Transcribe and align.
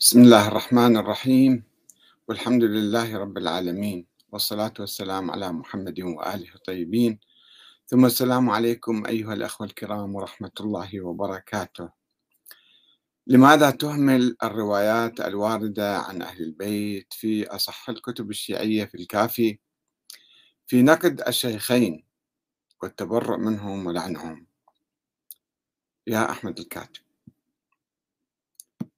بسم 0.00 0.22
الله 0.22 0.48
الرحمن 0.48 0.96
الرحيم. 0.96 1.64
والحمد 2.28 2.64
لله 2.64 3.16
رب 3.16 3.38
العالمين. 3.38 4.06
والصلاة 4.32 4.72
والسلام 4.80 5.30
على 5.30 5.52
محمد 5.52 6.00
وآله 6.00 6.54
الطيبين. 6.54 7.20
ثم 7.86 8.04
السلام 8.04 8.50
عليكم 8.50 9.06
أيها 9.06 9.34
الأخوة 9.34 9.66
الكرام 9.66 10.14
ورحمة 10.14 10.50
الله 10.60 11.00
وبركاته. 11.00 11.88
لماذا 13.26 13.70
تهمل 13.70 14.36
الروايات 14.42 15.20
الواردة 15.20 15.98
عن 15.98 16.22
أهل 16.22 16.42
البيت 16.42 17.12
في 17.12 17.46
أصح 17.46 17.88
الكتب 17.88 18.30
الشيعية 18.30 18.84
في 18.84 18.94
الكافي؟ 18.94 19.58
في 20.66 20.82
نقد 20.82 21.20
الشيخين 21.28 22.04
والتبرؤ 22.82 23.36
منهم 23.36 23.86
ولعنهم. 23.86 24.46
يا 26.06 26.30
أحمد 26.30 26.58
الكاتب 26.58 27.06
آه، 28.82 28.90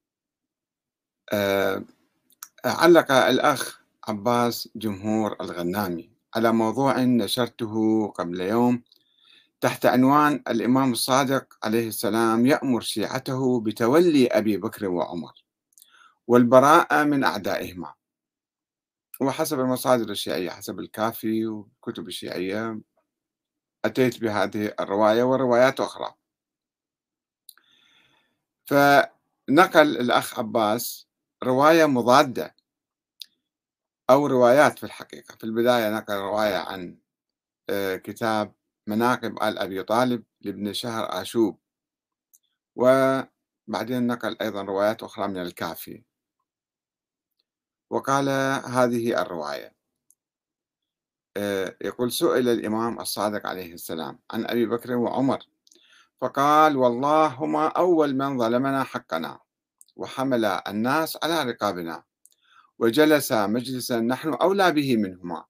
علق 2.65 3.13
الأخ 3.13 3.81
عباس 4.09 4.69
جمهور 4.77 5.37
الغنامي 5.41 6.11
على 6.35 6.53
موضوع 6.53 6.99
نشرته 7.01 8.09
قبل 8.09 8.41
يوم 8.41 8.83
تحت 9.61 9.87
عنوان 9.87 10.43
الإمام 10.49 10.93
الصادق 10.93 11.59
عليه 11.63 11.89
السلام 11.89 12.47
يأمر 12.47 12.81
شيعته 12.81 13.61
بتولي 13.61 14.27
أبي 14.27 14.57
بكر 14.57 14.89
وعمر 14.89 15.45
والبراءة 16.27 17.05
من 17.05 17.25
أعدائهما. 17.25 17.95
وحسب 19.21 19.61
المصادر 19.61 20.11
الشيعية 20.11 20.51
حسب 20.51 20.79
الكافي 20.79 21.47
والكتب 21.47 22.09
الشيعية 22.09 22.81
أتيت 23.85 24.21
بهذه 24.21 24.75
الرواية 24.81 25.23
وروايات 25.23 25.81
أخرى. 25.81 26.15
فنقل 28.65 29.97
الأخ 30.01 30.39
عباس 30.39 31.08
رواية 31.45 31.87
مضادة 31.87 32.55
أو 34.11 34.27
روايات 34.27 34.79
في 34.79 34.85
الحقيقة. 34.85 35.37
في 35.37 35.45
البداية 35.45 35.91
نقل 35.91 36.15
رواية 36.15 36.57
عن 36.57 36.99
آه، 37.71 37.97
كتاب 37.97 38.55
مناقب 38.87 39.43
آل 39.43 39.59
أبي 39.59 39.83
طالب 39.83 40.25
لابن 40.41 40.73
شهر 40.73 41.23
آشوب. 41.23 41.59
وبعدين 42.77 44.07
نقل 44.07 44.37
أيضا 44.41 44.63
روايات 44.63 45.03
أخرى 45.03 45.29
من 45.29 45.39
الكافي. 45.43 46.05
وقال 47.91 48.29
هذه 48.65 49.23
الرواية 49.23 49.79
آه، 51.37 51.77
يقول 51.81 52.13
سئل 52.13 52.49
الإمام 52.49 53.01
الصادق 53.01 53.47
عليه 53.47 53.75
السلام 53.75 54.19
عن 54.31 54.47
أبي 54.47 54.67
بكر 54.67 54.97
وعمر 54.97 55.39
فقال 56.21 56.77
والله 56.77 57.27
هما 57.27 57.69
أول 57.69 58.15
من 58.17 58.39
ظلمنا 58.39 58.85
حقنا. 58.85 59.41
وحمل 59.99 60.45
الناس 60.45 61.19
على 61.23 61.43
رقابنا. 61.43 62.03
وجلس 62.79 63.33
مجلسا 63.33 64.01
نحن 64.01 64.35
أولى 64.35 64.73
به 64.73 64.97
منهما. 64.97 65.45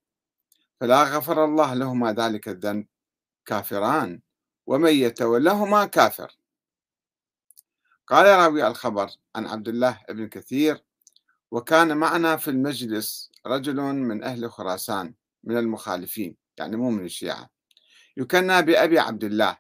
فلا 0.81 1.03
غفر 1.03 1.45
الله 1.45 1.75
لهما 1.75 2.13
ذلك 2.13 2.49
الذنب. 2.49 2.87
كافران. 3.47 4.21
ومن 4.67 4.93
يتولهما 4.93 5.85
كافر. 5.85 6.39
قال 8.07 8.27
راوي 8.27 8.67
الخبر 8.67 9.11
عن 9.37 9.47
عبد 9.47 9.69
الله 9.69 10.01
بن 10.09 10.29
كثير 10.29 10.85
وكان 11.51 11.97
معنا 11.97 12.37
في 12.37 12.49
المجلس 12.49 13.31
رجل 13.47 13.77
من 13.77 14.25
أهل 14.25 14.51
خراسان 14.51 15.15
من 15.45 15.57
المخالفين 15.57 16.37
يعني 16.59 16.77
مو 16.77 16.91
من 16.91 17.05
الشيعة. 17.05 17.51
يكنى 18.17 18.63
بأبي 18.63 18.99
عبد 18.99 19.25
الله. 19.25 19.59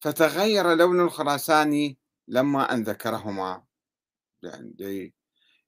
فتغير 0.00 0.74
لون 0.74 1.00
الخراساني 1.00 1.98
لما 2.28 2.72
أن 2.72 2.82
ذكرهما. 2.82 3.64
يعني 4.44 5.14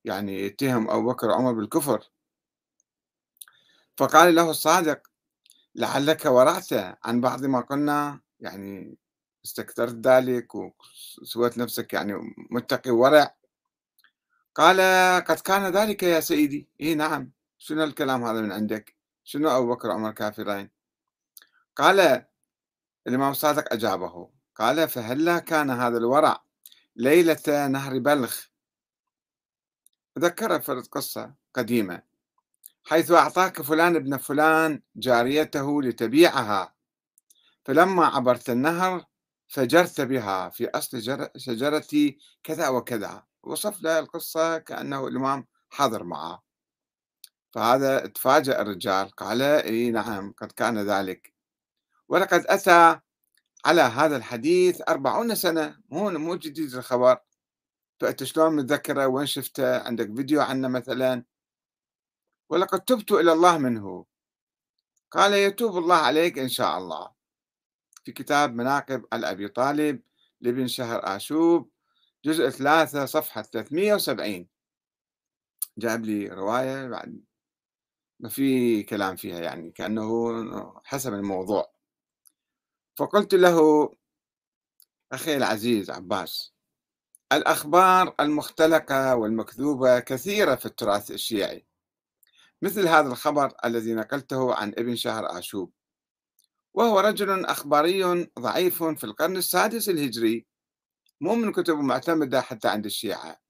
يعني 0.04 0.42
يتهم 0.42 0.90
أبو 0.90 1.08
بكر 1.12 1.28
وعمر 1.28 1.52
بالكفر. 1.52 2.10
فقال 3.96 4.34
له 4.34 4.50
الصادق 4.50 5.00
لعلك 5.74 6.24
ورعت 6.26 6.72
عن 7.04 7.20
بعض 7.20 7.44
ما 7.44 7.60
قلنا 7.60 8.20
يعني 8.40 8.98
استكثرت 9.44 10.06
ذلك 10.06 10.54
وسويت 10.54 11.58
نفسك 11.58 11.92
يعني 11.92 12.34
متقي 12.50 12.90
ورع. 12.90 13.36
قال 14.54 14.76
قد 15.24 15.40
كان 15.40 15.72
ذلك 15.72 16.02
يا 16.02 16.20
سيدي. 16.20 16.68
اي 16.80 16.94
نعم. 16.94 17.32
شنو 17.58 17.84
الكلام 17.84 18.24
هذا 18.24 18.40
من 18.40 18.52
عندك؟ 18.52 18.96
شنو 19.24 19.48
أبو 19.48 19.74
بكر 19.74 19.88
وعمر 19.88 20.12
كافرين؟ 20.12 20.70
قال 21.76 22.26
الإمام 23.06 23.30
الصادق 23.30 23.72
أجابه. 23.72 24.30
قال 24.54 24.88
فهلا 24.88 25.38
كان 25.38 25.70
هذا 25.70 25.98
الورع 25.98 26.42
ليلة 26.96 27.66
نهر 27.66 27.98
بلخ. 27.98 28.48
ذكر 30.18 30.60
فرد 30.60 30.86
قصة 30.86 31.34
قديمة 31.54 32.02
حيث 32.84 33.10
أعطاك 33.10 33.62
فلان 33.62 33.96
ابن 33.96 34.16
فلان 34.16 34.82
جاريته 34.96 35.82
لتبيعها. 35.82 36.74
فلما 37.64 38.06
عبرت 38.06 38.50
النهر 38.50 39.04
فجرت 39.48 40.00
بها 40.00 40.48
في 40.48 40.68
أصل 40.70 41.02
شجرة 41.36 42.14
كذا 42.44 42.68
وكذا. 42.68 43.24
وصف 43.42 43.82
له 43.82 43.98
القصة 43.98 44.58
كأنه 44.58 45.06
الإمام 45.06 45.46
حاضر 45.70 46.04
معه. 46.04 46.42
فهذا 47.50 48.06
تفاجأ 48.06 48.62
الرجال 48.62 49.10
قال 49.10 49.42
إي 49.42 49.90
نعم 49.90 50.32
قد 50.38 50.52
كان 50.52 50.78
ذلك. 50.78 51.34
ولقد 52.08 52.44
أتى 52.46 53.00
على 53.64 53.82
هذا 53.82 54.16
الحديث 54.16 54.82
أربعون 54.88 55.34
سنة 55.34 55.78
مو 55.88 56.10
مو 56.10 56.34
جديد 56.34 56.74
الخبر. 56.74 57.18
فأنت 58.00 58.24
شلون 58.24 58.56
متذكره؟ 58.56 59.06
وين 59.06 59.26
شفته؟ 59.26 59.78
عندك 59.78 60.14
فيديو 60.16 60.40
عنه 60.40 60.68
مثلا؟ 60.68 61.24
ولقد 62.50 62.80
تبت 62.80 63.12
إلى 63.12 63.32
الله 63.32 63.58
منه. 63.58 64.06
قال 65.10 65.32
يتوب 65.34 65.78
الله 65.78 65.96
عليك 65.96 66.38
إن 66.38 66.48
شاء 66.48 66.78
الله. 66.78 67.16
في 68.04 68.12
كتاب 68.12 68.54
مناقب 68.54 69.06
على 69.12 69.30
أبي 69.30 69.48
طالب 69.48 70.02
لابن 70.40 70.66
شهر 70.66 71.16
آشوب 71.16 71.70
جزء 72.24 72.48
ثلاثة 72.50 73.06
صفحة 73.06 73.42
370 73.42 74.48
جاب 75.78 76.04
لي 76.04 76.28
رواية 76.28 76.88
بعد 76.88 77.24
ما 78.20 78.28
في 78.28 78.82
كلام 78.82 79.16
فيها 79.16 79.40
يعني 79.40 79.70
كأنه 79.70 80.80
حسب 80.84 81.14
الموضوع. 81.14 81.72
فقلت 82.96 83.34
له 83.34 83.90
أخي 85.12 85.36
العزيز 85.36 85.90
عباس 85.90 86.55
الأخبار 87.32 88.14
المختلقة 88.20 89.16
والمكذوبة 89.16 90.00
كثيرة 90.00 90.54
في 90.54 90.66
التراث 90.66 91.10
الشيعي. 91.10 91.66
مثل 92.62 92.88
هذا 92.88 93.08
الخبر 93.08 93.52
الذي 93.64 93.94
نقلته 93.94 94.54
عن 94.54 94.68
ابن 94.68 94.96
شهر 94.96 95.38
آشوب. 95.38 95.72
وهو 96.74 97.00
رجل 97.00 97.44
أخباري 97.44 98.28
ضعيف 98.38 98.82
في 98.82 99.04
القرن 99.04 99.36
السادس 99.36 99.88
الهجري 99.88 100.46
مو 101.20 101.34
من 101.34 101.52
كتب 101.52 101.76
معتمدة 101.78 102.40
حتى 102.40 102.68
عند 102.68 102.84
الشيعة. 102.84 103.40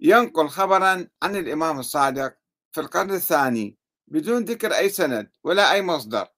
ينقل 0.00 0.48
خبرا 0.48 1.08
عن 1.22 1.36
الإمام 1.36 1.78
الصادق 1.78 2.36
في 2.72 2.80
القرن 2.80 3.10
الثاني 3.10 3.78
بدون 4.06 4.44
ذكر 4.44 4.72
أي 4.76 4.88
سند 4.88 5.30
ولا 5.44 5.72
أي 5.72 5.82
مصدر. 5.82 6.28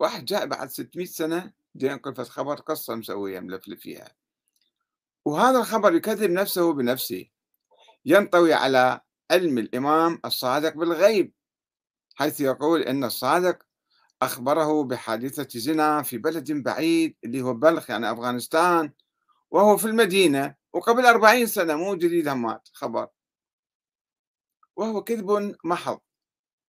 واحد 0.00 0.24
جاء 0.24 0.46
بعد 0.46 0.70
600 0.70 1.06
سنة 1.06 1.52
ينقل 1.74 2.14
في 2.14 2.20
الخبر 2.20 2.54
قصة 2.54 2.94
مسوية 2.94 3.40
ملفلف 3.40 3.80
فيها. 3.80 4.25
وهذا 5.26 5.58
الخبر 5.58 5.94
يكذب 5.94 6.30
نفسه 6.30 6.72
بنفسه. 6.72 7.26
ينطوي 8.04 8.54
على 8.54 9.00
علم 9.30 9.58
الإمام 9.58 10.20
الصادق 10.24 10.74
بالغيب 10.74 11.32
حيث 12.14 12.40
يقول 12.40 12.82
إن 12.82 13.04
الصادق 13.04 13.58
أخبره 14.22 14.84
بحادثة 14.84 15.58
زنا 15.58 16.02
في 16.02 16.18
بلد 16.18 16.52
بعيد 16.52 17.16
اللي 17.24 17.42
هو 17.42 17.54
بلخ 17.54 17.90
يعني 17.90 18.12
أفغانستان 18.12 18.92
وهو 19.50 19.76
في 19.76 19.84
المدينة 19.84 20.54
وقبل 20.72 21.06
أربعين 21.06 21.46
سنة 21.46 21.76
مو 21.76 21.94
جديد 21.94 22.28
همات 22.28 22.68
خبر. 22.72 23.08
وهو 24.76 25.04
كذب 25.04 25.56
محض 25.64 26.00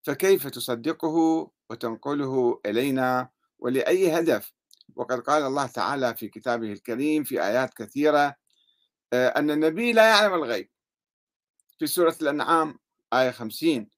فكيف 0.03 0.47
تصدقه 0.47 1.49
وتنقله 1.69 2.61
إلينا 2.65 3.29
ولأي 3.59 4.19
هدف؟ 4.19 4.53
وقد 4.95 5.19
قال 5.19 5.43
الله 5.43 5.67
تعالى 5.67 6.15
في 6.15 6.27
كتابه 6.27 6.71
الكريم 6.71 7.23
في 7.23 7.43
آيات 7.43 7.73
كثيرة 7.73 8.46
أن 9.13 9.51
النبي 9.51 9.93
لا 9.93 10.09
يعلم 10.09 10.33
الغيب. 10.33 10.69
في 11.79 11.87
سورة 11.87 12.15
الأنعام 12.21 12.79
آية 13.13 13.31
50 13.31 13.89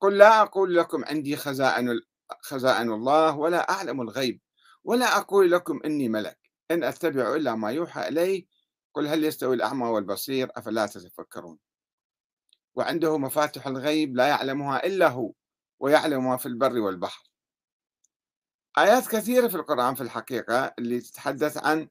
قل 0.00 0.18
لا 0.18 0.42
أقول 0.42 0.76
لكم 0.76 1.04
عندي 1.04 1.36
خزائن 1.36 2.00
خزائن 2.40 2.92
الله 2.92 3.36
ولا 3.36 3.70
أعلم 3.70 4.00
الغيب 4.00 4.40
ولا 4.84 5.16
أقول 5.16 5.50
لكم 5.50 5.80
إني 5.84 6.08
ملك. 6.08 6.38
إن 6.70 6.84
أتبع 6.84 7.34
إلا 7.34 7.54
ما 7.54 7.70
يوحى 7.70 8.08
إلي 8.08 8.48
قل 8.94 9.06
هل 9.06 9.24
يستوي 9.24 9.54
الأعمى 9.54 9.86
والبصير 9.86 10.50
أفلا 10.56 10.86
تتفكرون؟ 10.86 11.58
وعنده 12.74 13.18
مفاتح 13.18 13.66
الغيب 13.66 14.16
لا 14.16 14.26
يعلمها 14.26 14.86
إلا 14.86 15.08
هو 15.08 15.32
ويعلم 15.78 16.28
ما 16.28 16.36
في 16.36 16.46
البر 16.46 16.78
والبحر. 16.78 17.30
آيات 18.78 19.08
كثيرة 19.08 19.48
في 19.48 19.54
القرآن 19.54 19.94
في 19.94 20.00
الحقيقة 20.00 20.74
اللي 20.78 21.00
تتحدث 21.00 21.58
عن 21.58 21.88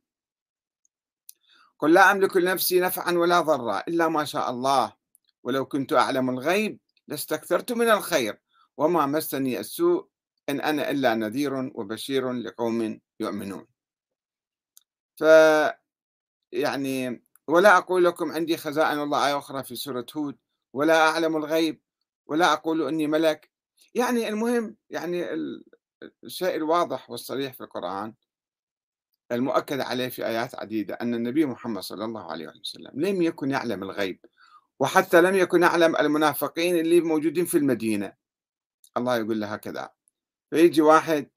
قل 1.79 1.93
لا 1.93 2.11
أملك 2.11 2.37
لنفسي 2.37 2.79
نفعا 2.79 3.11
ولا 3.11 3.41
ضرا 3.41 3.83
إلا 3.87 4.07
ما 4.07 4.25
شاء 4.25 4.49
الله. 4.49 4.93
ولو 5.43 5.65
كنت 5.65 5.93
أعلم 5.93 6.29
الغيب 6.29 6.79
لاستكثرت 7.07 7.71
من 7.71 7.89
الخير 7.89 8.41
وما 8.77 9.05
مسني 9.05 9.59
السوء 9.59 10.07
إن 10.49 10.61
أنا 10.61 10.91
إلا 10.91 11.15
نذير 11.15 11.53
وبشير 11.75 12.31
لقوم 12.31 12.99
يؤمنون. 13.19 13.67
ف 15.15 15.23
يعني 16.51 17.23
ولا 17.47 17.77
أقول 17.77 18.05
لكم 18.05 18.31
عندي 18.31 18.57
خزائن 18.57 18.99
الله 18.99 19.27
آية 19.27 19.37
أخرى 19.37 19.63
في 19.63 19.75
سورة 19.75 20.05
هود 20.17 20.37
ولا 20.73 21.09
أعلم 21.09 21.37
الغيب 21.37 21.81
ولا 22.25 22.53
أقول 22.53 22.87
إني 22.87 23.07
ملك. 23.07 23.51
يعني 23.93 24.29
المهم 24.29 24.75
يعني 24.89 25.25
الشيء 26.23 26.55
الواضح 26.55 27.09
والصريح 27.09 27.53
في 27.53 27.61
القرآن 27.61 28.13
المؤكد 29.31 29.79
عليه 29.79 30.09
في 30.09 30.25
آيات 30.25 30.55
عديدة 30.55 30.93
أن 30.93 31.13
النبي 31.13 31.45
محمد 31.45 31.81
صلى 31.81 32.05
الله 32.05 32.31
عليه 32.31 32.47
وسلم 32.47 32.91
لم 32.93 33.21
يكن 33.21 33.51
يعلم 33.51 33.83
الغيب 33.83 34.19
وحتى 34.79 35.21
لم 35.21 35.35
يكن 35.35 35.61
يعلم 35.63 35.95
المنافقين 35.95 36.77
اللي 36.77 37.01
موجودين 37.01 37.45
في 37.45 37.57
المدينة. 37.57 38.13
الله 38.97 39.17
يقول 39.17 39.41
له 39.41 39.53
هكذا. 39.53 39.89
فيجي 40.49 40.81
واحد 40.81 41.29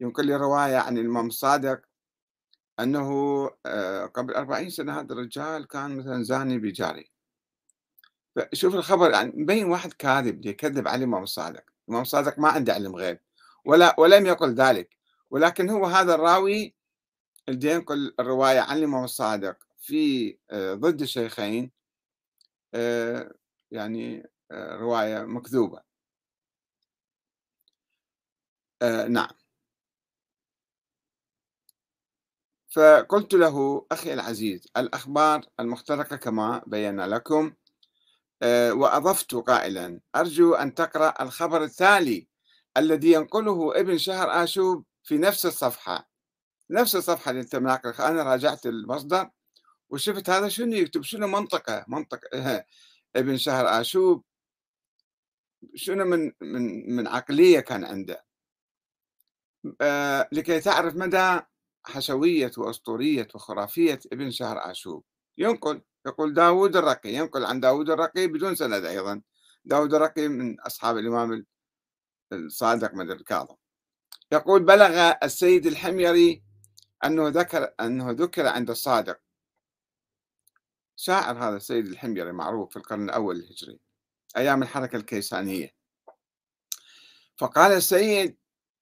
ينقل 0.00 0.26
لي 0.26 0.36
رواية 0.36 0.76
عن 0.76 0.98
الإمام 0.98 1.26
الصادق 1.26 1.80
أنه 2.80 3.10
آه، 3.66 4.06
قبل 4.06 4.34
أربعين 4.34 4.70
سنة 4.70 5.00
هذا 5.00 5.12
الرجال 5.12 5.66
كان 5.66 5.96
مثلا 5.96 6.22
زاني 6.22 6.58
بجاري. 6.58 7.10
شوف 8.52 8.74
الخبر 8.74 9.10
يعني 9.10 9.32
مبين 9.36 9.66
واحد 9.66 9.92
كاذب 9.92 10.46
يكذب 10.46 10.88
على 10.88 10.98
الإمام 10.98 11.22
الصادق. 11.22 11.64
الإمام 11.88 12.02
الصادق 12.02 12.38
ما 12.38 12.48
عنده 12.48 12.74
علم 12.74 12.96
غيب 12.96 13.20
ولا 13.64 14.00
ولم 14.00 14.26
يقل 14.26 14.54
ذلك. 14.54 14.96
ولكن 15.30 15.70
هو 15.70 15.86
هذا 15.86 16.14
الراوي 16.14 16.79
ينقل 17.64 18.14
الرواية 18.20 18.72
الإمام 18.72 19.04
الصادق 19.04 19.56
في 19.78 20.36
آه، 20.50 20.74
ضد 20.74 21.02
الشيخين 21.02 21.70
آه، 22.74 23.34
يعني 23.70 24.30
رواية 24.52 25.18
مكذوبة. 25.24 25.82
نعم. 29.08 29.30
فقلت 32.70 33.34
له 33.34 33.86
أخي 33.92 34.14
العزيز 34.14 34.68
الأخبار 34.76 35.40
المختلقة 35.60 36.16
كما 36.16 36.62
بينا 36.66 37.06
لكم 37.06 37.52
آه، 38.42 38.72
وأضفت 38.72 39.34
قائلا 39.34 40.00
أرجو 40.16 40.54
أن 40.54 40.74
تقرأ 40.74 41.22
الخبر 41.22 41.64
التالي 41.64 42.28
الذي 42.76 43.12
ينقله 43.12 43.80
ابن 43.80 43.98
شهر 43.98 44.44
آشوب 44.44 44.84
في 45.04 45.18
نفس 45.18 45.46
الصفحة. 45.46 46.09
نفس 46.70 46.96
الصفحة 46.96 47.30
اللي 47.30 47.42
أنت 47.42 47.54
أنا 48.00 48.22
راجعت 48.22 48.66
المصدر 48.66 49.30
وشفت 49.90 50.30
هذا 50.30 50.48
شنو 50.48 50.74
يكتب 50.74 51.02
شنو 51.02 51.26
منطقة 51.26 51.84
منطقة 51.88 52.64
ابن 53.16 53.36
شهر 53.36 53.80
آشوب. 53.80 54.24
شنو 55.74 56.04
من 56.04 56.32
من 56.40 56.96
من 56.96 57.06
عقلية 57.08 57.60
كان 57.60 57.84
عنده. 57.84 58.24
آه، 59.80 60.28
لكي 60.32 60.60
تعرف 60.60 60.96
مدى 60.96 61.40
حشوية 61.84 62.52
وأسطورية 62.58 63.28
وخرافية 63.34 64.00
ابن 64.12 64.30
شهر 64.30 64.70
آشوب. 64.70 65.04
ينقل 65.38 65.82
يقول 66.06 66.34
داود 66.34 66.76
الرقي 66.76 67.10
ينقل 67.14 67.44
عن 67.44 67.60
داود 67.60 67.90
الرقي 67.90 68.26
بدون 68.26 68.54
سند 68.54 68.84
أيضا. 68.84 69.22
داود 69.64 69.94
الرقي 69.94 70.28
من 70.28 70.60
أصحاب 70.60 70.98
الإمام 70.98 71.46
الصادق 72.32 72.94
من 72.94 73.10
الكاظم. 73.10 73.56
يقول 74.32 74.62
بلغ 74.62 75.12
السيد 75.22 75.66
الحميري 75.66 76.49
أنه 77.04 77.28
ذكر 77.28 77.74
أنه 77.80 78.10
ذكر 78.10 78.46
عند 78.46 78.70
الصادق 78.70 79.20
شاعر 80.96 81.38
هذا 81.38 81.56
السيد 81.56 81.86
الحميري 81.86 82.32
معروف 82.32 82.70
في 82.70 82.76
القرن 82.76 83.04
الأول 83.04 83.36
الهجري 83.36 83.80
أيام 84.36 84.62
الحركة 84.62 84.96
الكيسانية. 84.96 85.74
فقال 87.36 87.72
السيد 87.72 88.38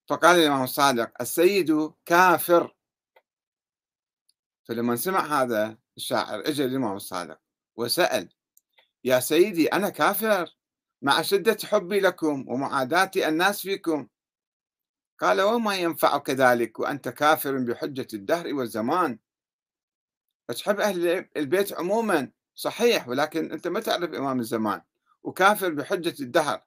فقال 0.09 0.39
الإمام 0.39 0.63
الصادق 0.63 1.13
السيد 1.21 1.93
كافر. 2.07 2.77
فلما 4.65 4.97
سمع 4.97 5.43
هذا 5.43 5.79
الشاعر 5.97 6.41
اجى 6.41 6.65
الإمام 6.65 6.97
الصادق 6.97 7.41
وسأل 7.77 8.29
يا 9.05 9.21
سيدي 9.21 9.67
أنا 9.67 9.89
كافر. 9.89 10.55
مع 11.03 11.23
شدة 11.23 11.57
حبي 11.65 12.01
لكم 12.01 12.45
ومعاداتي 12.49 13.29
الناس 13.29 13.61
فيكم 13.61 14.09
قال 15.19 15.41
وما 15.41 15.77
ينفعك 15.77 16.31
ذلك 16.31 16.79
وأنت 16.79 17.09
كافر 17.09 17.59
بحجة 17.59 18.07
الدهر 18.15 18.55
والزمان. 18.55 19.19
تحب 20.49 20.81
أهل 20.81 21.29
البيت 21.37 21.73
عموما؟ 21.73 22.31
صحيح 22.55 23.09
ولكن 23.09 23.53
أنت 23.53 23.69
ما 23.69 23.81
تعرف 23.81 24.15
إمام 24.15 24.41
الزمان 24.41 24.81
وكافر 25.23 25.69
بحجة 25.69 26.15
الدهر. 26.21 26.63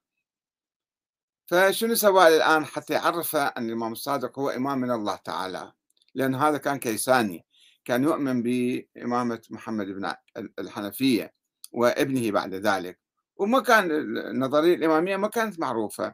فشنو 1.45 1.95
سوى 1.95 2.27
الآن 2.27 2.65
حتى 2.65 2.93
يعرف 2.93 3.35
أن 3.35 3.65
الإمام 3.69 3.91
الصادق 3.91 4.39
هو 4.39 4.49
إمام 4.49 4.77
من 4.77 4.91
الله 4.91 5.15
تعالى؟ 5.15 5.71
لأن 6.15 6.35
هذا 6.35 6.57
كان 6.57 6.79
كيساني. 6.79 7.45
كان 7.85 8.03
يؤمن 8.03 8.43
بإمامة 8.43 9.41
محمد 9.49 9.87
بن 9.87 10.13
الحنفية 10.59 11.33
وابنه 11.71 12.31
بعد 12.31 12.53
ذلك. 12.53 12.99
وما 13.35 13.59
كان 13.59 13.91
النظرية 13.91 14.75
الإمامية 14.75 15.17
ما 15.17 15.27
كانت 15.27 15.59
معروفة. 15.59 16.13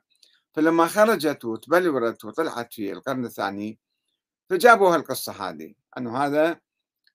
فلما 0.58 0.88
خرجت 0.88 1.46
وتبلورت 1.46 2.26
وطلعت 2.26 2.74
في 2.74 2.92
القرن 2.92 3.26
الثاني 3.26 3.80
فجابوا 4.50 4.96
هالقصة 4.96 5.50
هذه 5.50 5.74
أنه 5.98 6.18
هذا 6.18 6.60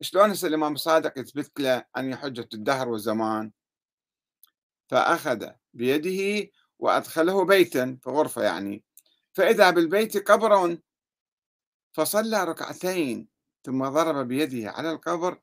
شلون 0.00 0.30
هسه 0.30 0.48
الإمام 0.48 0.72
الصادق 0.72 1.18
يثبت 1.18 1.60
له 1.60 1.84
أن 1.96 2.16
حجة 2.16 2.48
الدهر 2.54 2.88
والزمان؟ 2.88 3.52
فأخذ 4.88 5.48
بيده 5.74 6.50
وأدخله 6.78 7.44
بيتا 7.44 7.98
في 8.02 8.10
غرفة 8.10 8.42
يعني. 8.42 8.84
فإذا 9.32 9.70
بالبيت 9.70 10.30
قبر 10.30 10.78
فصلى 11.92 12.44
ركعتين 12.44 13.28
ثم 13.64 13.88
ضرب 13.88 14.28
بيده 14.28 14.70
على 14.70 14.90
القبر 14.90 15.40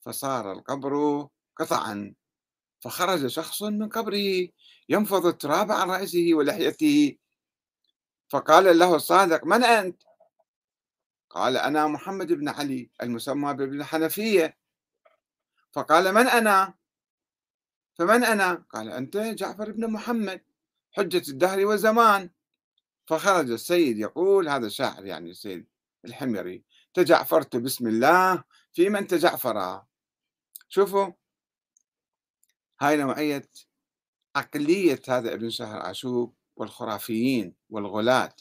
فصار 0.00 0.52
القبر 0.52 1.26
قطعا. 1.56 2.14
فخرج 2.80 3.26
شخص 3.26 3.62
من 3.62 3.88
قبره. 3.88 4.48
ينفض 4.90 5.26
التراب 5.26 5.72
عن 5.72 5.90
رأسه 5.90 6.30
ولحيته 6.32 7.16
فقال 8.28 8.78
له 8.78 8.96
الصادق 8.96 9.44
من 9.44 9.64
أنت؟ 9.64 10.02
قال 11.30 11.56
أنا 11.56 11.86
محمد 11.86 12.32
بن 12.32 12.48
علي 12.48 12.90
المسمى 13.02 13.54
بابن 13.54 13.80
الحنفية 13.80 14.56
فقال 15.72 16.12
من 16.14 16.26
أنا؟ 16.28 16.74
فمن 17.94 18.24
أنا؟ 18.24 18.64
قال 18.70 18.90
أنت 18.90 19.16
جعفر 19.16 19.72
بن 19.72 19.90
محمد 19.90 20.40
حجة 20.92 21.22
الدهر 21.28 21.66
والزمان 21.66 22.30
فخرج 23.06 23.50
السيد 23.50 23.98
يقول 23.98 24.48
هذا 24.48 24.68
شاعر 24.68 25.06
يعني 25.06 25.30
السيد 25.30 25.66
الحميري 26.04 26.64
تجعفرت 26.94 27.56
بسم 27.56 27.86
الله 27.86 28.44
في 28.72 28.88
من 28.88 29.06
تجعفر 29.06 29.82
شوفوا 30.68 31.12
هاي 32.80 32.96
نوعية 32.96 33.50
عقلية 34.36 35.00
هذا 35.08 35.34
ابن 35.34 35.50
شهر 35.50 35.78
عاشوب 35.78 36.34
والخرافيين 36.56 37.54
والغلاة 37.70 38.32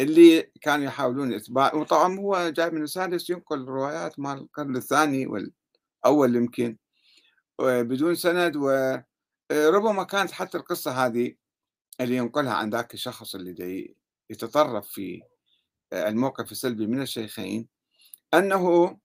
اللي 0.00 0.42
كانوا 0.42 0.84
يحاولون 0.84 1.34
إثبات 1.34 1.74
وطبعا 1.74 2.18
هو 2.18 2.48
جاي 2.48 2.70
من 2.70 2.82
السادس 2.82 3.30
ينقل 3.30 3.64
روايات 3.64 4.18
مال 4.18 4.38
القرن 4.38 4.76
الثاني 4.76 5.26
والأول 5.26 6.36
يمكن 6.36 6.76
بدون 7.60 8.14
سند 8.14 8.56
وربما 8.56 10.04
كانت 10.04 10.30
حتى 10.30 10.58
القصة 10.58 11.06
هذه 11.06 11.34
اللي 12.00 12.16
ينقلها 12.16 12.54
عن 12.54 12.70
ذاك 12.70 12.94
الشخص 12.94 13.34
اللي 13.34 13.94
يتطرف 14.30 14.88
في 14.88 15.22
الموقف 15.92 16.52
السلبي 16.52 16.86
من 16.86 17.02
الشيخين 17.02 17.68
أنه 18.34 18.98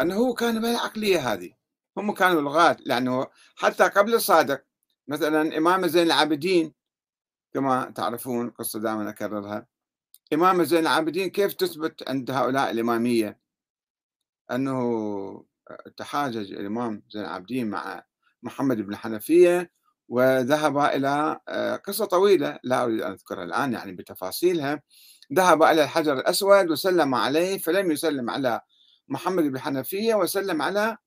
أنه 0.00 0.34
كان 0.34 0.54
من 0.62 0.64
العقلية 0.64 1.32
هذه. 1.32 1.61
هم 1.96 2.14
كانوا 2.14 2.42
لغات 2.42 2.80
لأنه 2.86 3.26
حتى 3.56 3.84
قبل 3.84 4.14
الصادق 4.14 4.64
مثلا 5.08 5.58
إمام 5.58 5.86
زين 5.86 6.06
العابدين 6.06 6.74
كما 7.54 7.90
تعرفون 7.90 8.50
قصة 8.50 8.80
دائما 8.80 9.10
أكررها 9.10 9.66
إمام 10.32 10.64
زين 10.64 10.78
العابدين 10.78 11.30
كيف 11.30 11.52
تثبت 11.52 12.08
عند 12.08 12.30
هؤلاء 12.30 12.70
الإمامية؟ 12.70 13.38
أنه 14.50 15.44
تحاجج 15.96 16.52
الإمام 16.52 17.02
زين 17.10 17.22
العابدين 17.22 17.70
مع 17.70 18.02
محمد 18.42 18.76
بن 18.76 18.96
حنفية 18.96 19.70
وذهب 20.08 20.78
إلى 20.78 21.40
آه، 21.48 21.76
قصة 21.76 22.04
طويلة 22.04 22.58
لا 22.64 22.84
أريد 22.84 23.00
أن 23.00 23.12
أذكرها 23.12 23.44
الآن 23.44 23.72
يعني 23.72 23.92
بتفاصيلها. 23.92 24.82
ذهب 25.32 25.62
إلى 25.62 25.84
الحجر 25.84 26.12
الأسود 26.12 26.70
وسلم 26.70 27.14
عليه 27.14 27.58
فلم 27.58 27.90
يسلم 27.90 28.30
على 28.30 28.60
محمد 29.08 29.44
بن 29.44 29.58
حنفية 29.58 30.14
وسلم 30.14 30.62
على 30.62 30.80
آه، 30.88 30.98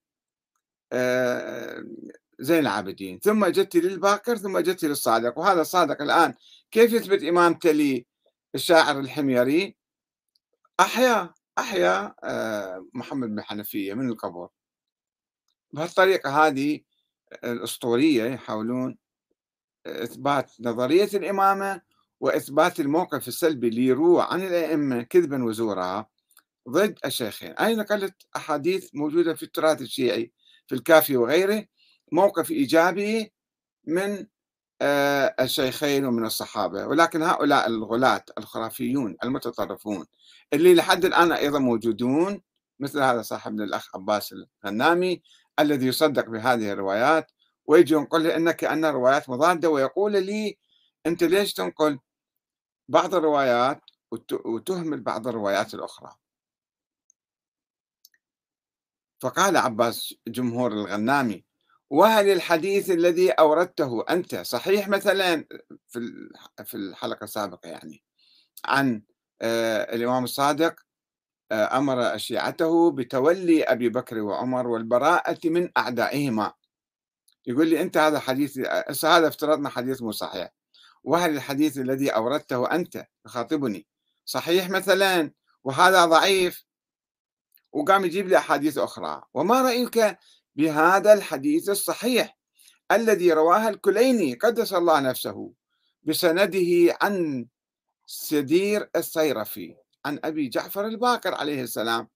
زين 2.39 2.59
العابدين. 2.59 3.19
ثم 3.19 3.45
جت 3.45 3.75
للباكر 3.75 4.37
ثم 4.37 4.59
جت 4.59 4.85
للصادق. 4.85 5.39
وهذا 5.39 5.61
الصادق 5.61 6.01
الآن 6.01 6.33
كيف 6.71 6.93
يثبت 6.93 7.23
إمامته 7.23 8.03
للشاعر 8.53 8.99
الحميري؟ 8.99 9.75
أحيا 10.79 11.33
أحيا 11.57 12.15
آه، 12.23 12.85
محمد 12.93 13.29
بن 13.29 13.41
حنفية 13.41 13.93
من 13.93 14.09
القبر 14.09 14.49
بهالطريقة 15.73 16.47
هذه 16.47 16.81
الأسطورية 17.43 18.23
يحاولون 18.23 18.97
إثبات 19.87 20.51
نظرية 20.59 21.09
الإمامة 21.13 21.81
وإثبات 22.19 22.79
الموقف 22.79 23.27
السلبي 23.27 23.67
اللي 23.67 23.85
يروى 23.85 24.25
عن 24.29 24.41
الأئمة 24.41 25.01
كذبا 25.01 25.43
وزورا 25.43 26.05
ضد 26.69 26.99
الشيخين. 27.05 27.51
أي 27.51 27.75
نقلت 27.75 28.15
أحاديث 28.35 28.89
موجودة 28.93 29.33
في 29.33 29.43
التراث 29.43 29.81
الشيعي؟ 29.81 30.31
في 30.67 30.75
الكافي 30.75 31.17
وغيره 31.17 31.65
موقف 32.11 32.51
إيجابي 32.51 33.33
من 33.87 34.27
آه، 34.81 35.35
الشيخين 35.39 36.05
ومن 36.05 36.25
الصحابة. 36.25 36.87
ولكن 36.87 37.23
هؤلاء 37.23 37.67
الغلاة 37.67 38.25
الخرافيون 38.37 39.17
المتطرفون 39.23 40.05
اللي 40.53 40.75
لحد 40.75 41.05
الآن 41.05 41.31
أيضا 41.31 41.59
موجودون 41.59 42.41
مثل 42.79 42.99
هذا 43.01 43.21
صاحبنا 43.21 43.63
الأخ 43.63 43.95
عباس 43.95 44.33
الغنامي 44.63 45.21
الذي 45.59 45.87
يصدق 45.87 46.29
بهذه 46.29 46.71
الروايات 46.71 47.31
ويجي 47.65 47.93
ينقل 47.93 48.21
لي 48.21 48.35
أن 48.63 48.85
روايات 48.85 49.29
مضادة 49.29 49.69
ويقول 49.69 50.11
لي 50.25 50.57
أنت 51.05 51.23
ليش 51.23 51.53
تنقل 51.53 51.99
بعض 52.89 53.15
الروايات 53.15 53.81
وتهمل 54.45 55.01
بعض 55.01 55.27
الروايات 55.27 55.73
الأخرى؟ 55.73 56.15
فقال 59.25 59.57
عباس 59.57 60.13
جمهور 60.27 60.71
الغنامي 60.71 61.43
وهل 61.89 62.29
الحديث 62.29 62.91
الذي 62.91 63.31
أوردته 63.31 64.05
أنت 64.09 64.35
صحيح 64.35 64.87
مثلا؟ 64.87 65.45
في 66.65 66.73
الحلقة 66.73 67.23
السابقة 67.23 67.69
يعني. 67.69 68.03
عن 68.65 69.01
آه، 69.41 69.95
الإمام 69.95 70.23
الصادق 70.23 70.75
آه، 71.51 71.77
أمر 71.77 72.17
شيعته 72.17 72.91
بتولي 72.91 73.63
أبي 73.63 73.89
بكر 73.89 74.19
وعمر 74.19 74.67
والبراءة 74.67 75.39
من 75.45 75.69
أعدائهما. 75.77 76.53
يقول 77.45 77.67
لي 77.67 77.81
أنت 77.81 77.97
هذا 77.97 78.19
حديث 78.19 78.59
هذا 79.05 79.27
افترضنا 79.27 79.69
حديث 79.69 80.01
مو 80.01 80.11
صحيح. 80.11 80.49
وهل 81.03 81.35
الحديث 81.35 81.77
الذي 81.77 82.09
أوردته 82.09 82.71
أنت 82.71 83.05
تخاطبني 83.23 83.87
صحيح 84.25 84.69
مثلا 84.69 85.31
وهذا 85.63 86.05
ضعيف. 86.05 86.64
وقام 87.75 88.05
يجيب 88.05 88.27
لي 88.27 88.37
أحاديث 88.37 88.77
أخرى. 88.77 89.23
وما 89.33 89.61
رأيك 89.61 90.17
بهذا 90.55 91.13
الحديث 91.13 91.69
الصحيح 91.69 92.37
الذي 92.91 93.33
رواه 93.33 93.69
الكليني 93.69 94.33
قدس 94.33 94.73
الله 94.73 94.99
نفسه 94.99 95.51
بسنده 96.03 96.97
عن 97.01 97.45
سدير 98.05 98.89
السيرفي 98.95 99.75
عن 100.05 100.19
أبي 100.23 100.47
جعفر 100.47 100.85
الباقر 100.85 101.35
عليه 101.35 101.61
السلام. 101.63 102.07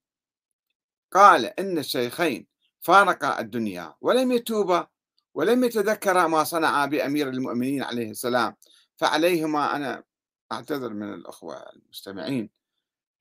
قال 1.12 1.46
إن 1.46 1.78
الشيخين 1.78 2.48
فارقا 2.80 3.40
الدنيا 3.40 3.94
ولم 4.02 4.32
يتوبا 4.32 4.88
ولم 5.34 5.64
يتذكرا 5.64 6.28
ما 6.28 6.44
صنعا 6.44 6.86
بأمير 6.86 7.30
المؤمنين 7.30 7.84
عليه 7.84 8.12
السلام. 8.12 8.56
فعليهما 8.98 9.76
أنا 9.76 10.04
أعتذر 10.52 10.94
من 10.94 11.14
الأخوة 11.14 11.70
المستمعين 11.76 12.59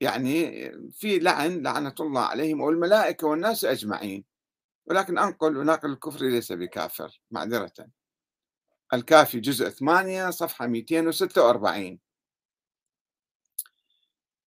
يعني 0.01 0.71
في 0.91 1.19
لعن 1.19 1.63
لعنة 1.63 1.95
الله 1.99 2.21
عليهم 2.21 2.61
والملائكة 2.61 3.27
والناس 3.27 3.65
أجمعين. 3.65 4.25
ولكن 4.85 5.17
أنقل 5.17 5.57
وناقل 5.57 5.91
الكفر 5.91 6.25
ليس 6.25 6.51
بكافر 6.51 7.21
معذرة. 7.31 7.73
الكافي 8.93 9.39
جزء 9.39 9.69
8 9.69 10.29
صفحة 10.29 10.67
246 10.67 11.99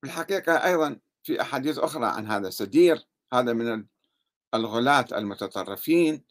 بالحقيقة 0.03 0.53
أيضا 0.53 1.01
في 1.23 1.41
أحاديث 1.41 1.79
أخرى 1.79 2.07
عن 2.07 2.27
هذا 2.27 2.51
سدير 2.51 3.07
هذا 3.33 3.53
من 3.53 3.87
الغلاة 4.55 5.07
المتطرفين 5.13 6.25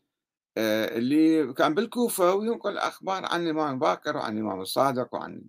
آه، 0.57 0.97
اللي 0.97 1.53
كان 1.53 1.73
بالكوفة 1.73 2.33
وينقل 2.33 2.77
أخبار 2.77 3.25
عن 3.25 3.43
الإمام 3.43 3.79
باكر 3.79 4.17
وعن 4.17 4.37
الإمام 4.37 4.61
الصادق 4.61 5.13
وعن 5.15 5.41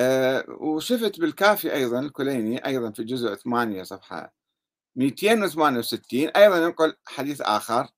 آه، 0.00 0.44
وشفت 0.48 1.20
بالكافي 1.20 1.74
أيضا 1.74 2.00
الكليني 2.00 2.66
أيضا 2.66 2.90
في 2.90 3.04
جزء 3.04 3.34
8 3.34 3.82
صفحة 3.82 4.32
268 4.96 6.28
أيضا 6.28 6.56
ينقل 6.56 6.96
حديث 7.06 7.40
آخر 7.40 7.88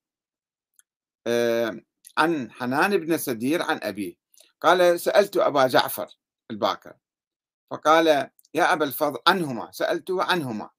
آه، 1.27 1.81
عن 2.19 2.51
حنان 2.53 2.97
بن 2.97 3.17
سدير 3.17 3.63
عن 3.63 3.81
أبيه. 3.83 4.15
قال 4.61 5.01
سألت 5.01 5.37
أبا 5.37 5.67
جعفر 5.67 6.09
الباكر. 6.51 6.95
فقال 7.71 8.07
يا 8.55 8.73
أبا 8.73 8.85
الفضل 8.85 9.19
عنهما 9.29 9.73
سألته 9.73 10.23
عنهما. 10.23 10.71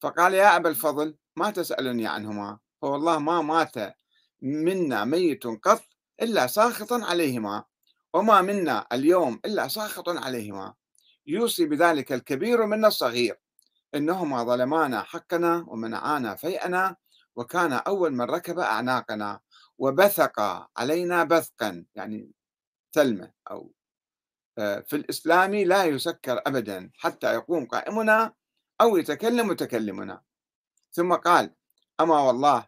فقال 0.00 0.34
يا 0.34 0.56
أبا 0.56 0.68
الفضل 0.68 1.16
ما 1.36 1.50
تسألني 1.50 2.06
عنهما؟ 2.06 2.58
فوالله 2.82 3.18
ما 3.18 3.42
مات 3.42 3.96
منا 4.42 5.04
ميت 5.04 5.46
قط 5.46 5.82
إلا 6.22 6.46
ساخطا 6.46 7.04
عليهما. 7.04 7.64
وما 8.16 8.42
منا 8.42 8.86
اليوم 8.92 9.40
إلا 9.44 9.68
ساخط 9.68 10.08
عليهما. 10.08 10.74
يوصي 11.26 11.66
بذلك 11.66 12.12
الكبير 12.12 12.66
منا 12.66 12.88
الصغير. 12.88 13.40
إنهما 13.94 14.44
ظلمانا 14.44 15.02
حقنا 15.02 15.64
ومنعانا 15.68 16.34
فيئنا 16.34 16.96
وكان 17.36 17.72
أول 17.72 18.12
من 18.12 18.20
ركب 18.20 18.58
أعناقنا 18.58 19.40
وبثق 19.78 20.40
علينا 20.76 21.24
بثقا 21.24 21.84
يعني 21.94 22.30
ثلمة 22.92 23.32
أو 23.50 23.72
آه، 24.58 24.80
في 24.80 24.96
الإسلام 24.96 25.54
لا 25.54 25.84
يسكر 25.84 26.42
أبدا 26.46 26.90
حتى 26.94 27.34
يقوم 27.34 27.66
قائمنا 27.66 28.32
أو 28.80 28.96
يتكلم 28.96 29.48
متكلمنا. 29.48 30.22
ثم 30.92 31.14
قال 31.14 31.54
أما 32.00 32.20
والله 32.20 32.66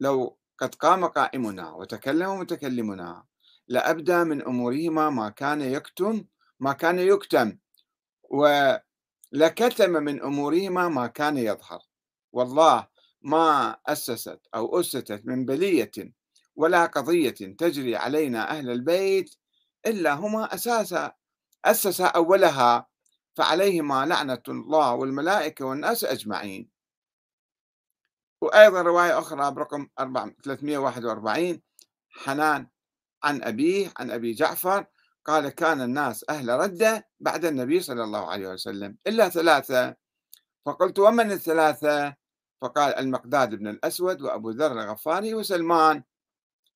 لو 0.00 0.38
قد 0.58 0.74
قام 0.74 1.04
قائمنا 1.04 1.70
وتكلم 1.70 2.38
متكلمنا 2.40 3.24
لأبدى 3.68 4.24
من 4.24 4.42
أمورهما 4.42 5.10
ما 5.10 5.28
كان 5.28 5.60
يكتم 5.60 6.24
ما 6.60 6.72
كان 6.72 6.98
يكتم. 6.98 7.58
ولكتم 8.30 9.90
من 9.90 10.22
أمورهما 10.22 10.88
ما 10.88 11.06
كان 11.06 11.36
يظهر. 11.36 11.82
والله 12.32 12.86
ما 13.22 13.76
أسست 13.86 14.40
أو 14.54 14.80
أسست 14.80 15.20
من 15.24 15.44
بلية 15.44 15.90
ولا 16.56 16.86
قضية 16.86 17.30
تجري 17.30 17.96
علينا 17.96 18.50
أهل 18.50 18.70
البيت 18.70 19.34
إلا 19.86 20.14
هما 20.14 20.54
أساسا 20.54 21.12
أسس 21.64 22.00
أولها 22.00 22.86
فعليهما 23.34 24.06
لعنة 24.06 24.42
الله 24.48 24.94
والملائكة 24.94 25.64
والناس 25.64 26.04
أجمعين. 26.04 26.70
وأيضا 28.40 28.82
رواية 28.82 29.18
أخرى 29.18 29.50
برقم 29.50 29.88
341 30.44 31.62
حنان 32.10 32.66
عن 33.24 33.42
أبيه 33.42 33.92
عن 33.96 34.10
أبي 34.10 34.32
جعفر 34.32 34.86
قال 35.24 35.48
كان 35.48 35.80
الناس 35.80 36.24
أهل 36.30 36.48
ردة 36.48 37.08
بعد 37.20 37.44
النبي 37.44 37.80
صلى 37.80 38.04
الله 38.04 38.30
عليه 38.30 38.48
وسلم 38.48 38.96
إلا 39.06 39.28
ثلاثة. 39.28 39.96
فقلت 40.66 40.98
ومن 40.98 41.32
الثلاثة؟ 41.32 42.14
فقال 42.62 42.94
المقداد 42.94 43.54
بن 43.54 43.68
الأسود 43.68 44.22
وأبو 44.22 44.50
ذر 44.50 44.72
الغفاري 44.72 45.34
وسلمان. 45.34 46.02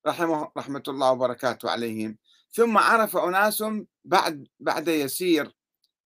رحمه 0.07 0.51
رحمة 0.57 0.83
الله 0.87 1.11
وبركاته 1.11 1.71
عليهم. 1.71 2.17
ثم 2.51 2.77
عرف 2.77 3.17
أناس 3.17 3.63
بعد 4.05 4.47
بعد 4.59 4.87
يسير 4.87 5.55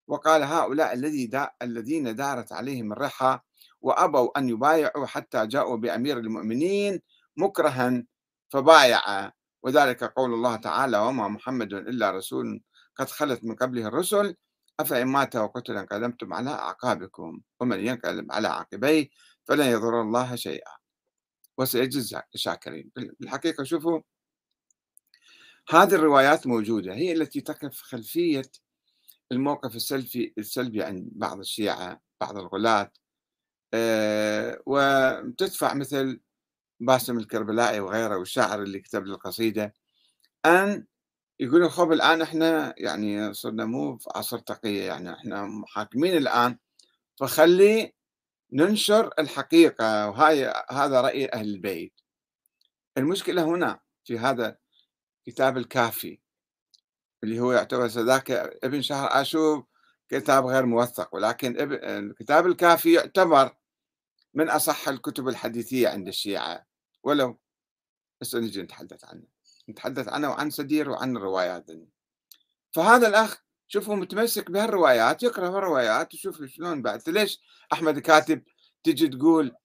وقال 0.07 0.43
هؤلاء 0.43 0.93
الذي 0.93 1.25
دا 1.25 1.51
الذين 1.61 2.15
دارت 2.15 2.51
عليهم 2.51 2.93
الرحى 2.93 3.39
وأبوا 3.81 4.39
أن 4.39 4.49
يبايعوا 4.49 5.05
حتى 5.05 5.47
جاءوا 5.47 5.77
بأمير 5.77 6.17
المؤمنين 6.17 7.01
مكرها 7.37 8.03
فبايع 8.49 9.31
وذلك 9.65 10.03
قول 10.03 10.33
الله 10.33 10.55
تعالى 10.55 10.97
وما 10.97 11.27
محمد 11.27 11.73
إلا 11.73 12.11
رسول 12.11 12.61
قد 12.95 13.09
خلت 13.09 13.43
من 13.43 13.55
قبله 13.55 13.87
الرسل 13.87 14.35
أفإن 14.79 15.07
مات 15.07 15.35
وقتل 15.35 15.77
انقلبتم 15.77 16.33
على 16.33 16.49
أعقابكم 16.49 17.41
ومن 17.59 17.79
ينقلب 17.87 18.31
على 18.31 18.47
عقبيه 18.47 19.09
فلن 19.45 19.65
يضر 19.65 20.01
الله 20.01 20.35
شيئا. 20.35 20.71
وسيجزي 21.57 22.21
الشاكرين. 22.35 22.91
بالحقيقة 23.19 23.63
شوفوا 23.63 24.01
هذه 25.69 25.95
الروايات 25.95 26.47
موجودة 26.47 26.93
هي 26.93 27.11
التي 27.11 27.41
تقف 27.41 27.81
خلفية 27.81 28.51
الموقف 29.31 29.75
السلبي 29.75 30.33
السلبي 30.37 30.83
عند 30.83 31.09
بعض 31.11 31.39
الشيعة 31.39 32.01
بعض 32.21 32.37
الغلاة 32.37 32.91
أه 33.73 34.61
وتدفع 34.65 35.73
مثل 35.73 36.19
باسم 36.79 37.17
الكربلائي 37.17 37.79
وغيره 37.79 38.17
والشاعر 38.17 38.63
اللي 38.63 38.79
كتب 38.79 39.03
القصيدة 39.03 39.73
أن 40.45 40.85
يقولوا 41.39 41.69
خب 41.69 41.91
الآن 41.91 42.21
إحنا 42.21 42.73
يعني 42.77 43.33
صرنا 43.33 43.65
مو 43.65 43.97
في 43.97 44.09
عصر 44.15 44.39
تقية 44.39 44.83
يعني 44.83 45.13
إحنا 45.13 45.45
محاكمين 45.45 46.17
الآن 46.17 46.57
فخلي 47.19 47.93
ننشر 48.53 49.11
الحقيقة 49.19 50.09
وهاي 50.09 50.53
هذا 50.71 51.01
رأي 51.01 51.29
أهل 51.33 51.49
البيت. 51.49 51.93
المشكلة 52.97 53.43
هنا 53.43 53.79
في 54.03 54.19
هذا 54.19 54.57
كتاب 55.25 55.57
الكافي 55.57 56.19
اللي 57.23 57.39
هو 57.39 57.51
يعتبر 57.51 57.85
ذاك 57.85 58.31
ابن 58.63 58.81
شهر 58.81 59.21
آشوب 59.21 59.65
كتاب 60.09 60.45
غير 60.45 60.65
موثق 60.65 61.15
ولكن 61.15 61.55
الكتاب 61.83 62.47
الكافي 62.47 62.93
يعتبر 62.93 63.55
من 64.35 64.49
أصح 64.49 64.89
الكتب 64.89 65.27
الحديثية 65.27 65.87
عند 65.87 66.07
الشيعة. 66.07 66.65
ولو 67.03 67.39
هسه 68.21 68.39
نجي 68.39 68.61
نتحدث 68.61 69.05
عنه 69.05 69.23
نتحدث 69.69 70.09
عنه 70.09 70.29
وعن 70.29 70.49
سدير 70.49 70.89
وعن 70.89 71.17
الروايات 71.17 71.65
دي. 71.71 71.89
فهذا 72.71 73.07
الأخ 73.07 73.43
شوفوا 73.67 73.95
متمسك 73.95 74.51
بهالروايات 74.51 75.23
يقرأ 75.23 75.47
الروايات 75.47 76.13
وشوف 76.13 76.43
شلون 76.43 76.81
بعد. 76.81 77.09
ليش 77.09 77.39
أحمد 77.73 77.99
كاتب 77.99 78.43
تجي 78.83 79.07
تقول 79.07 79.55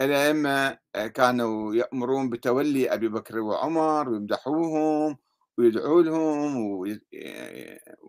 الأئمة 0.00 0.78
كانوا 1.14 1.74
يأمرون 1.74 2.30
بتولي 2.30 2.94
أبي 2.94 3.08
بكر 3.08 3.38
وعمر 3.38 4.08
ويمدحوهم 4.08 5.18
ويدعوا 5.58 6.02
لهم 6.02 6.56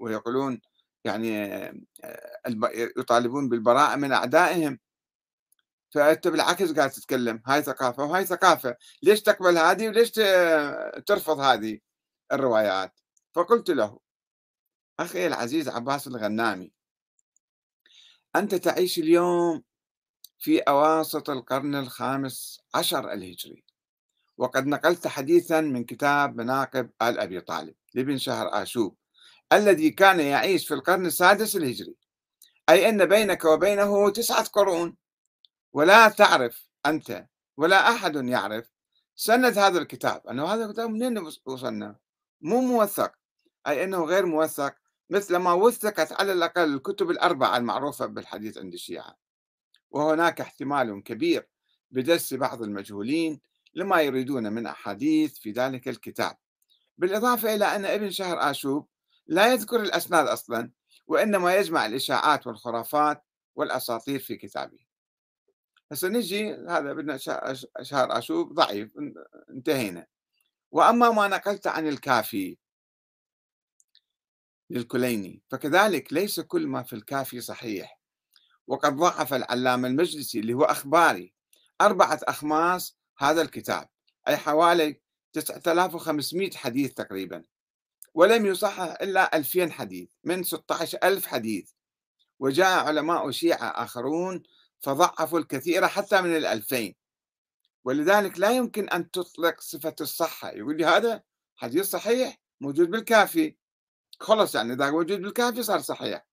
ويقولون 0.01 0.61
يعني 1.03 1.49
يطالبون 2.97 3.49
بالبراءة 3.49 3.95
من 3.95 4.11
أعدائهم. 4.11 4.79
فأنت 5.91 6.27
بالعكس 6.27 6.71
قاعد 6.71 6.89
تتكلم 6.89 7.41
هاي 7.48 7.63
ثقافة 7.63 8.03
وهاي 8.03 8.25
ثقافة 8.25 8.75
ليش 9.03 9.21
تقبل 9.21 9.57
هذه 9.57 9.88
وليش 9.88 10.12
ترفض 11.07 11.39
هذه 11.39 11.79
الروايات؟ 12.31 13.00
فقلت 13.33 13.69
له 13.69 14.00
أخي 15.00 15.27
العزيز 15.27 15.69
عباس 15.69 16.07
الغنامي 16.07 16.71
أنت 18.36 18.55
تعيش 18.55 19.00
اليوم 19.00 19.63
في 20.39 20.60
أواسط 20.60 21.29
القرن 21.29 21.75
الخامس 21.75 22.62
عشر 22.75 23.12
الهجري 23.12 23.63
وقد 24.38 24.67
نقلت 24.67 25.07
حديثا 25.07 25.62
من 25.62 25.83
كتاب 25.83 26.38
مناقب 26.38 26.89
آل 27.01 27.19
أبي 27.19 27.41
طالب 27.41 27.75
لابن 27.93 28.17
شهر 28.17 28.62
آشوب 28.62 28.98
الذي 29.53 29.89
كان 29.89 30.19
يعيش 30.19 30.67
في 30.67 30.74
القرن 30.74 31.05
السادس 31.05 31.55
الهجري 31.55 31.95
أي 32.69 32.89
أن 32.89 33.05
بينك 33.05 33.45
وبينه 33.45 34.10
تسعة 34.10 34.43
قرون. 34.43 35.00
ولا 35.73 36.09
تعرف 36.09 36.69
أنت 36.85 37.27
ولا 37.57 37.89
أحد 37.89 38.15
يعرف 38.15 38.71
سند 39.15 39.57
هذا 39.57 39.79
الكتاب. 39.79 40.27
أنه 40.27 40.45
هذا 40.45 40.65
الكتاب 40.65 40.89
منين 40.89 41.27
وصلنا؟ 41.45 41.95
مو 42.41 42.61
موثق 42.61 43.11
أي 43.67 43.83
أنه 43.83 44.05
غير 44.05 44.25
موثق 44.25 44.75
مثل 45.09 45.35
ما 45.35 45.53
وثقت 45.53 46.11
على 46.11 46.33
الأقل 46.33 46.73
الكتب 46.73 47.09
الأربعة 47.09 47.57
المعروفة 47.57 48.05
بالحديث 48.05 48.57
عند 48.57 48.73
الشيعة. 48.73 49.15
وهناك 49.89 50.41
احتمال 50.41 51.03
كبير 51.03 51.47
بدس 51.91 52.33
بعض 52.33 52.61
المجهولين 52.61 53.41
لما 53.73 54.01
يريدون 54.01 54.53
من 54.53 54.65
أحاديث 54.67 55.39
في 55.39 55.51
ذلك 55.51 55.87
الكتاب. 55.87 56.37
بالإضافة 56.97 57.55
إلى 57.55 57.65
أن 57.65 57.85
ابن 57.85 58.09
شهر 58.09 58.51
آشوب 58.51 58.87
لا 59.27 59.53
يذكر 59.53 59.81
الأسناد 59.81 60.27
أصلا 60.27 60.71
وإنما 61.07 61.55
يجمع 61.55 61.85
الإشاعات 61.85 62.47
والخرافات 62.47 63.23
والأساطير 63.55 64.19
في 64.19 64.35
كتابه. 64.35 64.90
هسه 65.91 66.07
نجي 66.07 66.53
هذا 66.53 66.93
بدنا 66.93 67.17
شهر 67.81 68.17
آشوب 68.17 68.53
ضعيف 68.53 68.91
انتهينا. 69.50 70.07
وأما 70.71 71.10
ما 71.12 71.27
نقلت 71.27 71.67
عن 71.67 71.88
الكافي 71.88 72.57
للكليني 74.69 75.41
فكذلك 75.50 76.13
ليس 76.13 76.39
كل 76.39 76.67
ما 76.67 76.83
في 76.83 76.93
الكافي 76.93 77.41
صحيح. 77.41 78.00
وقد 78.67 78.95
ضعف 78.95 79.33
العلامة 79.33 79.88
المجلسي 79.88 80.39
اللي 80.39 80.53
هو 80.53 80.63
أخباري. 80.63 81.33
أربعة 81.81 82.19
أخماس 82.24 82.98
هذا 83.17 83.41
الكتاب. 83.41 83.89
أي 84.27 84.38
حوالي 84.38 85.01
9500 85.33 86.51
حديث 86.51 86.93
تقريبا. 86.93 87.43
ولم 88.13 88.45
يصحح 88.45 88.98
إلا 89.01 89.38
2000 89.38 89.71
حديث 89.71 90.10
من 90.24 90.43
16000 90.43 91.27
حديث. 91.27 91.71
وجاء 92.39 92.86
علماء 92.86 93.31
شيعة 93.31 93.67
آخرون 93.67 94.43
فضعفوا 94.81 95.39
الكثير 95.39 95.88
حتى 95.88 96.21
من 96.21 96.35
الألفين. 96.35 96.95
ولذلك 97.83 98.39
لا 98.39 98.51
يمكن 98.51 98.89
أن 98.89 99.12
تطلق 99.12 99.62
صفة 99.62 99.95
الصحة. 100.01 100.51
يقول 100.51 100.77
لي 100.77 100.86
هذا 100.86 101.23
حديث 101.56 101.86
صحيح 101.86 102.38
موجود 102.62 102.89
بالكافي. 102.91 103.56
خلص 104.19 104.56
يعني 104.56 104.73
إذا 104.73 104.91
موجود 104.91 105.21
بالكافي 105.21 105.63
صار 105.63 105.79
صحيح. 105.79 106.25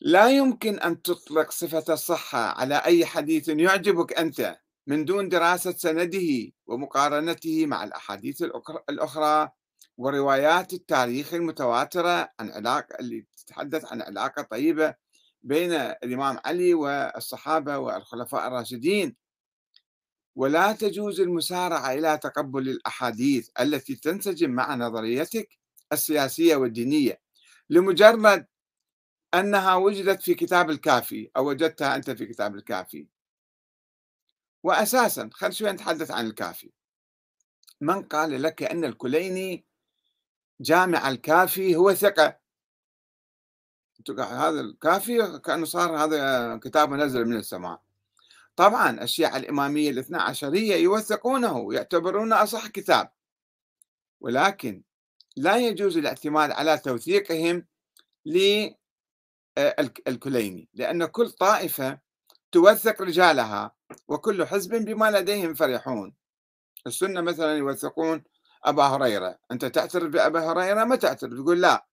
لا 0.00 0.30
يمكن 0.30 0.78
أن 0.78 1.02
تطلق 1.02 1.50
صفة 1.50 1.92
الصحة 1.92 2.38
على 2.38 2.76
أي 2.76 3.06
حديث 3.06 3.48
يعجبك 3.48 4.12
أنت 4.12 4.58
من 4.86 5.04
دون 5.04 5.28
دراسة 5.28 5.72
سنده 5.72 6.52
ومقارنته 6.66 7.66
مع 7.66 7.84
الأحاديث 7.84 8.42
الأخرى 8.90 9.50
وروايات 9.96 10.72
التاريخ 10.72 11.34
المتواترة 11.34 12.30
عن 12.40 12.50
علاقة 12.50 12.96
اللي 13.00 13.26
تتحدث 13.36 13.92
عن 13.92 14.02
علاقة 14.02 14.42
طيبة 14.42 14.94
بين 15.44 15.72
الإمام 15.72 16.38
علي 16.44 16.74
والصحابة 16.74 17.78
والخلفاء 17.78 18.48
الراشدين. 18.48 19.16
ولا 20.36 20.72
تجوز 20.72 21.20
المسارعة 21.20 21.92
إلى 21.92 22.18
تقبل 22.18 22.68
الأحاديث 22.68 23.48
التي 23.60 23.94
تنسجم 23.96 24.50
مع 24.50 24.74
نظريتك 24.74 25.48
السياسية 25.92 26.56
والدينية 26.56 27.20
لمجرد 27.70 28.46
أنها 29.34 29.74
وجدت 29.74 30.22
في 30.22 30.34
كتاب 30.34 30.70
الكافي 30.70 31.30
أو 31.36 31.48
وجدتها 31.48 31.96
أنت 31.96 32.10
في 32.10 32.26
كتاب 32.26 32.54
الكافي. 32.54 33.06
وأساسا 34.62 35.30
خل 35.32 35.52
شوي 35.52 35.72
نتحدث 35.72 36.10
عن 36.10 36.26
الكافي. 36.26 36.72
من 37.80 38.02
قال 38.02 38.42
لك 38.42 38.62
أن 38.62 38.84
الكليني 38.84 39.66
جامع 40.60 41.08
الكافي 41.08 41.76
هو 41.76 41.94
ثقة 41.94 42.43
هذا 44.18 44.60
الكافي 44.60 45.38
كأنه 45.38 45.64
صار 45.64 45.96
هذا 45.96 46.56
كتاب 46.56 46.90
منزل 46.90 47.24
من 47.24 47.36
السماء. 47.36 47.80
طبعا 48.56 49.02
الشيعة 49.02 49.36
الإمامية 49.36 49.90
الاثنى 49.90 50.16
عشرية 50.16 50.76
يوثقونه 50.76 51.74
يعتبرونه 51.74 52.42
أصح 52.42 52.66
كتاب. 52.66 53.12
ولكن 54.20 54.82
لا 55.36 55.56
يجوز 55.56 55.96
الاعتماد 55.96 56.50
على 56.50 56.78
توثيقهم 56.78 57.66
للكليني 59.56 60.68
لأن 60.74 61.04
كل 61.04 61.30
طائفة 61.30 61.98
توثق 62.52 63.02
رجالها 63.02 63.74
وكل 64.08 64.46
حزب 64.46 64.74
بما 64.74 65.10
لديهم 65.10 65.54
فرحون. 65.54 66.14
السنة 66.86 67.20
مثلا 67.20 67.56
يوثقون 67.56 68.24
أبا 68.64 68.82
هريرة. 68.82 69.38
أنت 69.50 69.64
تعترف 69.64 70.10
بأبا 70.10 70.52
هريرة؟ 70.52 70.84
ما 70.84 70.96
تعترف 70.96 71.32
تقول 71.32 71.60
لا. 71.60 71.86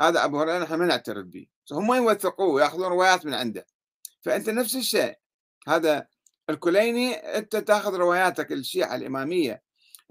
هذا 0.00 0.24
أبو 0.24 0.40
هريرة 0.40 0.58
نحن 0.58 0.74
ما 0.74 0.86
نعترف 0.86 1.26
به. 1.26 1.46
هم 1.72 1.94
يوثقوه؟ 1.94 2.62
يأخذون 2.62 2.86
روايات 2.86 3.26
من 3.26 3.34
عنده. 3.34 3.66
فأنت 4.22 4.48
نفس 4.48 4.76
الشيء. 4.76 5.18
هذا 5.68 6.06
الكليني 6.50 7.14
أنت 7.14 7.56
تأخذ 7.56 7.94
رواياتك 7.94 8.52
الشيعة 8.52 8.94
الإمامية 8.94 9.62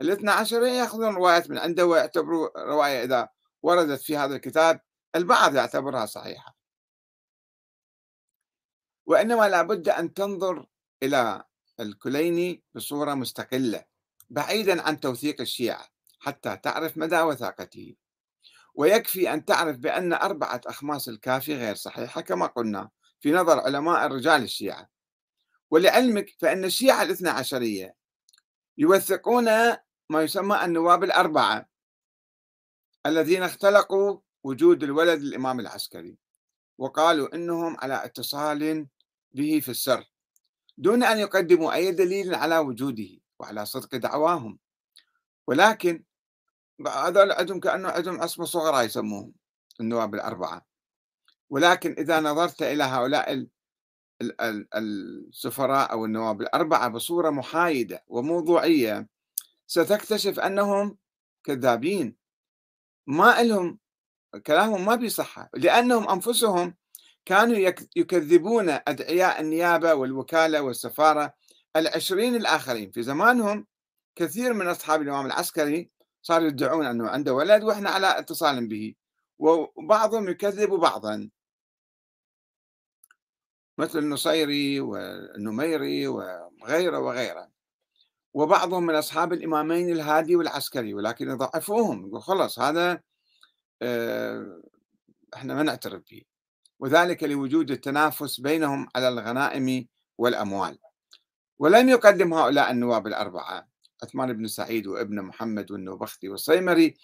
الاثنى 0.01 0.31
عشر 0.31 0.63
يأخذون 0.63 1.15
روايات 1.15 1.49
من 1.49 1.57
عنده 1.57 1.85
ويعتبروا 1.85 2.49
رواية 2.57 3.03
إذا 3.03 3.29
وردت 3.61 4.01
في 4.01 4.17
هذا 4.17 4.35
الكتاب. 4.35 4.81
البعض 5.15 5.55
يعتبرها 5.55 6.05
صحيحة. 6.05 6.55
وإنما 9.05 9.49
لابد 9.49 9.89
أن 9.89 10.13
تنظر 10.13 10.65
إلى 11.03 11.43
الكليني 11.79 12.63
بصورة 12.75 13.13
مستقلة 13.13 13.85
بعيدا 14.29 14.81
عن 14.81 14.99
توثيق 14.99 15.41
الشيعة 15.41 15.87
حتى 16.19 16.57
تعرف 16.57 16.97
مدى 16.97 17.21
وثاقته. 17.21 17.95
ويكفي 18.79 19.33
أن 19.33 19.45
تعرف 19.45 19.77
بأن 19.77 20.13
أربعة 20.13 20.61
أخماس 20.65 21.09
الكافي 21.09 21.55
غير 21.55 21.75
صحيحة 21.75 22.21
كما 22.21 22.45
قلنا 22.45 22.89
في 23.19 23.31
نظر 23.31 23.59
علماء 23.59 24.05
الرجال 24.05 24.43
الشيعة. 24.43 24.89
ولعلمك 25.71 26.35
فإن 26.39 26.65
الشيعة 26.65 27.03
الاثنى 27.03 27.29
عشرية 27.29 27.95
يوثقون 28.77 29.45
ما 30.09 30.21
يسمى 30.21 30.65
النواب 30.65 31.03
الأربعة 31.03 31.69
الذين 33.05 33.43
اختلقوا 33.43 34.19
وجود 34.43 34.83
الولد 34.83 35.21
للإمام 35.21 35.59
العسكري 35.59 36.17
وقالوا 36.77 37.35
إنهم 37.35 37.77
على 37.79 38.05
اتصال 38.05 38.87
به 39.31 39.59
في 39.59 39.71
السر 39.71 40.11
دون 40.77 41.03
أن 41.03 41.17
يقدموا 41.17 41.73
أي 41.73 41.91
دليل 41.91 42.35
على 42.35 42.57
وجوده 42.57 43.09
وعلى 43.39 43.65
صدق 43.65 43.95
دعواهم. 43.95 44.59
ولكن 45.47 46.03
هذول 46.87 47.31
عندهم 47.31 47.59
كأنه 47.59 47.89
عندهم 47.89 48.21
عصمة 48.21 48.45
صغرى 48.45 48.85
يسموهم 48.85 49.33
النواب 49.81 50.15
الأربعة. 50.15 50.65
ولكن 51.49 51.95
إذا 51.97 52.19
نظرت 52.19 52.61
إلى 52.61 52.83
هؤلاء 52.83 53.47
السفراء 54.75 55.91
أو 55.91 56.05
النواب 56.05 56.41
الأربعة 56.41 56.87
بصورة 56.87 57.29
محايدة 57.29 58.03
وموضوعية 58.07 59.07
ستكتشف 59.67 60.39
أنهم 60.39 60.97
كذابين. 61.43 62.15
ما 63.07 63.43
لهم 63.43 63.79
كلامهم 64.45 64.85
ما 64.85 64.95
بيصحة 64.95 65.49
لأنهم 65.53 66.09
أنفسهم 66.09 66.75
كانوا 67.25 67.57
يكذبون 67.95 68.69
أدعياء 68.69 69.41
النيابة 69.41 69.93
والوكالة 69.93 70.61
والسفارة 70.61 71.33
العشرين 71.75 72.35
الآخرين. 72.35 72.91
في 72.91 73.03
زمانهم 73.03 73.67
كثير 74.15 74.53
من 74.53 74.67
أصحاب 74.67 75.01
الإمام 75.01 75.25
العسكري 75.25 75.89
صاروا 76.21 76.47
يدعون 76.47 76.85
أنه 76.85 77.07
عنده 77.09 77.33
ولد 77.33 77.63
وإحنا 77.63 77.89
على 77.89 78.19
اتصال 78.19 78.67
به. 78.67 78.95
وبعضهم 79.39 80.29
يكذب 80.29 80.69
بعضا 80.69 81.29
مثل 83.77 83.99
النصيري 83.99 84.79
والنميري 84.79 86.07
وغيره 86.07 86.99
وغيره. 86.99 87.49
وبعضهم 88.33 88.85
من 88.85 88.95
أصحاب 88.95 89.33
الإمامين 89.33 89.89
الهادي 89.89 90.35
والعسكري 90.35 90.93
ولكن 90.93 91.29
يضعفوهم. 91.29 92.07
يقول 92.07 92.21
خلص 92.21 92.59
هذا 92.59 93.01
آه، 93.81 94.61
إحنا 95.33 95.53
ما 95.53 95.63
نعترف 95.63 96.03
به. 96.11 96.21
وذلك 96.79 97.23
لوجود 97.23 97.71
التنافس 97.71 98.39
بينهم 98.39 98.87
على 98.95 99.07
الغنائم 99.07 99.87
والأموال. 100.17 100.79
ولم 101.59 101.89
يقدم 101.89 102.33
هؤلاء 102.33 102.71
النواب 102.71 103.07
الأربعة. 103.07 103.68
عثمان 104.03 104.33
بن 104.33 104.47
سعيد 104.47 104.87
وابن 104.87 105.21
محمد 105.21 105.71
والنوبختي 105.71 106.29
والصيمري 106.29 106.97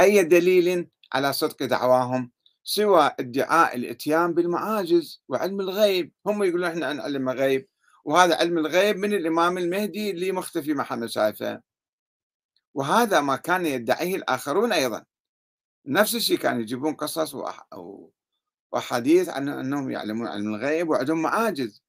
أي 0.00 0.24
دليل 0.24 0.88
على 1.12 1.32
صدق 1.32 1.62
دعواهم؟ 1.62 2.30
سوى 2.64 3.10
ادعاء 3.20 3.76
الإتيان 3.76 4.34
بالمعاجز 4.34 5.22
وعلم 5.28 5.60
الغيب. 5.60 6.12
هم 6.26 6.42
يقولون 6.42 6.64
إحنا 6.64 6.86
عن 6.86 7.00
علم 7.00 7.28
غيب 7.28 7.68
وهذا 8.04 8.36
علم 8.36 8.58
الغيب 8.58 8.96
من 8.96 9.14
الإمام 9.14 9.58
المهدي 9.58 10.10
اللي 10.10 10.32
مختفي 10.32 10.74
ما 10.74 10.82
حد 10.82 11.06
شايفه 11.06 11.60
وهذا 12.74 13.20
ما 13.20 13.36
كان 13.36 13.66
يدعيه 13.66 14.16
الآخرون 14.16 14.72
أيضا. 14.72 15.04
نفس 15.86 16.14
الشيء 16.14 16.38
كانوا 16.38 16.60
يجيبون 16.60 16.94
قصص 16.94 17.34
وأحاديث 18.72 19.28
عن 19.28 19.48
أنهم 19.48 19.90
يعلمون 19.90 20.26
علم 20.26 20.54
الغيب 20.54 20.88
وعندهم 20.88 21.22
معاجز. 21.22 21.82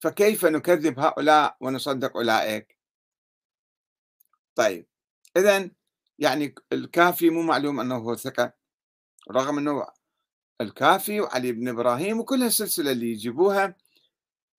فكيف 0.00 0.44
نكذب 0.44 0.98
هؤلاء 0.98 1.56
ونصدق 1.60 2.16
أولئك؟ 2.16 2.75
طيب 4.56 4.86
إذا 5.36 5.70
يعني 6.18 6.54
الكافي 6.72 7.30
مو 7.30 7.42
معلوم 7.42 7.80
أنه 7.80 7.96
هو 7.96 8.16
ثقة 8.16 8.52
رغم 9.30 9.58
أنه 9.58 9.86
الكافي 10.60 11.20
وعلي 11.20 11.52
بن 11.52 11.68
إبراهيم 11.68 12.20
وكل 12.20 12.42
السلسلة 12.42 12.92
اللي 12.92 13.10
يجيبوها 13.12 13.76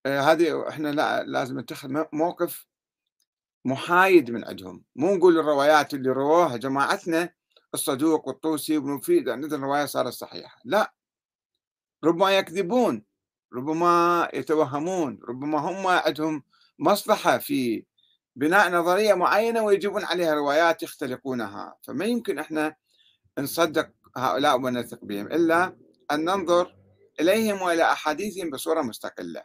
آه، 0.06 0.22
هذه 0.22 0.70
إحنا 0.70 0.88
لا 0.92 1.24
لازم 1.24 1.60
نتخذ 1.60 2.06
موقف 2.14 2.68
محايد 3.66 4.32
من 4.32 4.46
عندهم. 4.46 4.84
مو 4.96 5.16
نقول 5.16 5.40
الروايات 5.40 5.94
اللي 5.94 6.10
رووها 6.10 6.58
جماعتنا 6.58 7.34
الصدوق 7.74 8.28
والطوسي 8.28 8.78
وابن 8.78 8.90
مفيد 8.92 9.30
عندنا 9.30 9.56
الرواية 9.56 9.86
صارت 9.86 10.14
صحيحة. 10.14 10.60
لا. 10.66 10.94
ربما 12.04 12.38
يكذبون 12.38 13.04
ربما 13.54 14.30
يتوهمون 14.34 15.20
ربما 15.30 15.60
هم 15.60 15.88
عندهم 15.88 16.44
مصلحة 16.80 17.38
في 17.38 17.86
بناء 18.38 18.72
نظرية 18.72 19.14
معينة 19.14 19.62
ويجيبون 19.64 20.06
عليها 20.06 20.34
روايات 20.34 20.84
يختلقونها. 20.84 21.78
فما 21.84 22.06
يمكن 22.06 22.40
إحنا 22.40 22.76
نصدق 23.40 23.90
هؤلاء 24.18 24.58
ونثق 24.58 25.06
بهم 25.06 25.28
إلا 25.28 25.78
أن 26.12 26.26
ننظر 26.26 26.76
إليهم 27.20 27.62
وإلى 27.62 27.84
أحاديثهم 27.84 28.50
بصورة 28.50 28.82
مستقلة. 28.82 29.44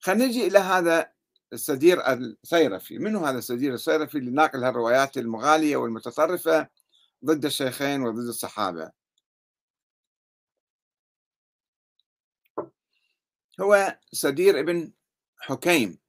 خلينا 0.00 0.26
نجي 0.26 0.46
إلى 0.46 0.58
هذا 0.58 1.12
السدير 1.52 2.12
الصيرفي. 2.12 2.98
منو 2.98 3.26
هذا 3.26 3.38
السدير 3.38 3.74
الصيرفي 3.74 4.18
اللي 4.18 4.30
ناقل 4.30 4.64
هالروايات 4.64 5.18
المغالية 5.18 5.76
والمتطرفة 5.76 6.68
ضد 7.24 7.44
الشيخين 7.44 8.02
وضد 8.02 8.28
الصحابة؟ 8.28 8.92
هو 13.60 13.98
سدير 14.12 14.60
ابن 14.60 14.92
حكيم. 15.38 16.01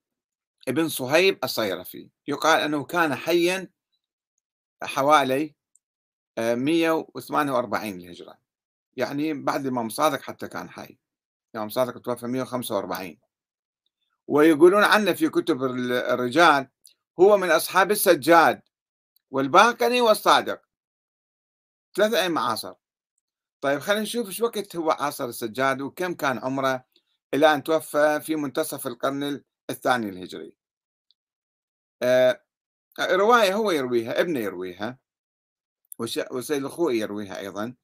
ابن 0.67 0.89
صهيب 0.89 1.39
الصيرفي 1.43 2.09
يقال 2.27 2.61
أنه 2.61 2.83
كان 2.83 3.15
حيا 3.15 3.69
حوالي 4.83 5.55
148 6.37 7.89
الهجرة 7.89 8.37
يعني 8.97 9.33
بعد 9.33 9.61
الإمام 9.61 9.89
صادق 9.89 10.21
حتى 10.21 10.47
كان 10.47 10.69
حي. 10.69 10.97
الإمام 11.53 11.69
صادق 11.69 11.97
توفى 12.01 12.27
145 12.27 13.17
ويقولون 14.27 14.83
عنه 14.83 15.13
في 15.13 15.29
كتب 15.29 15.63
الرجال 15.63 16.67
هو 17.19 17.37
من 17.37 17.51
أصحاب 17.51 17.91
السجاد 17.91 18.61
والباقني 19.31 20.01
والصادق. 20.01 20.61
ثلاثة 21.95 22.21
أئمة 22.21 22.41
عاصر. 22.41 22.73
طيب 23.61 23.79
خلينا 23.79 24.01
نشوف 24.01 24.27
إيش 24.27 24.41
وقت 24.41 24.75
هو 24.75 24.91
عاصر 24.91 25.25
السجاد 25.25 25.81
وكم 25.81 26.13
كان 26.13 26.37
عمره 26.37 26.85
إلى 27.33 27.53
أن 27.53 27.63
توفى 27.63 28.21
في 28.23 28.35
منتصف 28.35 28.87
القرن 28.87 29.43
الثاني 29.69 30.09
الهجري. 30.09 30.57
آه 32.03 32.43
رواية 32.99 33.53
هو 33.55 33.71
يرويها 33.71 34.21
ابنه 34.21 34.39
يرويها 34.39 34.99
وسيد 36.31 36.63
الخوئي 36.65 36.99
يرويها 36.99 37.39
أيضا 37.39 37.75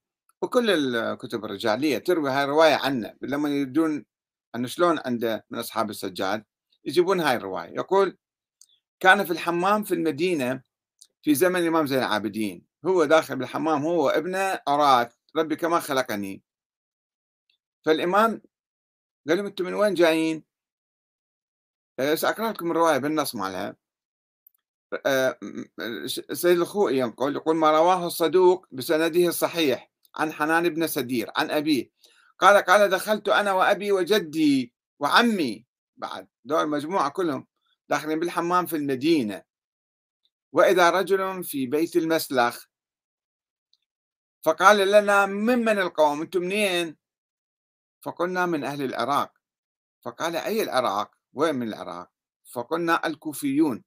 وكل 0.42 0.70
الكتب 0.70 1.46
الرجالية 1.46 1.98
تروي 1.98 2.30
هاي 2.30 2.44
الرواية 2.44 2.76
عنه 2.76 3.16
لما 3.22 3.50
يريدون 3.50 4.06
أنه 4.56 4.68
شلون 4.68 5.00
عنده 5.06 5.46
من 5.50 5.60
أصحاب 5.60 5.90
السجاد 5.90 6.46
يجيبون 6.86 7.20
هاي 7.20 7.36
الرواية. 7.36 7.70
يقول 7.70 8.18
كان 9.00 9.26
في 9.26 9.32
الحمام 9.32 9.84
في 9.84 9.94
المدينة 9.94 10.62
في 11.22 11.36
زمن 11.36 11.60
الإمام 11.60 11.88
زين 11.88 12.00
العابدين. 12.00 12.66
هو 12.86 13.06
داخل 13.06 13.36
بالحمام 13.36 13.84
هو 13.84 14.06
وابنه 14.06 14.60
أراد 14.68 15.10
ربي 15.36 15.56
كما 15.56 15.80
خلقني. 15.80 16.44
فالإمام 17.86 18.42
قال 19.28 19.38
لهم 19.38 19.46
أنتم 19.46 19.66
من 19.66 19.74
وين 19.74 19.94
جايين؟ 19.94 20.49
آه، 22.00 22.16
سأقرأ 22.16 22.52
لكم 22.52 22.72
الرواية 22.72 22.98
بالنص 22.98 23.36
مالها 23.36 23.76
آه، 25.06 25.40
سيد 26.34 26.60
الخوئي 26.60 26.98
ينقل 26.98 27.36
يقول 27.36 27.56
ما 27.56 27.72
رواه 27.72 28.08
الصدوق 28.08 28.68
بسنده 28.72 29.28
الصحيح 29.28 29.92
عن 30.16 30.34
حنان 30.34 30.70
بن 30.70 30.88
سدير 30.88 31.32
عن 31.36 31.52
أبيه. 31.52 31.92
قال 32.40 32.66
قال 32.66 32.90
دخلت 32.90 33.30
أنا 33.30 33.54
وأبي 33.54 33.92
وجدي 33.92 34.74
وعمي. 35.00 35.66
بعد 35.98 36.28
دول 36.46 36.64
المجموعة 36.64 37.10
كلهم 37.10 37.48
داخلين 37.90 38.20
بالحمام 38.20 38.66
في 38.66 38.76
المدينة. 38.76 39.44
وإذا 40.52 40.90
رجل 40.90 41.44
في 41.44 41.66
بيت 41.68 41.96
المسلخ 41.96 42.66
فقال 44.46 44.92
لنا 44.92 45.26
ممن 45.26 45.80
القوم؟ 45.80 46.22
أنتم 46.22 46.42
منين؟ 46.42 46.98
فقلنا 48.02 48.46
من 48.46 48.64
أهل 48.64 48.82
العراق. 48.82 49.32
فقال 50.02 50.36
أي 50.36 50.64
العراق؟ 50.64 51.19
وين 51.34 51.56
من 51.56 51.68
العراق؟ 51.68 52.10
فقلنا 52.54 53.08
الكوفيون. 53.08 53.84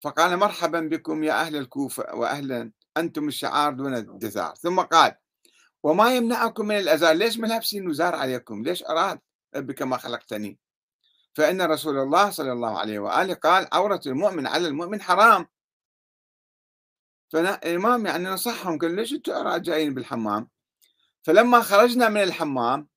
فقال 0.00 0.36
مرحبا 0.36 0.80
بكم 0.80 1.24
يا 1.24 1.40
أهل 1.40 1.56
الكوفة 1.56 2.14
وأهلا 2.14 2.72
أنتم 2.96 3.28
الشعار 3.28 3.72
دون 3.72 3.94
الدثار 3.94 4.54
ثم 4.54 4.80
قال 4.80 5.14
وما 5.82 6.16
يمنعكم 6.16 6.66
من 6.66 6.78
الأزار 6.78 7.14
ليش 7.14 7.38
ملابسين 7.38 7.88
وزار 7.88 8.14
عليكم؟ 8.14 8.62
ليش 8.62 8.84
أراد 8.84 9.20
ربك 9.56 9.82
ما 9.82 9.96
خلقتني؟ 9.96 10.58
فإن 11.34 11.62
رسول 11.62 11.98
الله 11.98 12.30
صلى 12.30 12.52
الله 12.52 12.78
عليه 12.78 12.98
وآله 12.98 13.34
قال 13.34 13.68
عورة 13.72 14.00
المؤمن 14.06 14.46
على 14.46 14.68
المؤمن 14.68 15.02
حرام. 15.02 15.46
فالإمام 17.32 18.06
يعني 18.06 18.24
نصحهم 18.24 18.78
قال 18.78 18.96
ليش 18.96 19.12
أنتم 19.12 19.62
جايين 19.62 19.94
بالحمام؟ 19.94 20.48
فلما 21.22 21.60
خرجنا 21.60 22.08
من 22.08 22.22
الحمام 22.22 22.88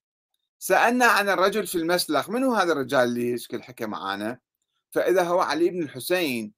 سألنا 0.60 1.06
عن 1.06 1.30
الرجل 1.30 1.68
في 1.68 1.76
المسلخ 1.76 2.30
من 2.30 2.44
هو 2.44 2.54
هذا 2.54 2.72
الرجال 2.72 3.04
اللي 3.04 3.32
يشكل 3.32 3.64
حكى 3.64 3.86
معانا؟ 3.86 4.40
فإذا 4.92 5.24
هو 5.24 5.40
علي 5.40 5.70
بن 5.70 5.84
الحسين 5.84 6.54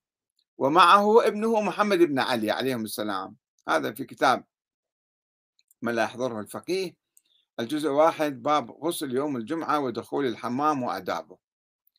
ومعه 0.58 1.28
ابنه 1.28 1.62
محمد 1.62 1.98
بن 1.98 2.20
علي 2.20 2.52
عليهم 2.52 2.84
السلام. 2.84 3.36
هذا 3.68 3.94
في 3.94 4.06
كتاب 4.06 4.46
ما 5.82 5.92
لا 5.92 6.04
يحضره 6.04 6.40
الفقيه 6.40 6.96
الجزء 7.60 7.90
واحد 7.90 8.44
باب 8.44 8.72
غسل 8.72 9.16
يوم 9.16 9.38
الجمعة 9.38 9.80
ودخول 9.80 10.26
الحمام 10.26 10.84
وآدابه. 10.84 11.38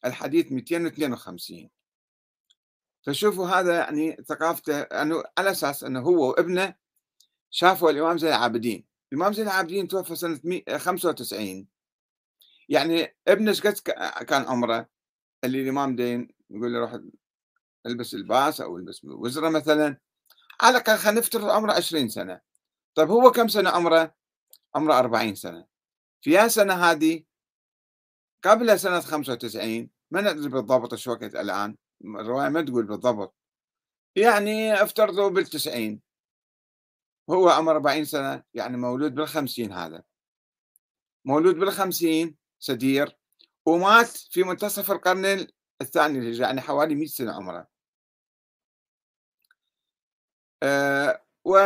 الحديث 0.05 0.53
252 0.53 1.71
فشوفوا 3.07 3.47
هذا 3.47 3.79
يعني 3.79 4.17
ثقافته 4.29 4.81
أنه 4.81 5.23
على 5.39 5.51
أساس 5.51 5.85
أنه 5.85 6.01
هو 6.01 6.31
وابنه 6.31 6.75
شافوا 7.51 7.91
الإمام 7.91 8.19
زين 8.19 8.29
العابدين. 8.29 8.85
الإمام 9.13 9.33
زين 9.33 9.47
العابدين 9.47 9.89
توفى 9.89 10.17
سنة 10.17 10.41
95 10.77 11.69
يعني 12.70 13.16
ابنه 13.28 13.52
قد 13.52 13.72
كان 14.24 14.42
عمره 14.42 14.88
اللي 15.44 15.62
الإمام 15.62 15.96
دين 15.96 16.28
يقول 16.50 16.72
له 16.72 16.78
روح 16.80 17.00
البس 17.87 18.14
الباس 18.14 18.61
أو 18.61 18.76
البس 18.76 19.04
وزرة 19.04 19.48
مثلا. 19.48 19.98
على 20.61 20.76
الأقل 20.76 20.96
خلينا 20.98 21.20
نفترض 21.20 21.44
عمره 21.44 21.72
20 21.72 22.09
سنة. 22.09 22.40
طيب 22.94 23.09
هو 23.09 23.30
كم 23.30 23.48
سنة 23.48 23.70
عمره؟ 23.70 24.14
عمره 24.74 24.98
40 24.98 25.35
سنة. 25.35 25.66
في 26.22 26.48
سنة 26.48 26.74
هذه 26.74 27.24
قبل 28.44 28.80
سنة 28.80 29.00
95 29.00 29.90
ما 30.11 30.20
ندري 30.20 30.48
بالضبط 30.48 30.94
شو 30.94 31.11
وقت 31.11 31.22
الآن 31.22 31.76
الرواية 32.04 32.48
ما 32.48 32.62
تقول 32.62 32.87
بالضبط. 32.87 33.35
يعني 34.16 34.83
افترضوا 34.83 35.28
بالتسعين. 35.28 36.02
هو 37.30 37.48
عمره 37.48 37.72
40 37.72 38.04
سنة 38.04 38.42
يعني 38.54 38.76
مولود 38.76 39.14
بالخمسين 39.14 39.72
هذا. 39.72 40.02
مولود 41.24 41.54
بالخمسين 41.54 42.39
سدير 42.61 43.18
ومات 43.66 44.07
في 44.09 44.42
منتصف 44.42 44.90
القرن 44.92 45.46
الثاني 45.83 46.37
يعني 46.38 46.61
حوالي 46.61 46.94
100 46.94 47.07
سنة 47.07 47.33
عمره. 47.33 47.68
أه 50.62 51.23
و 51.44 51.57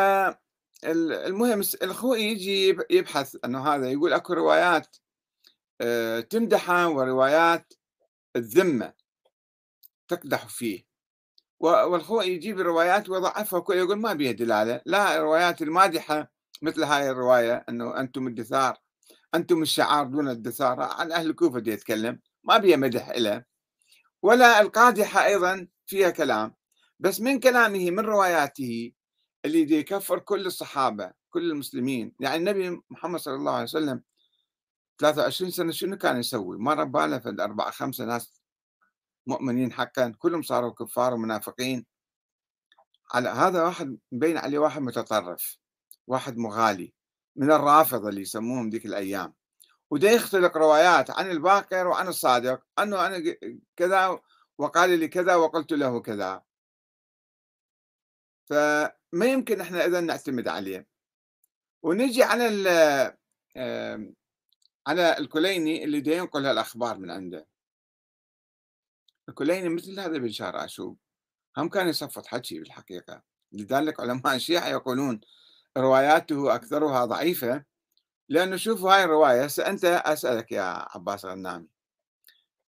المهم 0.84 1.60
الأخوي 1.60 2.22
يجي 2.22 2.76
يبحث 2.90 3.36
أنه 3.44 3.68
هذا 3.74 3.90
يقول 3.92 4.12
أكو 4.12 4.32
روايات 4.32 4.96
آه، 5.80 6.20
تمدحه 6.20 6.88
وروايات 6.88 7.72
الذمة 8.36 8.92
تقدح 10.08 10.48
فيه. 10.48 10.86
والخوئي 11.60 12.34
يجيب 12.34 12.60
الروايات 12.60 13.08
ويضعفها 13.08 13.58
وكل 13.58 13.74
يقول 13.76 13.98
ما 13.98 14.12
بيها 14.12 14.32
دلالة 14.32 14.80
لا 14.86 15.16
الروايات 15.16 15.62
المادحة 15.62 16.32
مثل 16.62 16.82
هاي 16.84 17.10
الرواية 17.10 17.64
أنه 17.68 18.00
أنتم 18.00 18.26
الدثار 18.26 18.78
أنتم 19.34 19.62
الشعار 19.62 20.06
دون 20.06 20.28
الدثار 20.28 20.80
عن 20.80 21.12
أهل 21.12 21.30
الكوفة 21.30 21.58
دي 21.60 21.70
يتكلم 21.70 22.20
ما 22.44 22.58
بيها 22.58 22.76
مدح 22.76 23.08
إله 23.08 23.44
ولا 24.22 24.60
القادحة 24.60 25.24
أيضا 25.24 25.68
فيها 25.86 26.10
كلام 26.10 26.54
بس 27.00 27.20
من 27.20 27.40
كلامه 27.40 27.90
من 27.90 27.98
رواياته 28.00 28.92
اللي 29.44 29.64
دي 29.64 29.76
يكفر 29.76 30.18
كل 30.18 30.46
الصحابة 30.46 31.12
كل 31.30 31.50
المسلمين. 31.50 32.14
يعني 32.20 32.36
النبي 32.36 32.82
محمد 32.90 33.20
صلى 33.20 33.34
الله 33.34 33.52
عليه 33.52 33.62
وسلم 33.62 34.02
23 34.98 35.50
سنة 35.50 35.72
شنو 35.72 35.96
كان 35.96 36.16
يسوي؟ 36.16 36.58
ما 36.58 36.74
رباله 36.74 37.18
في 37.18 37.28
الأربعة 37.28 37.70
خمسة 37.70 38.04
ناس 38.04 38.42
مؤمنين 39.26 39.72
حقا 39.72 40.14
كلهم 40.18 40.42
صاروا 40.42 40.70
كفار 40.70 41.14
ومنافقين. 41.14 41.86
على 43.14 43.28
هذا 43.28 43.62
واحد 43.62 43.98
مبين 44.12 44.36
عليه 44.38 44.58
واحد 44.58 44.82
متطرف 44.82 45.58
واحد 46.06 46.36
مغالي. 46.36 46.94
من 47.36 47.52
الرافضة 47.52 48.08
اللي 48.08 48.20
يسموهم 48.20 48.70
ذيك 48.70 48.86
الأيام. 48.86 49.34
وده 49.90 50.10
يختلق 50.10 50.56
روايات 50.56 51.10
عن 51.10 51.30
الباقر 51.30 51.86
وعن 51.86 52.08
الصادق 52.08 52.62
أنه 52.78 53.06
أنا 53.06 53.36
كذا 53.76 54.20
وقال 54.58 54.98
لي 54.98 55.08
كذا 55.08 55.34
وقلت 55.34 55.72
له 55.72 56.00
كذا. 56.00 56.42
فما 58.46 59.26
يمكن 59.26 59.60
إحنا 59.60 59.84
إذا 59.86 60.00
نعتمد 60.00 60.48
عليه. 60.48 60.86
ونجي 61.82 62.22
على 62.22 62.44
على 64.86 65.18
الكليني 65.18 65.84
اللي 65.84 66.00
دا 66.00 66.14
ينقل 66.14 66.46
هالأخبار 66.46 66.98
من 66.98 67.10
عنده. 67.10 67.46
الكليني 69.28 69.68
مثل 69.68 70.00
هذا 70.00 70.18
بشار 70.18 70.64
آشوب. 70.64 70.98
هم 71.56 71.68
كان 71.68 71.88
يصفط 71.88 72.26
حكي 72.26 72.58
بالحقيقة. 72.58 73.22
لذلك 73.52 74.00
علماء 74.00 74.34
الشيعه 74.34 74.68
يقولون 74.68 75.20
رواياته 75.78 76.54
أكثرها 76.54 77.04
ضعيفة 77.04 77.64
لأنه 78.28 78.56
شوفوا 78.56 78.94
هاي 78.94 79.04
الرواية 79.04 79.48
أنت 79.66 79.84
أسألك 79.84 80.52
يا 80.52 80.86
عباس 80.96 81.24
غنامي 81.24 81.68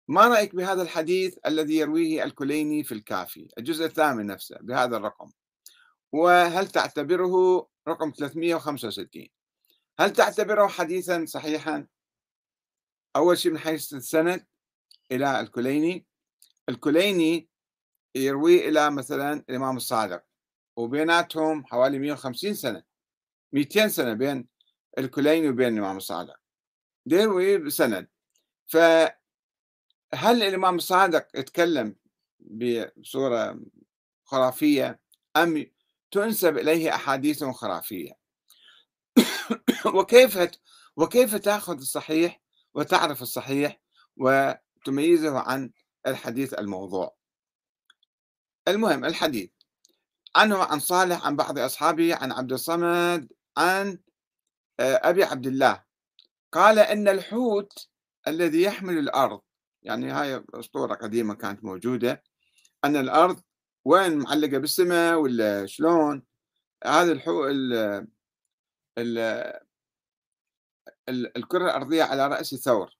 ما 0.08 0.28
رأيك 0.28 0.54
بهذا 0.54 0.82
الحديث 0.82 1.38
الذي 1.46 1.76
يرويه 1.76 2.24
الكليني 2.24 2.84
في 2.84 2.92
الكافي 2.92 3.48
الجزء 3.58 3.84
الثامن 3.84 4.26
نفسه 4.26 4.58
بهذا 4.60 4.96
الرقم؟ 4.96 5.30
وهل 6.12 6.68
تعتبره 6.68 7.66
رقم 7.88 8.10
365 8.10 9.28
هل 9.98 10.10
تعتبره 10.12 10.66
حديثا 10.66 11.24
صحيحا؟ 11.28 11.86
أول 13.16 13.38
شيء 13.38 13.52
من 13.52 13.58
حيث 13.58 13.94
السند 13.94 14.46
إلى 15.12 15.40
الكليني 15.40 16.06
الكليني 16.68 17.48
يروي 18.14 18.68
إلى 18.68 18.90
مثلا 18.90 19.44
الإمام 19.50 19.76
الصادق 19.76 20.24
وبيناتهم 20.76 21.66
حوالي 21.66 21.98
150 21.98 22.54
سنة. 22.54 22.82
200 23.56 23.88
سنة 23.88 24.12
بين 24.12 24.48
الكليني 24.98 25.48
وبين 25.48 25.72
الإمام 25.72 25.96
الصادق. 25.96 26.36
يروي 27.06 27.58
بسند. 27.58 28.08
فهل 28.66 29.12
الإمام 30.14 30.74
الصادق 30.76 31.26
يتكلم 31.34 31.96
بصورة 32.40 33.60
خرافية 34.24 35.00
أم 35.36 35.66
تنسب 36.10 36.58
إليه 36.58 36.94
أحاديث 36.94 37.44
خرافية؟ 37.44 38.12
وكيف 39.96 40.38
وكيف 40.96 41.34
تأخذ 41.34 41.78
الصحيح 41.78 42.40
وتعرف 42.74 43.22
الصحيح 43.22 43.80
وتميزه 44.16 45.38
عن 45.38 45.70
الحديث 46.06 46.54
الموضوع؟ 46.54 47.16
المهم 48.68 49.04
الحديث. 49.04 49.50
عنه 50.36 50.58
عن 50.58 50.78
صالح 50.80 51.26
عن 51.26 51.36
بعض 51.36 51.58
أصحابه 51.58 52.14
عن 52.14 52.32
عبد 52.32 52.52
الصمد 52.52 53.32
عن 53.56 53.98
آه، 54.80 55.00
أبي 55.02 55.24
عبد 55.24 55.46
الله. 55.46 55.84
قال 56.52 56.78
إن 56.78 57.08
الحوت 57.08 57.88
الذي 58.28 58.62
يحمل 58.62 58.98
الأرض 58.98 59.40
يعني 59.82 60.10
هاي 60.10 60.44
أسطورة 60.54 60.94
قديمة 60.94 61.34
كانت 61.34 61.64
موجودة. 61.64 62.22
أن 62.84 62.96
الأرض 62.96 63.40
وين 63.84 64.18
معلقة 64.18 64.58
بالسماء 64.58 65.18
ولا 65.18 65.66
شلون؟ 65.66 66.22
هذا 66.86 67.12
الحو 67.12 67.46
ال 67.46 67.72
ال 68.98 69.42
الكرة 71.08 71.64
الأرضية 71.64 72.02
على 72.02 72.26
رأس 72.28 72.54
ثور 72.54 72.96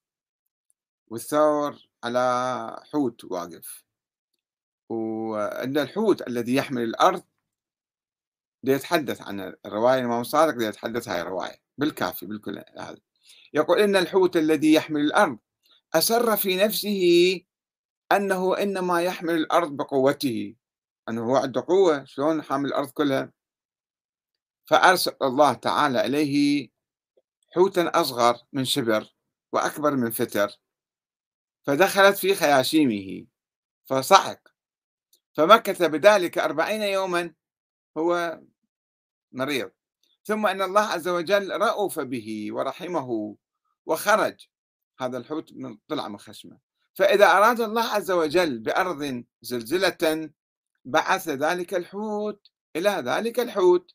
والثور 1.09 1.89
على 2.05 2.85
حوت 2.93 3.25
واقف. 3.25 3.85
وأن 4.89 5.79
الحوت 5.79 6.29
الذي 6.29 6.55
يحمل 6.55 6.83
الأرض 6.83 7.23
يتحدث 8.73 9.23
عن 9.23 9.55
الرواية 9.67 9.99
الإمام 9.99 10.21
الصادق 10.21 10.69
يتحدث 10.69 11.09
هاي 11.09 11.21
الرواية 11.21 11.57
بالكافي 11.79 12.27
بالكل 12.27 12.63
هذا. 12.79 12.99
يقول 13.55 13.79
إن 13.81 13.97
الحوت 13.97 14.37
الذي 14.37 14.73
يحمل 14.73 15.01
الأرض 15.01 15.39
أسر 15.95 16.37
في 16.37 16.57
نفسه 16.57 17.41
أنه 18.13 18.59
إنما 18.59 19.03
يحمل 19.03 19.35
الأرض 19.35 19.77
بقوته. 19.77 20.55
أنه 21.09 21.25
هو 21.25 21.37
عنده 21.37 21.65
قوة 21.69 22.05
شلون 22.05 22.43
حامل 22.43 22.69
الأرض 22.69 22.91
كلها؟ 22.91 23.33
فأرسل 24.67 25.13
الله 25.23 25.53
تعالى 25.53 26.07
إليه 26.07 26.69
حوتا 27.55 27.91
أصغر 27.95 28.37
من 28.53 28.65
شبر 28.65 29.15
وأكبر 29.53 29.97
من 29.97 30.11
فتر 30.11 30.51
فدخلت 31.67 32.17
في 32.19 32.35
خياشيمه 32.35 33.27
فصعق. 33.85 34.49
فمكث 35.33 35.83
بذلك 35.83 36.39
أربعين 36.39 36.83
يوما 36.83 37.35
هو 37.99 38.41
مريض. 39.37 39.71
ثم 40.25 40.47
أن 40.47 40.63
الله 40.63 40.81
عز 40.81 41.09
وجل 41.09 41.51
رأف 41.61 42.01
به 42.01 42.49
ورحمه 42.53 43.37
وخرج. 43.87 44.49
هذا 44.99 45.19
الحوت 45.19 45.53
من 45.53 45.79
طلع 45.89 46.09
من 46.09 46.19
خشمه. 46.19 46.59
فإذا 46.95 47.27
أراد 47.27 47.61
الله 47.61 47.83
عز 47.83 48.11
وجل 48.11 48.59
بأرض 48.59 49.25
زلزلة 49.43 50.31
بعث 50.85 51.29
ذلك 51.29 51.75
الحوت 51.75 52.51
إلى 52.77 52.91
ذلك 52.91 53.41
الحوت. 53.41 53.95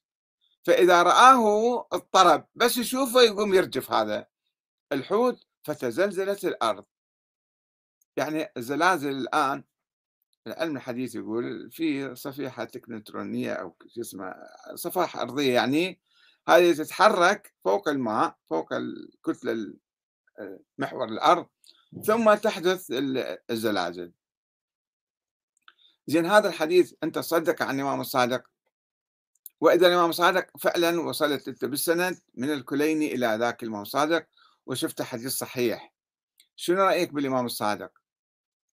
فإذا 0.65 1.04
رآه 1.04 1.88
اضطرب 1.91 2.47
بس 2.56 2.77
يشوفه 2.77 3.21
يقوم 3.21 3.54
يرجف 3.54 3.91
هذا 3.91 4.27
الحوت 4.91 5.47
فتزلزلت 5.63 6.45
الأرض. 6.45 6.86
يعني 8.17 8.51
الزلازل 8.58 9.10
الآن 9.10 9.63
العلم 10.47 10.77
الحديث 10.77 11.15
يقول 11.15 11.71
في 11.71 12.15
صفيحة 12.15 12.63
تكنترونية 12.63 13.54
أو 13.54 13.75
شو 13.88 14.01
اسمه 14.01 14.36
صفائح 14.75 15.17
أرضية 15.17 15.54
يعني 15.54 16.01
هذه 16.47 16.73
تتحرك 16.73 17.54
فوق 17.63 17.89
الماء 17.89 18.38
فوق 18.49 18.73
الكتلة 18.73 19.73
محور 20.77 21.10
الأرض 21.10 21.47
ثم 22.06 22.34
تحدث 22.34 22.88
الزلازل. 23.49 24.12
زين 26.08 26.25
هذا 26.25 26.49
الحديث 26.49 26.93
أنت 27.04 27.15
تصدق 27.15 27.62
عن 27.62 27.75
الإمام 27.75 28.01
الصادق؟ 28.01 28.43
وإذا 29.62 29.88
الإمام 29.88 30.10
الصادق 30.10 30.58
فعلا 30.58 31.01
وصلت 31.01 31.47
أنت 31.47 31.65
بالسند 31.65 32.19
من 32.34 32.54
الكليني 32.54 33.13
إلى 33.13 33.38
ذاك 33.39 33.63
الإمام 33.63 33.82
الصادق 33.82 34.27
وشفت 34.65 35.01
حديث 35.01 35.32
صحيح. 35.32 35.93
شنو 36.56 36.84
رأيك 36.84 37.13
بالإمام 37.13 37.45
الصادق؟ 37.45 38.01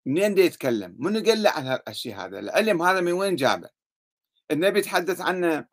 منين 0.06 0.34
دي 0.34 0.42
يتكلم؟ 0.42 0.96
منو 0.98 1.24
قال 1.24 1.42
له 1.42 1.50
عن 1.50 1.78
الشيء 1.88 2.16
هذا؟ 2.16 2.38
العلم 2.38 2.82
هذا 2.82 3.00
من 3.00 3.12
وين 3.12 3.36
جابه؟ 3.36 3.70
النبي 4.50 4.80
تحدث 4.80 5.20
عنه 5.20 5.66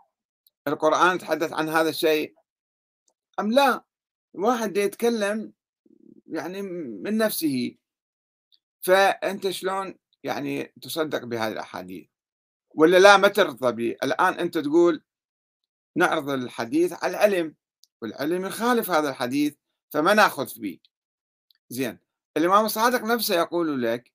القرآن 0.68 1.20
تحدث 1.20 1.54
عن 1.54 1.70
هذا 1.70 1.90
الشيء. 1.90 2.36
أم 3.40 3.52
لا؟ 3.52 3.84
واحد 4.34 4.78
يتكلم 4.78 5.54
يعني 6.28 6.62
من 6.62 7.18
نفسه. 7.18 7.76
فأنت 8.82 9.50
شلون 9.50 9.96
يعني 10.24 10.74
تصدق 10.82 11.26
بهذه 11.26 11.52
الأحاديث؟ 11.52 12.08
ولا 12.76 12.98
لا 12.98 13.18
ما 13.18 13.28
ترضى 13.28 13.72
به 13.72 13.98
الآن 14.04 14.34
أنت 14.34 14.58
تقول 14.58 15.04
نعرض 15.96 16.30
الحديث 16.30 17.04
على 17.04 17.12
العلم 17.12 17.56
والعلم 18.02 18.46
يخالف 18.46 18.90
هذا 18.90 19.10
الحديث 19.10 19.56
فما 19.90 20.14
ناخذ 20.14 20.60
به 20.60 20.80
زين. 21.70 22.00
الإمام 22.38 22.66
الصادق 22.66 23.04
نفسه 23.04 23.36
يقول 23.36 23.84
لك 23.84 24.11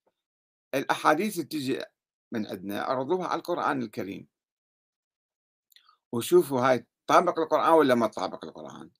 الأحاديث 0.76 1.34
اللي 1.34 1.44
تجي 1.44 1.82
من 2.32 2.46
عندنا 2.46 2.82
عرضوها 2.82 3.26
على 3.26 3.38
القرآن 3.38 3.82
الكريم. 3.82 4.28
وشوفوا 6.12 6.60
هاي 6.60 6.86
طابق 7.06 7.38
القرآن 7.38 7.72
ولا 7.72 7.94
ما 7.94 8.06
طابق 8.06 8.44
القرآن؟ 8.44 8.90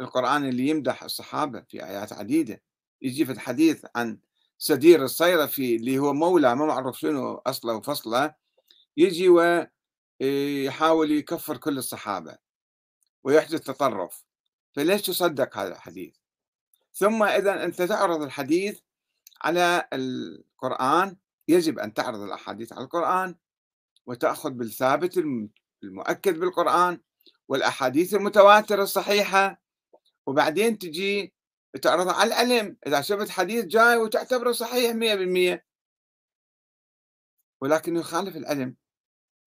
القرآن 0.00 0.48
اللي 0.48 0.68
يمدح 0.68 1.02
الصحابة 1.02 1.60
في 1.60 1.84
آيات 1.84 2.12
عديدة. 2.12 2.62
يجي 3.02 3.26
في 3.26 3.32
الحديث 3.32 3.86
عن 3.96 4.18
سدير 4.58 5.04
الصيرفي 5.04 5.76
اللي 5.76 5.98
هو 5.98 6.12
مولى 6.12 6.54
ما 6.54 6.66
معروف 6.66 6.98
شنو 6.98 7.34
أصله 7.34 7.74
وفصله. 7.74 8.34
يجي 8.96 9.28
ويحاول 10.20 11.12
يكفر 11.12 11.56
كل 11.56 11.78
الصحابة 11.78 12.38
ويحدث 13.24 13.60
تطرف. 13.60 14.24
فليش 14.72 15.02
تصدق 15.02 15.58
هذا 15.58 15.72
الحديث؟ 15.72 16.16
ثم 16.94 17.22
إذا 17.22 17.64
أنت 17.64 17.82
تعرض 17.82 18.22
الحديث 18.22 18.80
على 19.42 19.88
القرآن 19.92 21.16
يجب 21.48 21.78
أن 21.78 21.94
تعرض 21.94 22.20
الأحاديث 22.20 22.72
على 22.72 22.84
القرآن 22.84 23.34
وتأخذ 24.06 24.50
بالثابت 24.50 25.18
المؤكد 25.82 26.40
بالقرآن 26.40 27.00
والأحاديث 27.48 28.14
المتواترة 28.14 28.82
الصحيحة 28.82 29.62
وبعدين 30.26 30.78
تجي 30.78 31.34
تعرض 31.82 32.08
على 32.08 32.28
العلم 32.28 32.76
إذا 32.86 33.00
شفت 33.00 33.28
حديث 33.28 33.64
جاي 33.64 33.96
وتعتبره 33.96 34.52
صحيح 34.52 34.92
100% 34.92 35.60
ولكن 37.60 37.96
يخالف 37.96 38.36
العلم 38.36 38.76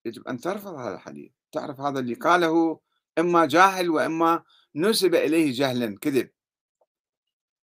يجب 0.04 0.28
أن 0.28 0.40
ترفض 0.40 0.74
هذا 0.74 0.94
الحديث. 0.94 1.32
تعرف 1.52 1.80
هذا 1.80 2.00
اللي 2.00 2.14
قاله 2.14 2.80
إما 3.18 3.46
جاهل 3.46 3.90
وإما 3.90 4.44
نسب 4.74 5.14
إليه 5.14 5.52
جهلا 5.52 5.98
كذب. 5.98 6.30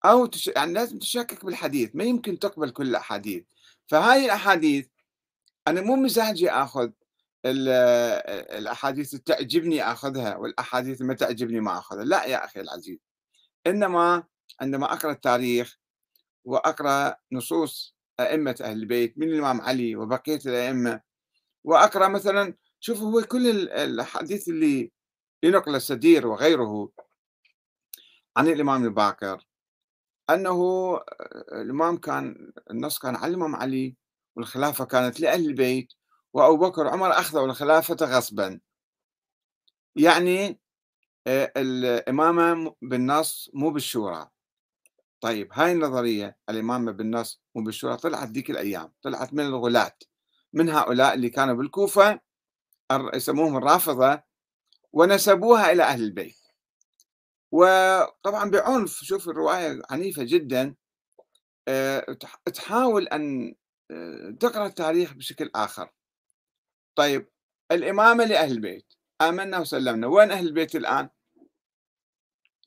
أو 0.08 0.26
تش... 0.26 0.48
يعني 0.48 0.74
لازم 0.74 1.00
تشكك 1.00 1.46
بالحديث 1.46 1.96
ما 1.96 2.04
يمكن 2.04 2.40
تقبل 2.40 2.70
كل 2.70 2.88
الأحاديث. 2.88 3.44
فهاي 3.88 4.26
الأحاديث 4.26 4.88
أنا 5.68 5.82
مو 5.82 5.96
مزاجي 5.96 6.52
آخذ 6.52 6.92
الأحاديث 7.46 9.14
اللي 9.14 9.24
تعجبني 9.24 9.84
آخذها 9.84 10.36
والأحاديث 10.36 11.02
ما 11.02 11.14
تعجبني 11.14 11.60
ما 11.60 11.78
آخذها. 11.80 12.04
لا 12.04 12.26
يا 12.26 12.46
أخي 12.46 12.62
العزيز. 12.62 12.98
إنما 13.68 14.24
عندما 14.62 14.94
أقرأ 14.94 15.12
التاريخ 15.12 15.78
وأقرأ 16.46 17.16
نصوص 17.32 17.96
أئمة 18.20 18.56
أهل 18.62 18.78
البيت 18.78 19.18
من 19.18 19.28
الإمام 19.30 19.62
علي 19.62 19.96
وبقية 19.96 20.40
الأئمة 20.46 21.02
وأقرأ 21.64 22.08
مثلا 22.08 22.54
شوف 22.80 23.02
هو 23.02 23.22
كل 23.22 23.70
الأحاديث 23.70 24.50
اللي 24.50 24.92
ينقل 25.44 25.76
السدير 25.76 26.28
وغيره 26.28 26.90
عن 28.38 28.48
الإمام 28.48 28.84
الباكر 28.84 29.48
أنه 30.30 31.00
الإمام 31.52 31.98
كان 31.98 32.52
النص 32.72 33.00
كان 33.00 33.16
الإمام 33.16 33.56
علي 33.56 33.96
والخلافة 34.36 34.86
كانت 34.86 35.20
لأهل 35.20 35.46
البيت 35.46 35.94
وأبو 36.34 36.58
بكر 36.58 36.86
وعمر 36.86 37.12
أخذوا 37.12 37.46
الخلافة 37.46 37.98
غصبا. 38.02 38.60
يعني 39.96 40.60
الإمامة 41.28 42.76
بالنص 42.82 43.50
مو 43.54 43.70
بالشورى. 43.70 44.30
طيب 45.22 45.50
هاي 45.54 45.72
النظرية 45.72 46.38
الإمامة 46.50 46.92
بالنص 46.92 47.42
مو 47.56 47.64
بالشورى 47.64 47.98
طلعت 47.98 48.30
ذيك 48.30 48.52
الأيام 48.52 48.94
طلعت 49.02 49.34
من 49.34 49.46
الغلاة 49.46 49.98
من 50.54 50.70
هؤلاء 50.70 51.14
اللي 51.14 51.30
كانوا 51.30 51.56
بالكوفة 51.56 52.20
يسموهم 53.14 53.58
الرافضة 53.58 54.22
ونسبوها 54.94 55.72
إلى 55.72 55.84
أهل 55.84 56.04
البيت. 56.04 56.37
وطبعا 57.52 58.50
بعنف 58.50 58.92
شوف 58.92 59.30
الرواية 59.30 59.82
عنيفة 59.90 60.24
جدا. 60.24 60.76
آه، 61.68 62.18
تحاول 62.54 63.08
أن 63.08 63.56
آه، 63.92 64.38
تقرأ 64.40 64.66
التاريخ 64.66 65.14
بشكل 65.14 65.52
آخر. 65.56 65.90
طيب 66.98 67.30
الإمامة 67.72 68.26
لأهل 68.26 68.52
البيت. 68.52 68.94
آمنا 69.22 69.60
وسلمنا. 69.60 70.08
وين 70.08 70.32
أهل 70.32 70.48
البيت 70.48 70.76
الآن؟ 70.76 71.10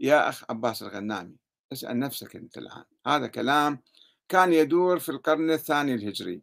يا 0.01 0.29
أخ 0.29 0.45
عباس 0.51 0.83
الغنامي 0.83 1.37
اسأل 1.73 1.99
نفسك 1.99 2.37
أنت 2.37 2.59
الآن. 2.59 2.85
هذا 3.07 3.27
كلام 3.27 3.83
كان 4.29 4.53
يدور 4.53 4.99
في 4.99 5.09
القرن 5.09 5.51
الثاني 5.51 5.95
الهجري. 5.95 6.43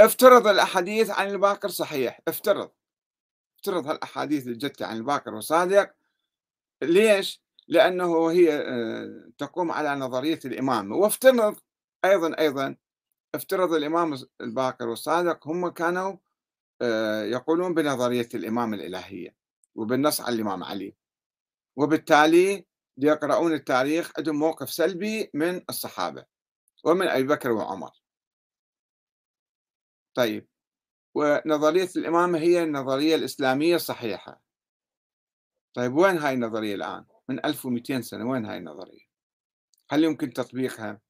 افترض 0.00 0.46
الأحاديث 0.46 1.10
عن 1.10 1.30
الباقر 1.30 1.68
صحيح. 1.68 2.20
افترض. 2.28 2.70
افترض 3.58 3.86
هالأحاديث 3.86 4.46
اللي 4.46 4.58
جت 4.58 4.82
عن 4.82 4.96
الباقر 4.96 5.34
وصادق. 5.34 5.97
ليش؟ 6.82 7.42
لأنه 7.68 8.30
هي 8.30 8.54
آه، 8.54 9.30
تقوم 9.38 9.70
على 9.72 9.94
نظرية 9.94 10.40
الإمامة 10.44 10.96
وافترض 10.96 11.56
أيضا 12.04 12.38
أيضا 12.38 12.76
افترض 13.34 13.72
الإمام 13.74 14.14
الباقر 14.40 14.88
والصادق 14.88 15.48
هم 15.48 15.68
كانوا 15.68 16.16
آه، 16.82 17.24
يقولون 17.24 17.74
بنظرية 17.74 18.28
الإمامة 18.34 18.76
الإلهية 18.76 19.36
وبالنص 19.74 20.20
على 20.20 20.34
الإمام 20.36 20.64
علي. 20.64 20.94
وبالتالي 21.76 22.66
يقرؤون 22.98 23.52
التاريخ 23.52 24.12
عندهم 24.18 24.36
موقف 24.38 24.70
سلبي 24.70 25.30
من 25.34 25.62
الصحابة 25.70 26.24
ومن 26.84 27.08
أبي 27.08 27.22
بكر 27.22 27.50
وعمر. 27.52 27.90
طيب 30.14 30.48
ونظرية 31.14 31.88
الإمامة 31.96 32.38
هي 32.38 32.62
النظرية 32.62 33.14
الإسلامية 33.14 33.76
الصحيحة. 33.76 34.42
طيب 35.78 35.96
وين 35.96 36.18
هاي 36.18 36.34
النظرية 36.34 36.74
الآن؟ 36.74 37.04
من 37.28 37.44
1200 37.44 38.00
سنة 38.00 38.30
وين 38.30 38.44
هاي 38.44 38.58
النظرية؟ 38.58 39.06
هل 39.90 40.04
يمكن 40.04 40.32
تطبيقها؟ 40.32 41.00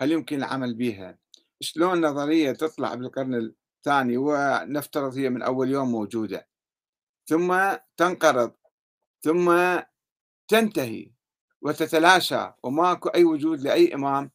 هل 0.00 0.12
يمكن 0.12 0.36
العمل 0.36 0.74
بها 0.74 1.18
شلون 1.60 2.06
نظرية 2.06 2.52
تطلع 2.52 2.94
بالقرن 2.94 3.34
الثاني 3.34 4.16
ونفترض 4.16 5.16
هي 5.16 5.30
من 5.30 5.42
أول 5.42 5.70
يوم 5.70 5.90
موجودة؟ 5.90 6.48
ثم 7.26 7.76
تنقرض 7.96 8.52
ثم 9.22 9.78
تنتهي 10.48 11.10
وتتلاشى 11.62 12.52
وماكو 12.62 13.08
أي 13.08 13.24
وجود 13.24 13.60
لأي 13.60 13.94
إمام 13.94 14.30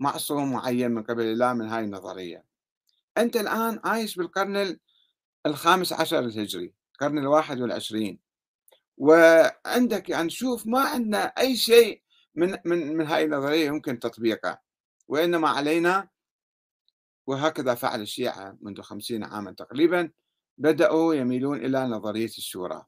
معصوم 0.00 0.52
معين 0.52 0.90
من 0.90 1.02
قبل 1.02 1.22
الله 1.22 1.52
من 1.52 1.68
هاي 1.68 1.84
النظرية. 1.84 2.44
أنت 3.18 3.36
الآن 3.36 3.80
عايش 3.84 4.16
بالقرن 4.16 4.78
الخامس 5.46 5.92
عشر 5.92 6.18
الهجري 6.18 6.74
القرن 6.92 7.18
الواحد 7.18 7.60
والعشرين. 7.60 8.29
وعندك 9.00 10.08
يعني 10.08 10.30
شوف 10.30 10.66
ما 10.66 10.80
عندنا 10.80 11.24
أي 11.24 11.56
شيء 11.56 12.02
من 12.34 12.56
من 12.64 12.96
من 12.96 13.06
هاي 13.06 13.24
النظرية 13.24 13.66
يمكن 13.66 13.98
تطبيقه 13.98 14.60
وإنما 15.08 15.48
علينا 15.48 16.08
وهكذا 17.26 17.74
فعل 17.74 18.00
الشيعة 18.00 18.58
منذ 18.60 18.82
خمسين 18.82 19.24
عاما 19.24 19.52
تقريبا 19.52 20.10
بدأوا 20.58 21.14
يميلون 21.14 21.64
إلى 21.64 21.84
نظرية 21.84 22.26
الشورى. 22.26 22.84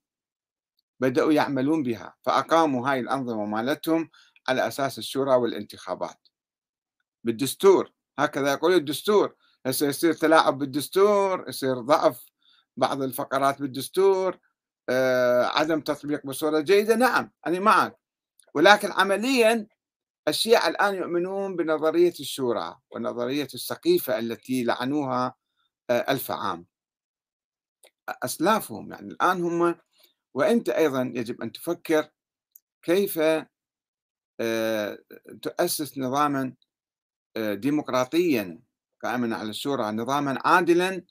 بدأوا 1.00 1.32
يعملون 1.32 1.82
بها 1.82 2.14
فأقاموا 2.22 2.88
هاي 2.88 3.00
الأنظمة 3.00 3.44
مالتهم 3.44 4.10
على 4.48 4.68
أساس 4.68 4.98
الشورى 4.98 5.34
والانتخابات. 5.34 6.28
بالدستور 7.24 7.92
هكذا 8.18 8.52
يقول 8.52 8.74
الدستور 8.74 9.34
هسه 9.66 9.86
يصير 9.86 10.12
تلاعب 10.12 10.58
بالدستور 10.58 11.44
يصير 11.48 11.80
ضعف 11.80 12.24
بعض 12.76 13.02
الفقرات 13.02 13.60
بالدستور 13.62 14.38
عدم 15.54 15.80
تطبيق 15.80 16.26
بصورة 16.26 16.60
جيدة 16.60 16.94
نعم 16.96 17.30
أنا 17.46 17.60
معك. 17.60 17.98
ولكن 18.54 18.92
عمليا 18.92 19.66
الشيعة 20.28 20.68
الآن 20.68 20.94
يؤمنون 20.94 21.56
بنظرية 21.56 22.14
الشورى 22.20 22.76
ونظرية 22.90 23.48
السقيفة 23.54 24.18
التي 24.18 24.64
لعنوها 24.64 25.34
آه 25.90 26.12
ألف 26.12 26.30
عام. 26.30 26.66
أسلافهم 28.08 28.92
يعني 28.92 29.08
الآن 29.08 29.42
هم 29.42 29.74
وأنت 30.34 30.68
أيضا 30.68 31.12
يجب 31.16 31.42
أن 31.42 31.52
تفكر 31.52 32.08
كيف 32.82 33.20
آه، 34.40 34.98
تؤسس 35.42 35.98
نظاما 35.98 36.54
آه، 37.36 37.54
ديمقراطيا 37.54 38.62
قائما 39.02 39.36
على 39.36 39.50
الشورى 39.50 39.92
نظاما 39.92 40.38
عادلا 40.44 41.04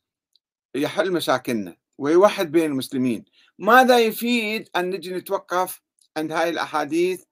يحل 0.76 1.12
مشاكلنا 1.12 1.78
ويوحد 1.98 2.52
بين 2.52 2.66
المسلمين. 2.72 3.26
ماذا 3.62 4.00
يفيد 4.00 4.70
أن 4.76 4.90
نجي 4.90 5.14
نتوقف 5.14 5.82
عند 6.18 6.32
هاي 6.32 6.50
الأحاديث 6.50 7.24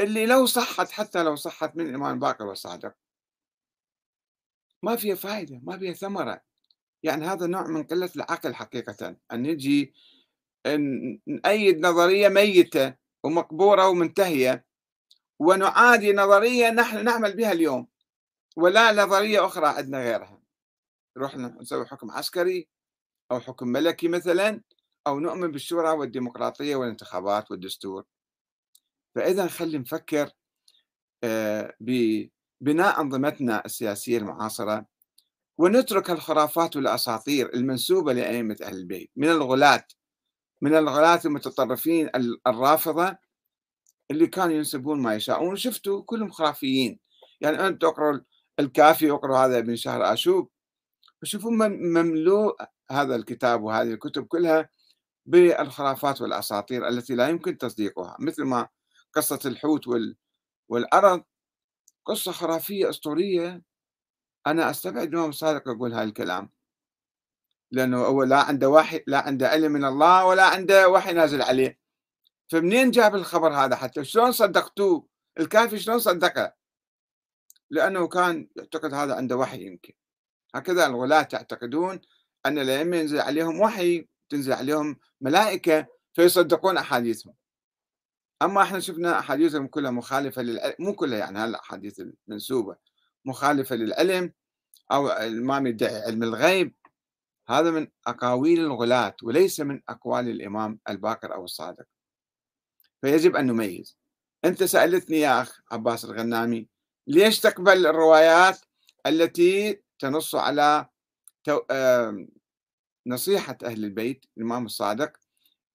اللي 0.00 0.26
لو 0.26 0.46
صحت 0.46 0.90
حتى 0.90 1.22
لو 1.22 1.36
صحت 1.36 1.76
من 1.76 1.88
الإمام 1.88 2.18
باقر 2.18 2.46
والصادق 2.46 2.94
ما 4.82 4.96
فيها 4.96 5.14
فائدة 5.14 5.60
ما 5.62 5.78
فيها 5.78 5.92
ثمرة. 5.92 6.42
يعني 7.02 7.26
هذا 7.26 7.46
نوع 7.46 7.66
من 7.66 7.84
قلة 7.84 8.10
العقل 8.16 8.54
حقيقة. 8.54 9.16
أن 9.32 9.42
نجي 9.42 9.94
نأيد 11.26 11.86
نظرية 11.86 12.28
ميتة 12.28 12.94
ومقبورة 13.24 13.88
ومنتهية 13.88 14.66
ونعادي 15.38 16.12
نظرية 16.12 16.70
نحن 16.70 17.04
نعمل 17.04 17.36
بها 17.36 17.52
اليوم 17.52 17.88
ولا 18.56 18.92
نظرية 18.92 19.46
أخرى 19.46 19.66
عندنا 19.66 19.98
غيرها. 19.98 20.42
نروح 21.16 21.36
نسوي 21.36 21.86
حكم 21.86 22.10
عسكري 22.10 22.68
أو 23.30 23.40
حكم 23.40 23.68
ملكي 23.68 24.08
مثلا 24.08 24.62
أو 25.06 25.20
نؤمن 25.20 25.52
بالشورى 25.52 25.90
والديمقراطية 25.90 26.76
والانتخابات 26.76 27.50
والدستور. 27.50 28.04
فإذا 29.14 29.46
خلي 29.46 29.78
نفكر 29.78 30.30
آه، 31.24 31.74
ببناء 31.80 33.00
أنظمتنا 33.00 33.62
السياسية 33.66 34.18
المعاصرة 34.18 34.86
ونترك 35.58 36.10
الخرافات 36.10 36.76
والأساطير 36.76 37.54
المنسوبة 37.54 38.12
لأئمة 38.12 38.56
أهل 38.62 38.76
البيت. 38.76 39.10
من 39.16 39.28
الغلاة 39.28 39.84
من 40.62 40.74
الغلاة 40.74 41.20
المتطرفين 41.24 42.10
الرافضة 42.46 43.16
اللي 44.10 44.26
كانوا 44.26 44.54
ينسبون 44.54 45.02
ما 45.02 45.14
يشاءون. 45.14 45.56
شفتوا 45.56 46.02
كلهم 46.02 46.30
خرافيين. 46.30 46.98
يعني 47.40 47.66
أنت 47.66 47.82
تقرأ 47.82 48.24
الكافي 48.60 49.06
يقرأ 49.06 49.38
هذا 49.46 49.58
ابن 49.58 49.76
شهر 49.76 50.12
آشوب. 50.12 50.50
وشوفوا 51.22 51.50
مملوء 51.68 52.56
هذا 52.90 53.16
الكتاب 53.16 53.62
وهذه 53.62 53.88
الكتب 53.92 54.26
كلها 54.26 54.68
بالخرافات 55.26 56.20
والأساطير 56.20 56.88
التي 56.88 57.14
لا 57.14 57.28
يمكن 57.28 57.58
تصديقها 57.58 58.16
مثل 58.20 58.42
ما 58.42 58.68
قصة 59.12 59.38
الحوت 59.44 59.84
والأرض. 60.68 61.24
قصة 62.04 62.32
خرافية 62.32 62.90
أسطورية. 62.90 63.62
أنا 64.46 64.70
أستبعد 64.70 65.08
الإمام 65.08 65.28
الصادق 65.30 65.68
يقول 65.68 65.92
هاي 65.92 66.04
الكلام. 66.04 66.50
لأنه 67.70 68.04
هو 68.04 68.22
لا 68.22 68.42
عنده 68.42 68.68
وحي 68.70 69.04
لا 69.06 69.18
عنده 69.18 69.48
علم 69.48 69.72
من 69.72 69.84
الله 69.84 70.26
ولا 70.26 70.44
عنده 70.44 70.88
وحي 70.88 71.12
نازل 71.12 71.42
عليه. 71.42 71.78
فمنين 72.48 72.90
جاب 72.90 73.14
الخبر 73.14 73.52
هذا 73.52 73.76
حتى؟ 73.76 74.04
شلون 74.04 74.32
صدقتوه؟ 74.32 75.08
الكافي 75.40 75.78
شلون 75.78 75.98
صدقه؟ 75.98 76.54
لأنه 77.70 78.08
كان 78.08 78.48
يعتقد 78.56 78.94
هذا 78.94 79.14
عنده 79.14 79.36
وحي 79.36 79.66
يمكن. 79.66 79.92
هكذا 80.54 80.86
الغلاة 80.86 81.28
يعتقدون 81.32 82.00
أن 82.46 82.58
الأئمة 82.58 82.96
ينزل 82.96 83.20
عليهم 83.20 83.60
وحي. 83.60 84.08
تنزل 84.32 84.52
عليهم 84.52 84.96
ملائكة 85.20 85.86
فيصدقون 86.12 86.76
أحاديثهم. 86.76 87.34
أما 88.42 88.62
إحنا 88.62 88.80
شفنا 88.80 89.18
أحاديثهم 89.18 89.66
كلها 89.66 89.90
مخالفة 89.90 90.42
للعلم 90.42 90.74
مو 90.78 90.92
كلها 90.92 91.18
يعني 91.18 91.38
هالأحاديث 91.38 92.00
المنسوبة 92.00 92.76
مخالفة 93.24 93.76
للعلم 93.76 94.32
أو 94.92 95.10
الإمام 95.10 95.66
يدعي 95.66 96.02
علم 96.02 96.22
الغيب. 96.22 96.74
هذا 97.48 97.70
من 97.70 97.88
أقاويل 98.06 98.60
الغلاة 98.60 99.16
وليس 99.22 99.60
من 99.60 99.82
أقوال 99.88 100.28
الإمام 100.28 100.78
الباقر 100.88 101.34
أو 101.34 101.44
الصادق. 101.44 101.86
فيجب 103.00 103.36
أن 103.36 103.46
نميز. 103.46 103.98
أنت 104.44 104.64
سألتني 104.64 105.20
يا 105.20 105.42
أخ 105.42 105.60
عباس 105.70 106.04
الغنامي 106.04 106.68
ليش 107.06 107.40
تقبل 107.40 107.86
الروايات 107.86 108.60
التي 109.06 109.82
تنص 109.98 110.34
على 110.34 110.88
نصيحة 113.06 113.58
أهل 113.64 113.84
البيت 113.84 114.26
الإمام 114.36 114.66
الصادق 114.66 115.12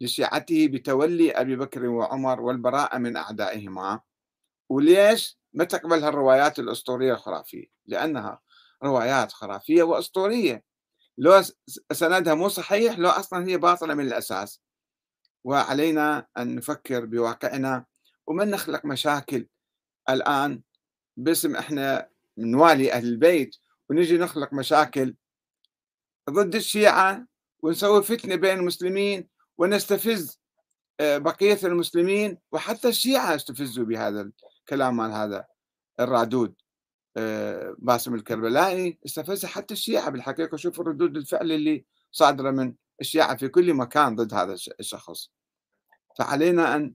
لشيعته 0.02 0.68
بتولي 0.68 1.32
أبي 1.32 1.56
بكر 1.56 1.86
وعمر 1.86 2.42
والبراءة 2.42 2.98
من 2.98 3.18
أعدائهما. 3.18 4.02
وليش 4.70 5.40
ما 5.54 5.64
تقبل 5.64 6.04
هالروايات 6.04 6.60
الأسطورية 6.60 7.14
الخرافية؟ 7.14 7.66
لأنها 7.86 8.42
روايات 8.84 9.32
خرافية 9.32 9.84
وأسطورية. 9.84 10.64
لو 11.18 11.42
سندها 11.92 12.34
مو 12.34 12.50
صحيح 12.50 13.00
لو 13.00 13.10
أصلا 13.10 13.48
هي 13.48 13.58
باطلة 13.58 13.94
من 13.94 14.08
الأساس. 14.08 14.62
وعلينا 15.44 16.28
أن 16.38 16.56
نفكر 16.56 17.06
بواقعنا 17.06 17.86
وما 18.28 18.46
نخلق 18.46 18.86
مشاكل 18.86 19.48
الآن 20.10 20.62
باسم 21.18 21.56
إحنا 21.56 22.10
نوالي 22.38 22.94
أهل 22.94 23.08
البيت. 23.08 23.56
ونجي 23.90 24.18
نخلق 24.18 24.54
مشاكل 24.54 25.16
ضد 26.30 26.56
الشيعة 26.56 27.26
ونسوي 27.60 28.04
فتنة 28.04 28.36
بين 28.36 28.60
المسلمين 28.60 29.28
ونستفز 29.58 30.40
آه، 31.00 31.18
بقية 31.18 31.60
المسلمين 31.64 32.38
وحتى 32.52 32.88
الشيعة 32.88 33.36
استفزوا 33.36 33.86
بهذا 33.86 34.32
الكلام 34.62 34.98
مال 34.98 35.12
هذا 35.12 35.46
الرادود 36.00 36.56
آه، 37.18 37.76
باسم 37.80 38.16
الكربلائي. 38.16 39.00
استفز 39.06 39.46
حتى 39.46 39.74
الشيعة 39.74 40.10
بالحقيقة. 40.10 40.58
شوفوا 40.58 40.84
ردود 40.84 41.18
الفعل 41.18 41.52
اللي 41.52 41.86
صادرة 42.12 42.52
من 42.52 42.74
الشيعة 43.02 43.36
في 43.36 43.48
كل 43.48 43.74
مكان 43.74 44.16
ضد 44.16 44.34
هذا 44.34 44.56
الشخص. 44.80 45.32
فعلينا 46.18 46.76
أن 46.76 46.94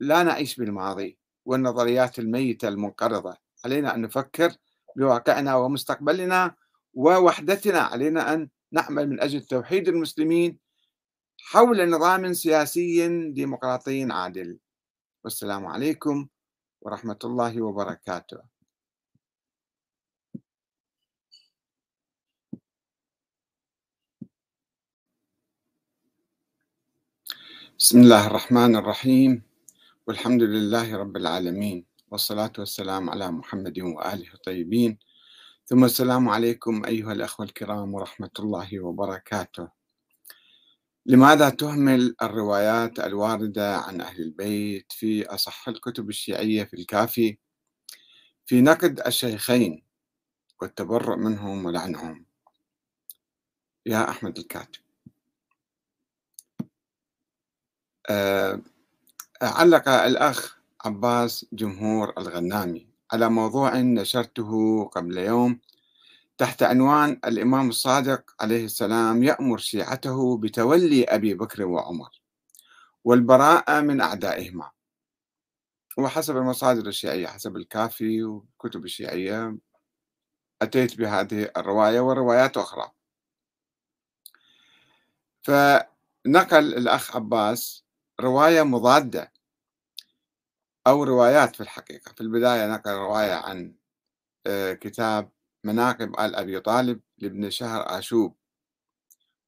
لا 0.00 0.22
نعيش 0.22 0.56
بالماضي 0.56 1.18
والنظريات 1.44 2.18
الميتة 2.18 2.68
المنقرضة. 2.68 3.36
علينا 3.64 3.94
أن 3.94 4.00
نفكر 4.00 4.52
بواقعنا 4.96 5.56
ومستقبلنا 5.56 6.54
ووحدتنا 6.96 7.80
علينا 7.80 8.34
أن 8.34 8.48
نعمل 8.72 9.08
من 9.10 9.20
أجل 9.20 9.42
توحيد 9.42 9.88
المسلمين 9.88 10.58
حول 11.40 11.90
نظام 11.90 12.32
سياسي 12.32 13.08
ديمقراطي 13.32 14.04
عادل. 14.10 14.58
والسلام 15.24 15.66
عليكم 15.66 16.28
ورحمة 16.80 17.18
الله 17.24 17.62
وبركاته. 17.62 18.40
بسم 27.78 28.00
الله 28.00 28.26
الرحمن 28.26 28.76
الرحيم. 28.76 29.42
والحمد 30.06 30.42
لله 30.42 30.96
رب 30.96 31.16
العالمين. 31.16 31.86
والصلاة 32.10 32.52
والسلام 32.58 33.10
على 33.10 33.30
محمد 33.30 33.78
وآله 33.80 34.34
الطيبين 34.34 34.98
ثم 35.68 35.84
السلام 35.84 36.28
عليكم 36.28 36.84
أيها 36.84 37.12
الأخوة 37.12 37.46
الكرام 37.46 37.94
ورحمة 37.94 38.30
الله 38.38 38.80
وبركاته. 38.80 39.68
لماذا 41.06 41.48
تهمل 41.50 42.16
الروايات 42.22 43.00
الواردة 43.00 43.76
عن 43.76 44.00
أهل 44.00 44.22
البيت 44.22 44.92
في 44.92 45.26
أصح 45.26 45.68
الكتب 45.68 46.08
الشيعية 46.08 46.64
في 46.64 46.74
الكافي؟ 46.74 47.38
في 48.46 48.60
نقد 48.60 49.00
الشيخين 49.06 49.84
والتبرؤ 50.60 51.16
منهم 51.16 51.64
ولعنهم. 51.64 52.26
يا 53.86 54.10
أحمد 54.10 54.38
الكاتب. 54.38 54.80
أه 58.10 58.62
علق 59.42 59.88
الأخ 59.88 60.58
عباس 60.84 61.46
جمهور 61.52 62.12
الغنامي. 62.18 62.95
على 63.12 63.28
موضوع 63.30 63.76
نشرته 63.76 64.84
قبل 64.84 65.18
يوم. 65.18 65.60
تحت 66.38 66.62
عنوان 66.62 67.20
الإمام 67.24 67.68
الصادق 67.68 68.34
عليه 68.40 68.64
السلام 68.64 69.22
يأمر 69.22 69.58
شيعته 69.58 70.38
بتولي 70.38 71.04
أبي 71.04 71.34
بكر 71.34 71.64
وعمر 71.64 72.20
والبراءة 73.04 73.80
من 73.80 74.00
أعدائهما. 74.00 74.70
وحسب 75.98 76.36
المصادر 76.36 76.86
الشيعية 76.88 77.26
حسب 77.26 77.56
الكافي 77.56 78.22
والكتب 78.22 78.84
الشيعية 78.84 79.58
أتيت 80.62 80.98
بهذه 80.98 81.50
الرواية 81.56 82.00
وروايات 82.00 82.56
أخرى. 82.56 82.90
فنقل 85.42 86.74
الأخ 86.74 87.16
عباس 87.16 87.84
رواية 88.20 88.62
مضادة 88.62 89.32
أو 90.86 91.04
روايات 91.04 91.56
في 91.56 91.62
الحقيقة. 91.62 92.12
في 92.12 92.20
البداية 92.20 92.66
نقل 92.66 92.90
رواية 92.90 93.34
عن 93.34 93.74
آه، 94.46 94.72
كتاب 94.72 95.30
مناقب 95.64 96.20
آل 96.20 96.36
أبي 96.36 96.60
طالب 96.60 97.00
لابن 97.18 97.50
شهر 97.50 97.98
آشوب. 97.98 98.36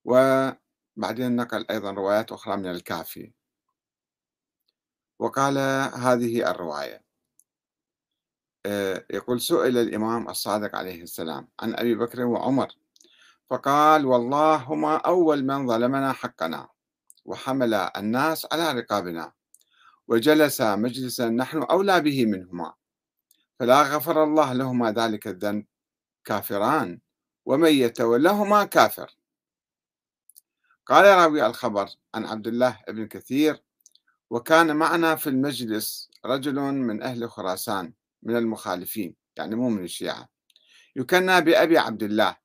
وبعدين 0.04 1.36
نقل 1.36 1.66
أيضا 1.70 1.90
روايات 1.90 2.32
أخرى 2.32 2.56
من 2.56 2.66
الكافي. 2.66 3.32
وقال 5.18 5.58
هذه 5.94 6.50
الرواية. 6.50 7.04
آه، 8.66 9.06
يقول 9.10 9.40
سئل 9.40 9.78
الإمام 9.78 10.28
الصادق 10.28 10.76
عليه 10.76 11.02
السلام 11.02 11.48
عن 11.60 11.74
أبي 11.74 11.94
بكر 11.94 12.24
وعمر. 12.24 12.74
فقال 13.50 14.06
والله 14.06 14.56
هما 14.56 14.96
أول 14.96 15.44
من 15.44 15.68
ظلمنا 15.68 16.12
حقنا 16.12 16.68
وحمل 17.24 17.74
الناس 17.74 18.46
على 18.52 18.72
رقابنا. 18.80 19.37
وجلس 20.08 20.60
مجلسا 20.60 21.28
نحن 21.28 21.62
أولى 21.62 22.00
به 22.00 22.26
منهما. 22.26 22.74
فلا 23.58 23.82
غفر 23.82 24.24
الله 24.24 24.52
لهما 24.52 24.92
ذلك 24.92 25.26
الذنب. 25.26 25.66
كافران. 26.24 27.00
ومن 27.46 27.70
يتولهما 27.72 28.64
كافر. 28.64 29.16
قال 30.86 31.04
راوي 31.04 31.46
الخبر 31.46 31.88
عن 32.14 32.26
عبد 32.26 32.46
الله 32.46 32.78
بن 32.88 33.06
كثير 33.06 33.62
وكان 34.30 34.76
معنا 34.76 35.16
في 35.16 35.26
المجلس 35.26 36.10
رجل 36.24 36.54
من 36.54 37.02
أهل 37.02 37.30
خراسان 37.30 37.92
من 38.22 38.36
المخالفين 38.36 39.14
يعني 39.36 39.54
مو 39.54 39.68
من 39.68 39.84
الشيعة. 39.84 40.28
يكنى 40.96 41.40
بأبي 41.40 41.78
عبد 41.78 42.02
الله. 42.02 42.36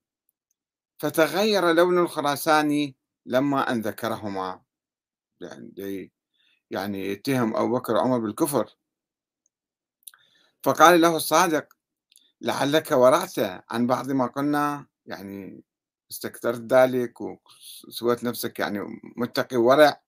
فتغير 1.00 1.72
لون 1.72 2.00
الخراساني 2.00 2.96
لما 3.26 3.72
أن 3.72 3.82
ذكرهما. 3.82 4.62
يعني 5.42 6.13
يعني 6.74 7.08
يتهم 7.08 7.56
أبو 7.56 7.76
بكر 7.78 7.96
وعمر 7.96 8.20
بالكفر. 8.20 8.78
فقال 10.64 11.02
له 11.02 11.16
الصادق 11.16 11.74
لعلك 12.42 12.92
ورعت 12.92 13.40
عن 13.70 13.88
بعض 13.88 14.12
ما 14.12 14.28
قلنا 14.28 14.86
يعني 15.06 15.64
استكثرت 16.12 16.74
ذلك 16.74 17.22
وسويت 17.22 18.24
نفسك 18.24 18.60
يعني 18.60 19.02
متقي 19.18 19.58
ورع. 19.58 20.02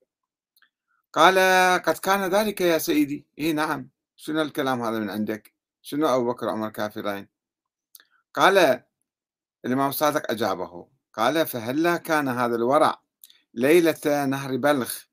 قال 1.14 1.36
قد 1.82 1.98
كان 1.98 2.30
ذلك 2.30 2.62
يا 2.62 2.78
سيدي. 2.78 3.28
اي 3.40 3.54
نعم. 3.54 3.90
شنو 4.16 4.42
الكلام 4.42 4.82
هذا 4.82 5.00
من 5.00 5.10
عندك؟ 5.10 5.54
شنو 5.82 6.08
أبو 6.08 6.32
بكر 6.32 6.48
وعمر 6.48 6.70
كافرين؟ 6.70 7.28
قال 8.34 8.84
الإمام 9.66 9.90
الصادق 9.90 10.32
أجابه. 10.32 10.88
قال 11.14 11.48
فهلا 11.48 11.98
كان 11.98 12.28
هذا 12.28 12.56
الورع 12.56 13.02
ليلة 13.54 14.26
نهر 14.26 14.58
بلخ. 14.58 15.06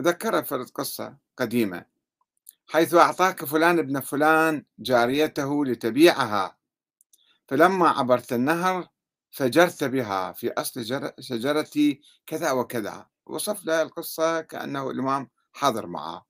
ذكر 0.00 0.44
فرد 0.44 0.70
قصه 0.70 1.16
قديمة 1.36 1.84
حيث 2.66 2.94
أعطاك 2.94 3.44
فلان 3.44 3.78
ابن 3.78 4.00
فلان 4.00 4.64
جاريته 4.78 5.64
لتبيعها 5.64 6.56
فلما 7.48 7.88
عبرت 7.88 8.32
النهر 8.32 8.88
فجرت 9.30 9.84
بها 9.84 10.32
في 10.32 10.52
أصل 10.52 10.84
شجرة 11.20 11.96
كذا 12.26 12.50
وكذا 12.52 13.06
وصف 13.26 13.64
له 13.64 13.82
القصة 13.82 14.40
كأنه 14.40 14.90
الإمام 14.90 15.30
حاضر 15.52 15.86
معه. 15.86 16.26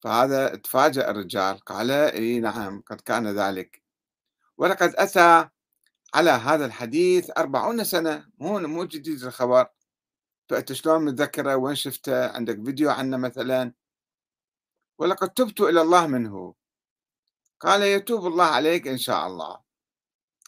فهذا 0.00 0.56
تفاجأ 0.56 1.10
الرجال 1.10 1.58
قال 1.58 1.90
إي 1.90 2.40
نعم 2.40 2.82
قد 2.86 3.00
كان 3.00 3.26
ذلك. 3.26 3.82
ولقد 4.58 4.94
أتى 4.96 5.48
على 6.14 6.30
هذا 6.30 6.66
الحديث 6.66 7.30
أربعون 7.38 7.84
سنة 7.84 8.26
مو 8.38 8.58
مو 8.58 8.84
جديد 8.84 9.22
الخبر 9.22 9.66
فأنت 10.48 10.72
شلون 10.72 11.04
متذكره؟ 11.04 11.56
وين 11.56 11.74
شفته؟ 11.74 12.28
عندك 12.28 12.64
فيديو 12.64 12.90
عنه 12.90 13.16
مثلا؟ 13.16 13.72
ولقد 14.98 15.30
تبت 15.30 15.60
إلى 15.60 15.82
الله 15.82 16.06
منه. 16.06 16.54
قال 17.60 17.82
يتوب 17.82 18.26
الله 18.26 18.44
عليك 18.44 18.88
إن 18.88 18.98
شاء 18.98 19.26
الله. 19.26 19.60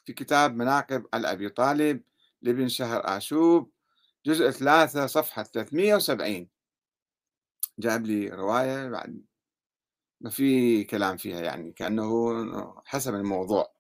في 0.05 0.13
كتاب 0.13 0.57
مناقب 0.57 1.07
الأبي 1.15 1.49
طالب 1.49 2.03
لابن 2.43 2.69
شهر 2.69 3.17
آشوب 3.17 3.73
جزء 4.27 4.51
ثلاثة 4.51 5.07
صفحة 5.07 5.43
370 5.43 6.49
جاب 7.79 8.07
لي 8.07 8.29
رواية 8.29 8.89
بعد 8.89 9.25
ما 10.21 10.31
في 10.31 10.85
كلام 10.85 11.17
فيها 11.17 11.41
يعني 11.41 11.73
كأنه 11.73 12.83
حسب 12.85 13.15
الموضوع. 13.15 13.75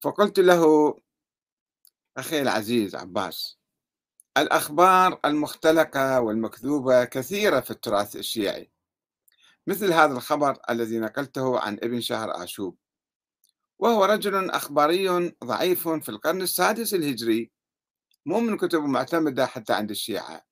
فقلت 0.00 0.38
له 0.38 0.94
أخي 2.16 2.42
العزيز 2.42 2.94
عباس 2.96 3.58
الأخبار 4.36 5.20
المختلقة 5.24 6.20
والمكذوبة 6.20 7.04
كثيرة 7.04 7.60
في 7.60 7.70
التراث 7.70 8.16
الشيعي. 8.16 8.70
مثل 9.66 9.92
هذا 9.92 10.12
الخبر 10.12 10.58
الذي 10.70 10.98
نقلته 10.98 11.60
عن 11.60 11.74
ابن 11.74 12.00
شهر 12.00 12.44
آشوب. 12.44 12.78
وهو 13.78 14.04
رجل 14.04 14.50
أخباري 14.50 15.08
ضعيف 15.44 15.88
في 15.88 16.08
القرن 16.08 16.42
السادس 16.42 16.94
الهجري 16.94 17.52
مو 18.26 18.40
من 18.40 18.56
كتب 18.56 18.82
معتمدة 18.82 19.46
حتى 19.46 19.72
عند 19.72 19.90
الشيعة. 19.90 20.46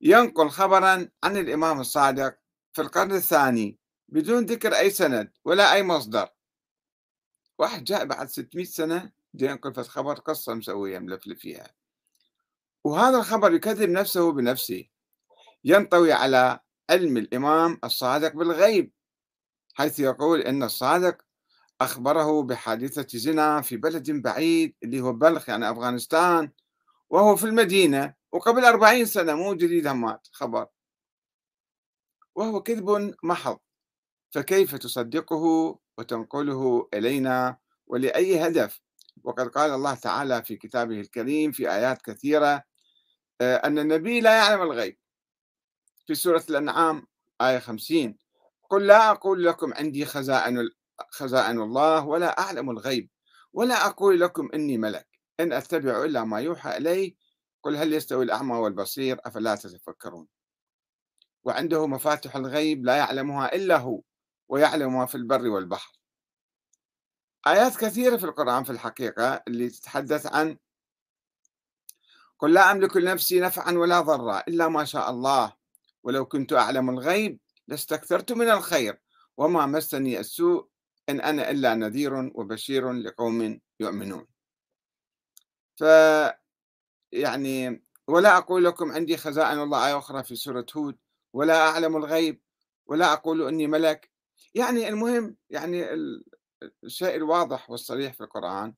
ينقل 0.00 0.50
خبرا 0.50 1.08
عن 1.24 1.36
الإمام 1.36 1.80
الصادق 1.80 2.38
في 2.72 2.82
القرن 2.82 3.12
الثاني 3.12 3.78
بدون 4.08 4.44
ذكر 4.46 4.74
أي 4.74 4.90
سند 4.90 5.32
ولا 5.44 5.72
أي 5.74 5.82
مصدر. 5.82 6.28
واحد 7.58 7.84
جاء 7.84 8.04
بعد 8.04 8.28
600 8.28 8.64
سنة 8.64 9.12
ينقل 9.34 9.74
في 9.74 9.82
خبر 9.82 10.14
قصة 10.14 10.54
مسوية 10.54 10.98
ملفلف 10.98 11.38
فيها. 11.40 11.85
وهذا 12.86 13.18
الخبر 13.18 13.52
يكذب 13.54 13.90
نفسه 13.90 14.32
بنفسه. 14.32 14.84
ينطوي 15.64 16.12
على 16.12 16.60
علم 16.90 17.16
الإمام 17.16 17.80
الصادق 17.84 18.32
بالغيب 18.32 18.92
حيث 19.74 20.00
يقول 20.00 20.40
إن 20.40 20.62
الصادق 20.62 21.22
أخبره 21.80 22.42
بحادثة 22.42 23.18
زنا 23.18 23.60
في 23.62 23.76
بلد 23.76 24.10
بعيد 24.10 24.74
اللي 24.82 25.00
هو 25.00 25.12
بلخ 25.12 25.48
يعني 25.48 25.70
أفغانستان 25.70 26.50
وهو 27.10 27.36
في 27.36 27.44
المدينة 27.44 28.14
وقبل 28.32 28.64
أربعين 28.64 29.06
سنة 29.06 29.34
مو 29.34 29.54
جديد 29.54 29.86
همات 29.86 30.28
خبر. 30.32 30.66
وهو 32.34 32.62
كذب 32.62 33.14
محض. 33.22 33.58
فكيف 34.30 34.74
تصدقه 34.74 35.78
وتنقله 35.98 36.88
إلينا 36.94 37.58
ولأي 37.86 38.46
هدف؟ 38.46 38.80
وقد 39.24 39.48
قال 39.48 39.70
الله 39.70 39.94
تعالى 39.94 40.42
في 40.42 40.56
كتابه 40.56 41.00
الكريم 41.00 41.52
في 41.52 41.70
آيات 41.70 42.02
كثيرة 42.02 42.75
أن 43.40 43.78
النبي 43.78 44.20
لا 44.20 44.36
يعلم 44.36 44.62
الغيب. 44.62 44.98
في 46.06 46.14
سورة 46.14 46.44
الأنعام 46.50 47.06
آية 47.40 47.58
50 47.58 48.16
قل 48.70 48.86
لا 48.86 49.10
أقول 49.10 49.44
لكم 49.44 49.74
عندي 49.74 50.04
خزائن 50.04 50.70
خزائن 51.10 51.60
الله 51.60 52.06
ولا 52.06 52.38
أعلم 52.38 52.70
الغيب 52.70 53.10
ولا 53.52 53.86
أقول 53.86 54.20
لكم 54.20 54.48
إني 54.54 54.78
ملك. 54.78 55.08
إن 55.40 55.52
أتبع 55.52 56.04
إلا 56.04 56.24
ما 56.24 56.40
يوحى 56.40 56.76
إلي 56.76 57.16
قل 57.62 57.76
هل 57.76 57.92
يستوي 57.92 58.24
الأعمى 58.24 58.54
والبصير 58.56 59.18
أفلا 59.24 59.54
تتفكرون؟ 59.56 60.28
وعنده 61.44 61.86
مفاتح 61.86 62.36
الغيب 62.36 62.84
لا 62.84 62.96
يعلمها 62.96 63.54
إلا 63.54 63.76
هو 63.76 64.02
ويعلم 64.48 64.98
ما 64.98 65.06
في 65.06 65.14
البر 65.14 65.48
والبحر. 65.48 65.92
آيات 67.46 67.76
كثيرة 67.76 68.16
في 68.16 68.24
القرآن 68.24 68.64
في 68.64 68.70
الحقيقة 68.70 69.42
اللي 69.48 69.70
تتحدث 69.70 70.26
عن 70.26 70.58
قل 72.38 72.52
لا 72.52 72.70
أملك 72.70 72.96
لنفسي 72.96 73.40
نفعا 73.40 73.72
ولا 73.72 74.00
ضرا 74.00 74.42
إلا 74.48 74.68
ما 74.68 74.84
شاء 74.84 75.10
الله. 75.10 75.52
ولو 76.04 76.26
كنت 76.26 76.52
أعلم 76.52 76.90
الغيب 76.90 77.40
لاستكثرت 77.68 78.32
من 78.32 78.50
الخير 78.50 79.00
وما 79.36 79.66
مسني 79.66 80.20
السوء 80.20 80.68
إن 81.08 81.20
أنا 81.20 81.50
إلا 81.50 81.74
نذير 81.74 82.14
وبشير 82.34 82.92
لقوم 82.92 83.60
يؤمنون. 83.80 84.26
ف 85.76 85.84
يعني 87.12 87.82
ولا 88.08 88.36
أقول 88.36 88.64
لكم 88.64 88.92
عندي 88.92 89.16
خزائن 89.16 89.58
الله 89.60 89.86
آية 89.86 89.98
أخرى 89.98 90.24
في 90.24 90.36
سورة 90.36 90.66
هود 90.76 90.96
ولا 91.32 91.68
أعلم 91.68 91.96
الغيب 91.96 92.40
ولا 92.86 93.12
أقول 93.12 93.48
إني 93.48 93.66
ملك. 93.66 94.10
يعني 94.54 94.88
المهم 94.88 95.36
يعني 95.50 95.86
الشيء 96.84 97.16
الواضح 97.16 97.70
والصريح 97.70 98.12
في 98.12 98.20
القرآن 98.20 98.74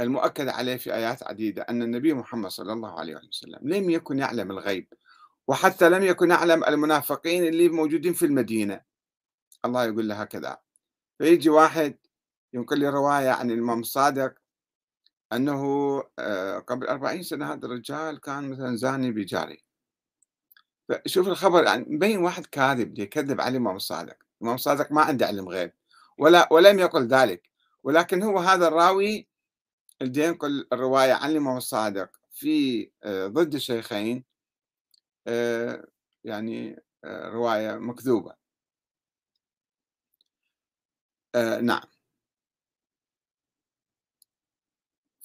المؤكد 0.00 0.48
عليه 0.48 0.76
في 0.76 0.94
آيات 0.94 1.22
عديدة 1.22 1.62
أن 1.62 1.82
النبي 1.82 2.14
محمد 2.14 2.50
صلى 2.50 2.72
الله 2.72 3.00
عليه 3.00 3.16
وسلم 3.16 3.58
لم 3.62 3.90
يكن 3.90 4.18
يعلم 4.18 4.50
الغيب 4.50 4.88
وحتى 5.48 5.88
لم 5.88 6.02
يكن 6.02 6.30
يعلم 6.30 6.64
المنافقين 6.64 7.44
اللي 7.44 7.68
موجودين 7.68 8.12
في 8.12 8.26
المدينة. 8.26 8.80
الله 9.64 9.84
يقول 9.84 10.08
له 10.08 10.14
هكذا. 10.14 10.58
فيجي 11.18 11.50
واحد 11.50 11.96
ينقل 12.52 12.78
لي 12.78 12.88
رواية 12.88 13.30
عن 13.30 13.50
الإمام 13.50 13.80
الصادق 13.80 14.34
أنه 15.32 15.62
آه، 16.18 16.58
قبل 16.58 16.86
أربعين 16.86 17.22
سنة 17.22 17.52
هذا 17.52 17.66
الرجال 17.66 18.20
كان 18.20 18.50
مثلا 18.50 18.76
زاني 18.76 19.10
بجاري. 19.12 19.64
فشوف 20.88 21.28
الخبر 21.28 21.64
يعني 21.64 21.84
مبين 21.88 22.18
واحد 22.18 22.46
كاذب 22.46 22.98
يكذب 22.98 23.40
على 23.40 23.50
الإمام 23.50 23.76
الصادق. 23.76 24.16
الإمام 24.40 24.54
الصادق 24.54 24.92
ما 24.92 25.02
عنده 25.02 25.26
علم 25.26 25.48
غيب 25.48 25.72
ولا 26.18 26.48
ولم 26.52 26.78
يقل 26.78 27.06
ذلك. 27.06 27.50
ولكن 27.82 28.22
هو 28.22 28.38
هذا 28.38 28.68
الراوي 28.68 29.28
ينقل 30.16 30.66
الرواية 30.72 31.26
الإمام 31.26 31.56
الصادق 31.56 32.10
في 32.32 32.90
آه، 33.04 33.26
ضد 33.26 33.54
الشيخين 33.54 34.24
آه، 35.26 35.86
يعني 36.24 36.82
رواية 37.04 37.72
مكذوبة. 37.78 38.34
نعم. 41.62 41.82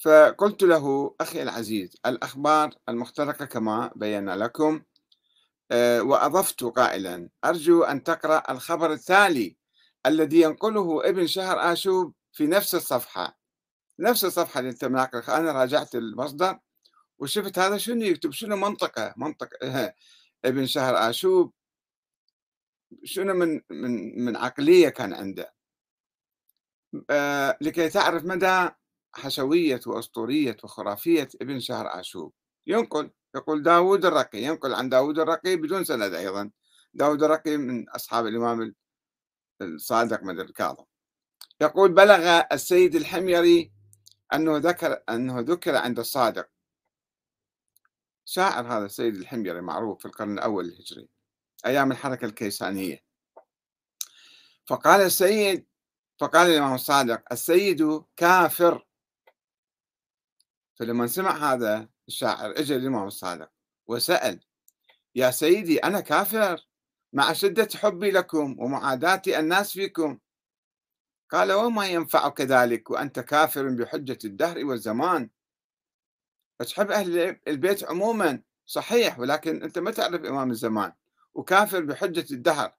فقلت 0.00 0.62
له 0.62 1.14
أخي 1.20 1.42
العزيز 1.42 1.96
الأخبار 2.06 2.74
المختلقة 2.88 3.44
كما 3.44 3.90
بينا 3.96 4.36
لكم 4.36 4.82
آه، 5.72 6.02
وأضفت 6.02 6.64
قائلا 6.64 7.28
أرجو 7.44 7.82
أن 7.82 8.04
تقرأ 8.04 8.52
الخبر 8.52 8.92
التالي 8.92 9.56
الذي 10.06 10.40
ينقله 10.40 11.08
ابن 11.08 11.26
شهر 11.26 11.72
آشوب 11.72 12.14
في 12.32 12.46
نفس 12.46 12.74
الصفحة. 12.74 13.39
نفس 14.00 14.24
الصفحة 14.24 14.60
اللي 14.60 14.70
أنت 14.70 14.84
مناقل 14.84 15.32
أنا 15.32 15.52
راجعت 15.52 15.94
المصدر 15.94 16.58
وشفت 17.18 17.58
هذا 17.58 17.76
شنو 17.78 18.04
يكتب 18.04 18.32
شنو 18.32 18.56
منطقة 18.56 19.14
منطقة 19.16 19.58
ابن 20.44 20.66
شهر 20.66 21.10
آشوب. 21.10 21.52
شنو 23.04 23.34
من 23.34 23.60
من 23.70 24.24
من 24.24 24.36
عقلية 24.36 24.88
كان 24.88 25.14
عنده. 25.14 25.54
آه، 27.10 27.58
لكي 27.60 27.88
تعرف 27.88 28.24
مدى 28.24 28.68
حشوية 29.12 29.80
وأسطورية 29.86 30.56
وخرافية 30.64 31.28
ابن 31.42 31.60
شهر 31.60 32.00
آشوب. 32.00 32.32
ينقل 32.66 33.10
يقول 33.34 33.62
داود 33.62 34.04
الرقي 34.06 34.38
ينقل 34.42 34.74
عن 34.74 34.88
داود 34.88 35.18
الرقي 35.18 35.56
بدون 35.56 35.84
سند 35.84 36.14
أيضا. 36.14 36.50
داود 36.94 37.22
الرقي 37.22 37.56
من 37.56 37.88
أصحاب 37.88 38.26
الإمام 38.26 38.74
الصادق 39.62 40.22
من 40.22 40.40
الكاظم. 40.40 40.84
يقول 41.60 41.92
بلغ 41.92 42.42
السيد 42.52 42.94
الحميري 42.94 43.72
أنه 44.34 44.56
ذكر 44.56 45.02
أنه 45.08 45.40
ذكر 45.40 45.76
عند 45.76 45.98
الصادق 45.98 46.48
شاعر 48.24 48.66
هذا 48.66 48.86
السيد 48.86 49.14
الحميري 49.16 49.60
معروف 49.60 49.98
في 49.98 50.06
القرن 50.06 50.32
الأول 50.32 50.64
الهجري 50.64 51.08
أيام 51.66 51.92
الحركة 51.92 52.24
الكيسانية. 52.24 53.04
فقال 54.66 55.00
السيد 55.00 55.66
فقال 56.18 56.50
الإمام 56.50 56.74
الصادق 56.74 57.22
السيد 57.32 58.02
كافر. 58.16 58.86
فلما 60.74 61.06
سمع 61.06 61.52
هذا 61.52 61.88
الشاعر 62.08 62.50
اجى 62.50 62.76
الإمام 62.76 63.06
الصادق 63.06 63.50
وسأل 63.86 64.40
يا 65.14 65.30
سيدي 65.30 65.78
أنا 65.78 66.00
كافر. 66.00 66.66
مع 67.12 67.32
شدة 67.32 67.68
حبي 67.74 68.10
لكم 68.10 68.56
ومعاداتي 68.58 69.38
الناس 69.38 69.72
فيكم 69.72 70.18
قال 71.30 71.52
وما 71.52 71.86
ينفعك 71.86 72.40
ذلك 72.40 72.90
وأنت 72.90 73.20
كافر 73.20 73.68
بحجة 73.68 74.18
الدهر 74.24 74.64
والزمان. 74.64 75.30
تحب 76.58 76.90
أهل 76.90 77.36
البيت 77.48 77.84
عموما؟ 77.84 78.42
صحيح 78.66 79.18
ولكن 79.18 79.62
أنت 79.62 79.78
ما 79.78 79.90
تعرف 79.90 80.24
إمام 80.24 80.50
الزمان 80.50 80.92
وكافر 81.34 81.80
بحجة 81.80 82.26
الدهر. 82.30 82.72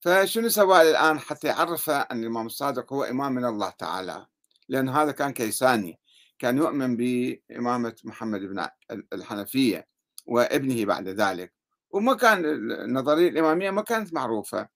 فشنو 0.00 0.48
سوى 0.48 0.82
الآن 0.90 1.18
حتى 1.18 1.48
يعرف 1.48 1.90
أن 1.90 2.20
الإمام 2.20 2.46
الصادق 2.46 2.92
هو 2.92 3.04
إمام 3.04 3.32
من 3.32 3.44
الله 3.44 3.70
تعالى؟ 3.70 4.26
لأن 4.68 4.88
هذا 4.88 5.12
كان 5.12 5.32
كيساني. 5.32 5.98
كان 6.38 6.58
يؤمن 6.58 6.96
بإمامة 6.96 7.96
محمد 8.04 8.40
بن 8.40 8.68
الحنفية 9.12 9.88
وابنه 10.26 10.84
بعد 10.84 11.08
ذلك. 11.08 11.52
وما 11.90 12.14
كان 12.14 12.44
النظرية 12.44 13.28
الإمامية 13.28 13.70
ما 13.70 13.82
كانت 13.82 14.14
معروفة. 14.14 14.68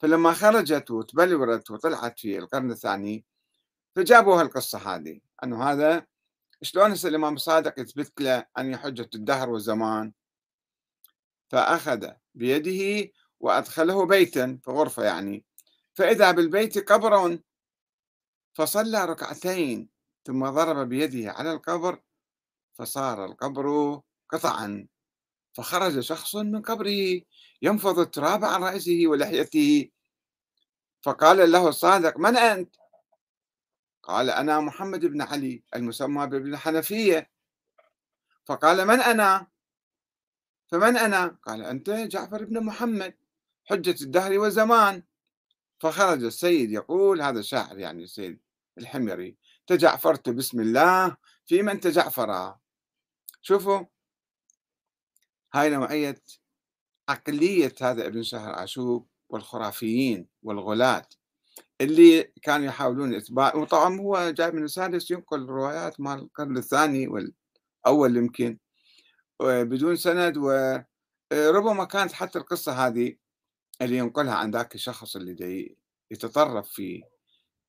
فلما 0.00 0.32
خرجت 0.32 0.90
وتبلورت 0.90 1.70
وطلعت 1.70 2.18
في 2.18 2.38
القرن 2.38 2.70
الثاني 2.70 3.24
فجابوا 3.96 4.40
هالقصة 4.40 4.78
هذه 4.96 5.20
أنه 5.44 5.64
هذا 5.64 6.06
شلون 6.62 6.92
هسه 6.92 7.08
الإمام 7.08 7.34
الصادق 7.34 7.80
يثبت 7.80 8.20
له 8.20 8.46
أن 8.58 8.76
حجة 8.76 9.10
الدهر 9.14 9.50
والزمان؟ 9.50 10.12
فأخذ 11.48 12.10
بيده 12.34 13.10
وأدخله 13.40 14.06
بيتا 14.06 14.58
في 14.64 14.70
غرفة 14.70 15.04
يعني. 15.04 15.44
فإذا 15.94 16.30
بالبيت 16.30 16.92
قبر 16.92 17.38
فصلى 18.54 19.04
ركعتين 19.04 19.88
ثم 20.24 20.50
ضرب 20.50 20.88
بيده 20.88 21.32
على 21.32 21.52
القبر 21.52 22.02
فصار 22.74 23.24
القبر 23.24 24.00
قطعا. 24.30 24.86
فخرج 25.52 26.00
شخص 26.00 26.36
من 26.36 26.62
قبره. 26.62 27.20
ينفض 27.64 27.98
التراب 27.98 28.44
عن 28.44 28.62
رأسه 28.62 29.02
ولحيته 29.06 29.90
فقال 31.02 31.52
له 31.52 31.68
الصادق 31.68 32.18
من 32.18 32.36
أنت؟ 32.36 32.76
قال 34.02 34.30
أنا 34.30 34.60
محمد 34.60 35.06
بن 35.06 35.22
علي 35.22 35.62
المسمى 35.74 36.26
بابن 36.26 36.54
الحنفية 36.54 37.30
فقال 38.44 38.86
من 38.86 39.00
أنا؟ 39.00 39.46
فمن 40.66 40.96
أنا؟ 40.96 41.26
قال 41.42 41.62
أنت 41.62 41.90
جعفر 41.90 42.44
بن 42.44 42.64
محمد 42.64 43.14
حجة 43.64 43.96
الدهر 44.02 44.38
والزمان 44.38 45.02
فخرج 45.80 46.24
السيد 46.24 46.70
يقول 46.70 47.22
هذا 47.22 47.42
شاعر 47.42 47.78
يعني 47.78 48.04
السيد 48.04 48.40
الحميري 48.78 49.36
تجعفرت 49.66 50.28
بسم 50.28 50.60
الله 50.60 51.16
في 51.46 51.62
من 51.62 51.80
تجعفر 51.80 52.56
شوفوا 53.42 53.84
هاي 55.54 55.70
نوعية 55.70 56.22
عقلية 57.08 57.74
هذا 57.82 58.06
ابن 58.06 58.22
شهر 58.22 58.52
عاشوب 58.54 59.08
والخرافيين 59.28 60.28
والغلاة 60.42 61.08
اللي 61.80 62.22
كانوا 62.42 62.66
يحاولون 62.66 63.14
إثبات 63.14 63.54
وطبعا 63.54 64.00
هو 64.00 64.30
جاي 64.30 64.50
من 64.50 64.64
السادس 64.64 65.10
ينقل 65.10 65.46
روايات 65.46 66.00
مال 66.00 66.18
القرن 66.18 66.56
الثاني 66.56 67.08
والأول 67.08 68.16
يمكن 68.16 68.58
بدون 69.42 69.96
سند 69.96 70.36
وربما 70.36 71.84
كانت 71.84 72.12
حتى 72.12 72.38
القصة 72.38 72.86
هذه 72.86 73.16
اللي 73.82 73.96
ينقلها 73.96 74.34
عن 74.34 74.50
ذاك 74.50 74.74
الشخص 74.74 75.16
اللي 75.16 75.76
يتطرف 76.10 76.68
في 76.68 77.02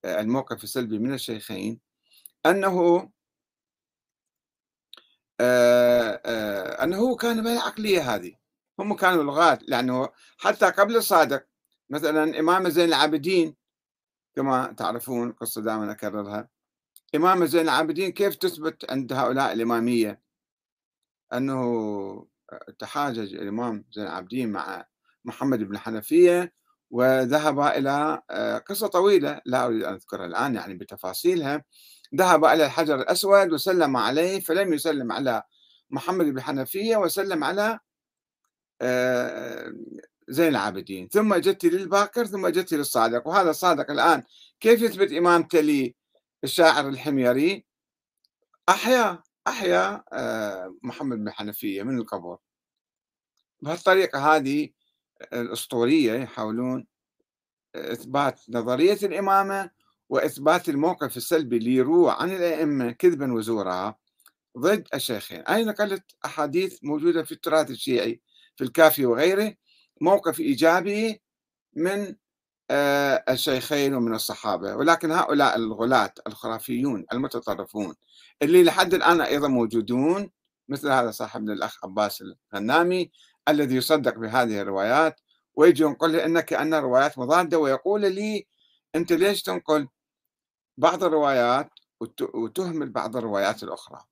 الموقف 0.05 0.63
السلبي 0.63 0.99
من 0.99 1.13
الشيخين 1.13 1.79
أنه 2.45 3.09
أنه 6.83 7.15
كان 7.15 7.43
بالعقلية 7.43 8.15
هذه. 8.15 8.35
هم 8.79 8.95
كانوا 8.95 9.23
لغات 9.23 9.59
لأنه 9.69 10.09
حتى 10.37 10.65
قبل 10.65 10.95
الصادق 10.95 11.45
مثلا 11.89 12.39
إمام 12.39 12.69
زين 12.69 12.87
العابدين 12.89 13.55
كما 14.35 14.73
تعرفون 14.77 15.31
قصة 15.31 15.61
دائما 15.61 15.91
أكررها 15.91 16.49
إمام 17.15 17.45
زين 17.45 17.61
العابدين 17.61 18.11
كيف 18.11 18.35
تثبت 18.35 18.91
عند 18.91 19.13
هؤلاء 19.13 19.53
الإمامية؟ 19.53 20.21
أنه 21.33 22.27
تحاجج 22.79 23.35
الإمام 23.35 23.85
زين 23.91 24.03
العابدين 24.03 24.51
مع 24.51 24.85
محمد 25.25 25.59
بن 25.59 25.77
حنفية 25.77 26.53
وذهب 26.91 27.59
إلى 27.59 28.21
قصة 28.67 28.87
طويلة 28.87 29.41
لا 29.45 29.65
أريد 29.65 29.83
أن 29.83 29.93
أذكرها 29.93 30.25
الآن 30.25 30.55
يعني 30.55 30.73
بتفاصيلها. 30.73 31.63
ذهب 32.15 32.45
إلى 32.45 32.65
الحجر 32.65 32.95
الأسود 32.95 33.51
وسلم 33.53 33.97
عليه 33.97 34.39
فلم 34.39 34.73
يسلم 34.73 35.11
على 35.11 35.43
محمد 35.89 36.25
بن 36.25 36.41
حنفية 36.41 36.97
وسلم 36.97 37.43
على 37.43 37.79
زين 40.27 40.47
العابدين. 40.47 41.07
ثم 41.07 41.35
جت 41.35 41.65
للباكر 41.65 42.25
ثم 42.25 42.47
جت 42.47 42.73
للصادق. 42.73 43.27
وهذا 43.27 43.49
الصادق 43.49 43.91
الآن 43.91 44.23
كيف 44.59 44.81
يثبت 44.81 45.11
إمامته 45.11 45.93
للشاعر 46.43 46.89
الحميري؟ 46.89 47.65
أحيا 48.69 49.23
أحيا 49.47 50.03
آه، 50.13 50.75
محمد 50.83 51.17
بن 51.17 51.31
حنفية 51.31 51.83
من 51.83 51.97
القبر 51.97 52.37
بهالطريقة 53.61 54.35
هذه 54.35 54.69
الأسطورية 55.33 56.13
يحاولون 56.13 56.87
إثبات 57.75 58.41
نظرية 58.49 58.97
الإمامة 59.03 59.69
وإثبات 60.09 60.69
الموقف 60.69 61.17
السلبي 61.17 61.57
اللي 61.57 61.75
يروى 61.75 62.15
عن 62.19 62.31
الأئمة 62.31 62.91
كذبا 62.91 63.33
وزورا 63.33 63.95
ضد 64.57 64.87
الشيخين. 64.93 65.39
أنا 65.39 65.63
نقلت 65.63 66.03
أحاديث 66.25 66.79
موجودة 66.83 67.23
في 67.23 67.31
التراث 67.31 67.71
الشيعي؟ 67.71 68.21
في 68.55 68.63
الكافي 68.63 69.05
وغيره 69.05 69.53
موقف 70.01 70.39
إيجابي 70.39 71.21
من 71.75 72.15
آه، 72.71 73.23
الشيخين 73.29 73.93
ومن 73.93 74.13
الصحابة. 74.15 74.75
ولكن 74.75 75.11
هؤلاء 75.11 75.55
الغلاة 75.55 76.13
الخرافيون 76.27 77.05
المتطرفون 77.13 77.95
اللي 78.41 78.63
لحد 78.63 78.93
الآن 78.93 79.21
أيضا 79.21 79.47
موجودون 79.47 80.31
مثل 80.69 80.89
هذا 80.91 81.11
صاحبنا 81.11 81.53
الأخ 81.53 81.85
عباس 81.85 82.23
الغنامي 82.53 83.11
الذي 83.47 83.75
يصدق 83.75 84.17
بهذه 84.17 84.61
الروايات 84.61 85.19
ويجي 85.55 85.83
ينقل 85.83 86.11
لي 86.11 86.25
أن 86.61 86.73
روايات 86.73 87.17
مضادة 87.19 87.59
ويقول 87.59 88.01
لي 88.01 88.47
أنت 88.95 89.13
ليش 89.13 89.41
تنقل 89.43 89.87
بعض 90.77 91.03
الروايات 91.03 91.69
وتهمل 92.33 92.89
بعض 92.89 93.17
الروايات 93.17 93.63
الأخرى؟ 93.63 94.05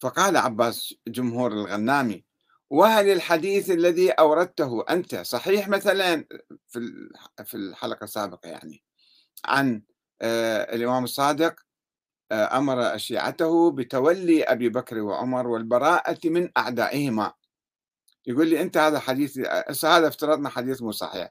فقال 0.00 0.36
عباس 0.36 0.94
جمهور 1.08 1.52
الغنامي 1.52 2.24
وهل 2.70 3.08
الحديث 3.08 3.70
الذي 3.70 4.10
أوردته 4.10 4.84
أنت 4.90 5.14
صحيح 5.14 5.68
مثلا؟ 5.68 6.24
في 7.44 7.54
الحلقة 7.54 8.04
السابقة 8.04 8.48
يعني. 8.48 8.82
عن 9.44 9.82
آه، 10.22 10.74
الإمام 10.74 11.04
الصادق 11.04 11.54
آه، 12.32 12.58
أمر 12.58 12.98
شيعته 12.98 13.70
بتولي 13.70 14.44
أبي 14.44 14.68
بكر 14.68 14.98
وعمر 14.98 15.48
والبراءة 15.48 16.18
من 16.24 16.50
أعدائهما. 16.56 17.32
يقول 18.26 18.48
لي 18.48 18.62
أنت 18.62 18.76
هذا 18.76 18.98
حديث 18.98 19.38
هذا 19.84 20.08
افترضنا 20.08 20.48
حديث 20.48 20.82
مو 20.82 20.92
صحيح. 20.92 21.30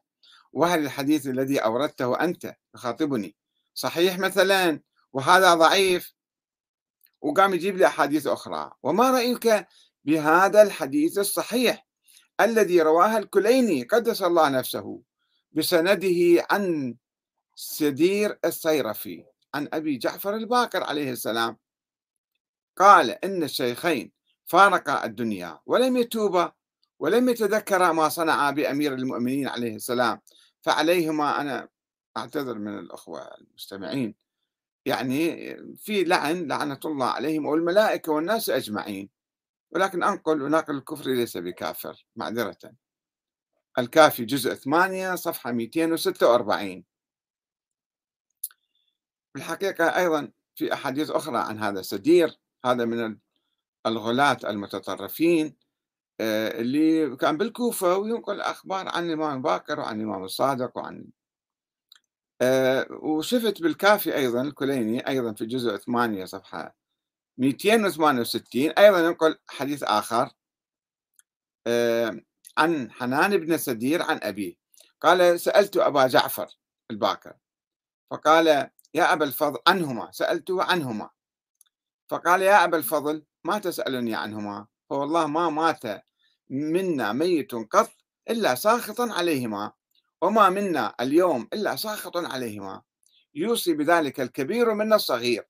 وهل 0.53 0.85
الحديث 0.85 1.27
الذي 1.27 1.59
أوردته 1.59 2.21
أنت 2.23 2.55
تخاطبني 2.73 3.35
صحيح 3.73 4.19
مثلا 4.19 4.81
وهذا 5.13 5.53
ضعيف. 5.55 6.14
وقام 7.25 7.53
يجيب 7.53 7.77
لي 7.77 7.85
أحاديث 7.85 8.27
أخرى. 8.27 8.71
وما 8.83 9.11
رأيك 9.11 9.67
بهذا 10.03 10.61
الحديث 10.61 11.17
الصحيح 11.17 11.87
الذي 12.41 12.81
رواه 12.81 13.17
الكليني 13.17 13.83
قدس 13.83 14.21
الله 14.21 14.49
نفسه 14.49 15.01
بسنده 15.51 16.45
عن 16.51 16.95
سدير 17.55 18.39
السيرفي 18.45 19.25
عن 19.53 19.69
أبي 19.73 19.97
جعفر 19.97 20.35
الباقر 20.35 20.83
عليه 20.83 21.11
السلام. 21.11 21.57
قال 22.77 23.09
إن 23.09 23.43
الشيخين 23.43 24.11
فارقا 24.45 25.05
الدنيا 25.05 25.59
ولم 25.65 25.97
يتوبا 25.97 26.51
ولم 26.99 27.29
يتذكرا 27.29 27.91
ما 27.91 28.09
صنعا 28.09 28.51
بأمير 28.51 28.93
المؤمنين 28.93 29.47
عليه 29.47 29.75
السلام. 29.75 30.21
فعليهما 30.61 31.41
أنا 31.41 31.69
أعتذر 32.17 32.57
من 32.57 32.79
الأخوة 32.79 33.35
المستمعين 33.41 34.24
يعني 34.85 35.55
في 35.77 36.03
لعن 36.03 36.47
لعنة 36.47 36.79
الله 36.85 37.05
عليهم 37.05 37.45
والملائكة 37.45 38.11
والناس 38.11 38.49
أجمعين. 38.49 39.09
ولكن 39.71 40.03
أنقل 40.03 40.41
وناقل 40.41 40.77
الكفر 40.77 41.09
ليس 41.09 41.37
بكافر 41.37 42.05
معذرة. 42.15 42.57
الكافي 43.79 44.25
جزء 44.25 44.53
8 44.53 45.15
صفحة 45.15 45.51
246 45.51 46.83
بالحقيقة 49.35 49.85
أيضا 49.85 50.31
في 50.55 50.73
أحاديث 50.73 51.09
أخرى 51.09 51.37
عن 51.37 51.59
هذا 51.59 51.81
سدير 51.81 52.39
هذا 52.65 52.85
من 52.85 53.17
الغلاة 53.85 54.37
المتطرفين 54.43 55.55
آه، 56.19 56.61
اللي 56.61 57.15
كان 57.15 57.37
بالكوفة 57.37 57.97
وينقل 57.97 58.41
أخبار 58.41 58.87
عن 58.89 59.05
الإمام 59.05 59.41
باكر 59.41 59.79
وعن 59.79 59.99
الإمام 60.01 60.23
الصادق 60.23 60.77
وعن 60.77 61.05
آه، 62.41 62.87
وشفت 62.91 63.61
بالكافي 63.61 64.15
أيضا 64.15 64.41
الكليني 64.41 65.07
أيضا 65.07 65.33
في 65.33 65.45
جزء 65.45 65.77
8 65.77 66.25
صفحة 66.25 66.75
268 67.37 68.71
أيضا 68.71 68.99
ينقل 68.99 69.37
حديث 69.47 69.83
آخر 69.83 70.29
آه، 71.67 72.21
عن 72.57 72.91
حنان 72.91 73.37
بن 73.37 73.57
سدير 73.57 74.01
عن 74.01 74.19
أبيه. 74.23 74.55
قال 75.01 75.39
سألت 75.39 75.77
أبا 75.77 76.07
جعفر 76.07 76.47
الباكر. 76.91 77.33
فقال 78.11 78.47
يا 78.93 79.13
أبا 79.13 79.25
الفضل 79.25 79.59
عنهما 79.67 80.11
سألته 80.11 80.63
عنهما. 80.63 81.09
فقال 82.09 82.41
يا 82.41 82.63
أبا 82.63 82.77
الفضل 82.77 83.23
ما 83.43 83.59
تسألني 83.59 84.15
عنهما؟ 84.15 84.67
فوالله 84.89 85.27
ما 85.27 85.49
مات 85.49 86.03
منا 86.49 87.13
ميت 87.13 87.55
قط 87.55 87.91
إلا 88.29 88.55
ساخط 88.55 89.01
عليهما. 89.01 89.71
وما 90.21 90.49
منا 90.49 90.95
اليوم 91.01 91.47
إلا 91.53 91.75
ساخط 91.75 92.17
عليهما. 92.17 92.81
يوصي 93.35 93.73
بذلك 93.73 94.21
الكبير 94.21 94.73
منا 94.73 94.95
الصغير. 94.95 95.47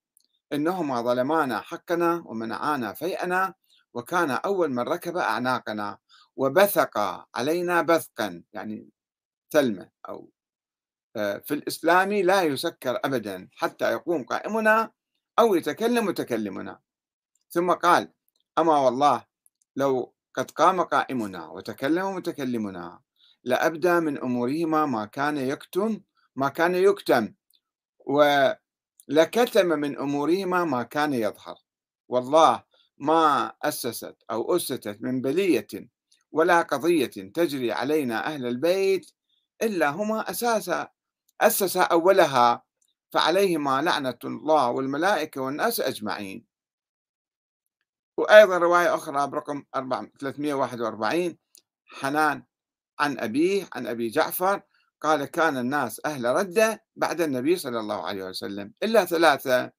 إنهما 0.54 1.02
ظلمانا 1.02 1.62
حقنا 1.62 2.24
ومنعانا 2.26 2.94
فيئنا 2.94 3.54
وكان 3.94 4.32
أول 4.32 4.72
من 4.72 4.80
ركب 4.80 5.18
أعناقنا 5.18 5.98
وبثق 6.36 6.98
علينا 7.36 7.82
بثقا 7.82 8.44
يعني 8.54 8.90
ثلمة 9.52 9.90
أو 10.10 10.30
آه، 11.16 11.38
في 11.38 11.54
الإسلام 11.54 12.14
لا 12.14 12.44
يسكر 12.44 13.00
أبدا 13.06 13.50
حتى 13.54 13.92
يقوم 13.92 14.24
قائمنا 14.24 14.92
أو 15.40 15.56
يتكلم 15.56 16.06
متكلمنا. 16.06 16.80
ثم 17.50 17.72
قال 17.72 18.14
أما 18.58 18.78
والله 18.80 19.26
لو 19.76 20.14
قد 20.34 20.52
قام 20.52 20.82
قائمنا 20.82 21.48
وتكلم 21.48 22.16
متكلمنا 22.16 23.02
لأبدى 23.46 24.00
من 24.00 24.18
أمورهما 24.18 24.86
ما 24.86 25.06
كان 25.06 25.38
يكتم 25.38 26.02
ما 26.36 26.50
كان 26.50 26.76
يكتم 26.76 27.34
ولكتم 28.00 29.66
من 29.66 29.98
أمورهما 29.98 30.64
ما 30.64 30.84
كان 30.84 31.14
يظهر. 31.14 31.56
والله 32.08 32.64
ما 32.98 33.54
أسست 33.64 34.16
أو 34.32 34.56
أسست 34.56 34.98
من 35.02 35.22
بلية 35.22 35.68
ولا 36.32 36.62
قضية 36.62 37.06
تجري 37.06 37.72
علينا 37.72 38.26
أهل 38.26 38.46
البيت 38.46 39.12
إلا 39.62 39.90
هما 39.90 40.30
أساسا 40.30 40.90
أسس 41.42 41.78
أولها 41.78 42.64
فعليهما 43.12 43.82
لعنة 43.82 44.20
الله 44.24 44.70
والملائكة 44.70 45.42
والناس 45.42 45.80
أجمعين. 45.80 46.46
وأيضا 48.18 48.58
رواية 48.58 48.96
أخرى 48.96 49.28
برقم 49.28 49.64
341 50.20 51.38
حنان 51.86 52.44
عن 53.00 53.20
أبيه 53.20 53.70
عن 53.74 53.88
أبي 53.88 54.10
جعفر 54.10 54.62
قال 55.02 55.26
كان 55.26 55.58
الناس 55.58 56.02
أهل 56.06 56.26
ردة 56.26 56.84
بعد 56.96 57.22
النبي 57.22 57.56
صلى 57.56 57.80
الله 57.80 58.08
عليه 58.08 58.24
وسلم 58.24 58.74
إلا 58.84 59.06
ثلاثة. 59.06 59.72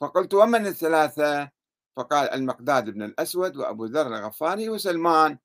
فقلت 0.00 0.34
ومن 0.34 0.66
الثلاثة؟ 0.66 1.50
فقال 1.96 2.30
المقداد 2.30 2.90
بن 2.90 3.02
الأسود 3.02 3.56
وأبو 3.56 3.84
ذر 3.84 4.06
الغفاري 4.06 4.68
وسلمان. 4.68 5.38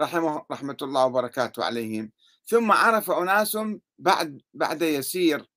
رحمه 0.00 0.44
رحمة 0.50 0.76
الله 0.82 1.04
وبركاته 1.06 1.64
عليهم. 1.64 2.12
ثم 2.44 2.72
عرف 2.72 3.10
أناس 3.10 3.58
بعد 3.98 4.42
بعد 4.54 4.82
يسير 4.82 5.48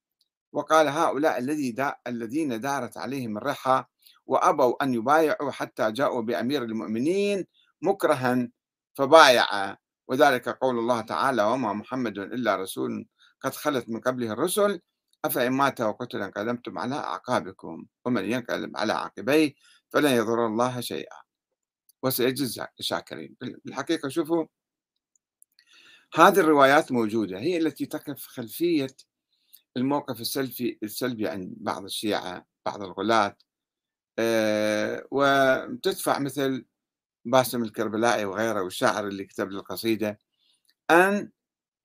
وقال 0.53 0.87
هؤلاء 0.87 1.37
الذي 1.37 1.71
دا 1.71 1.95
الذين 2.07 2.61
دارت 2.61 2.97
عليهم 2.97 3.37
الرحى 3.37 3.83
وأبوا 4.25 4.83
أن 4.83 4.93
يبايعوا 4.93 5.51
حتى 5.51 5.91
جاءوا 5.91 6.21
بأمير 6.21 6.63
المؤمنين 6.63 7.47
مكرها 7.81 8.49
فبايع. 8.93 9.77
وذلك 10.11 10.49
قول 10.49 10.79
الله 10.79 11.01
تعالى 11.01 11.43
وما 11.43 11.73
محمد 11.73 12.17
إلا 12.17 12.55
رسول 12.55 13.05
قد 13.41 13.53
خلت 13.55 13.89
من 13.89 13.99
قبله 13.99 14.31
الرسل 14.31 14.81
أفإن 15.25 15.51
مات 15.51 15.81
وقتل 15.81 16.21
انقلبتم 16.21 16.79
على 16.79 16.95
أعقابكم 16.95 17.85
ومن 18.05 18.31
ينقلب 18.31 18.77
على 18.77 18.93
عقبيه 18.93 19.53
فلن 19.89 20.11
يضر 20.11 20.45
الله 20.45 20.81
شيئا. 20.81 21.17
وسيجزي 22.03 22.67
الشاكرين. 22.79 23.35
بالحقيقة 23.65 24.09
شوفوا 24.09 24.45
هذه 26.15 26.39
الروايات 26.39 26.91
موجودة 26.91 27.39
هي 27.39 27.57
التي 27.57 27.85
تقف 27.85 28.27
خلفية 28.27 28.95
الموقف 29.77 30.21
السلبي 30.21 30.79
السلبي 30.83 31.27
عند 31.27 31.53
بعض 31.57 31.83
الشيعة 31.83 32.45
بعض 32.65 32.83
الغلاة 32.83 33.37
أه 34.19 35.07
وتدفع 35.11 36.19
مثل 36.19 36.65
باسم 37.25 37.63
الكربلائي 37.63 38.25
وغيره 38.25 38.61
والشاعر 38.61 39.07
اللي 39.07 39.25
كتب 39.25 39.51
القصيدة 39.51 40.19
أن 40.91 41.31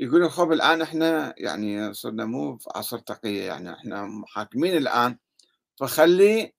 يقولوا 0.00 0.28
خب 0.28 0.52
الآن 0.52 0.82
إحنا 0.82 1.34
يعني 1.38 1.94
صرنا 1.94 2.24
مو 2.24 2.56
في 2.58 2.70
عصر 2.74 2.98
تقية 2.98 3.42
يعني 3.42 3.72
إحنا 3.74 4.02
محاكمين 4.06 4.76
الآن 4.76 5.18
فخلي 5.80 6.52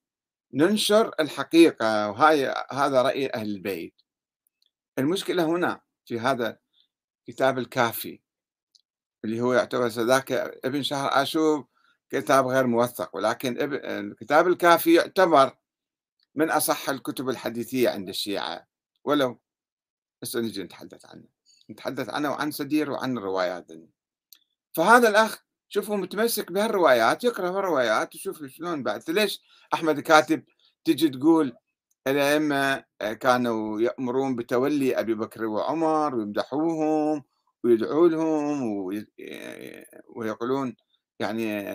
ننشر 0.53 1.11
الحقيقة 1.19 2.09
وهاي 2.09 2.53
هذا 2.71 3.01
رأي 3.01 3.29
أهل 3.33 3.49
البيت. 3.49 4.01
المشكلة 4.99 5.45
هنا 5.45 5.81
في 6.05 6.19
هذا 6.19 6.57
كتاب 7.27 7.57
الكافي 7.57 8.19
اللي 9.25 9.41
هو 9.41 9.53
يعتبر 9.53 9.87
ذاك 9.87 10.31
ابن 10.65 10.83
شهر 10.83 11.09
آشوب 11.21 11.67
كتاب 12.09 12.47
غير 12.47 12.67
موثق 12.67 13.15
ولكن 13.15 13.57
الكتاب 13.85 14.47
الكافي 14.47 14.93
يعتبر 14.93 15.57
من 16.37 16.49
أصح 16.51 16.89
الكتب 16.89 17.29
الحديثية 17.29 17.89
عند 17.89 18.09
الشيعة. 18.09 18.67
ولو 19.03 19.39
بس 20.21 20.35
نجي 20.35 20.63
نتحدث 20.63 21.05
عنه 21.05 21.23
نتحدث 21.69 22.09
عنه 22.09 22.31
وعن 22.31 22.51
سدير 22.51 22.91
وعن 22.91 23.17
الروايات 23.17 23.71
فهذا 24.73 25.09
الأخ 25.09 25.43
شوفوا 25.69 25.97
متمسك 25.97 26.51
بهالروايات 26.51 27.23
يقرأ 27.23 27.49
الروايات 27.49 28.15
وشوف 28.15 28.45
شلون 28.45 28.83
بعد. 28.83 29.09
ليش 29.09 29.41
أحمد 29.73 29.99
كاتب 29.99 30.43
تجي 30.85 31.09
تقول 31.09 31.53
الأئمة 32.07 32.83
كانوا 32.99 33.81
يأمرون 33.81 34.35
بتولي 34.35 34.99
أبي 34.99 35.13
بكر 35.13 35.45
وعمر 35.45 36.15
ويمدحوهم 36.15 37.23
ويدعوا 37.63 38.07
لهم 38.07 38.63
ويقولون 40.15 40.75
يعني 41.19 41.65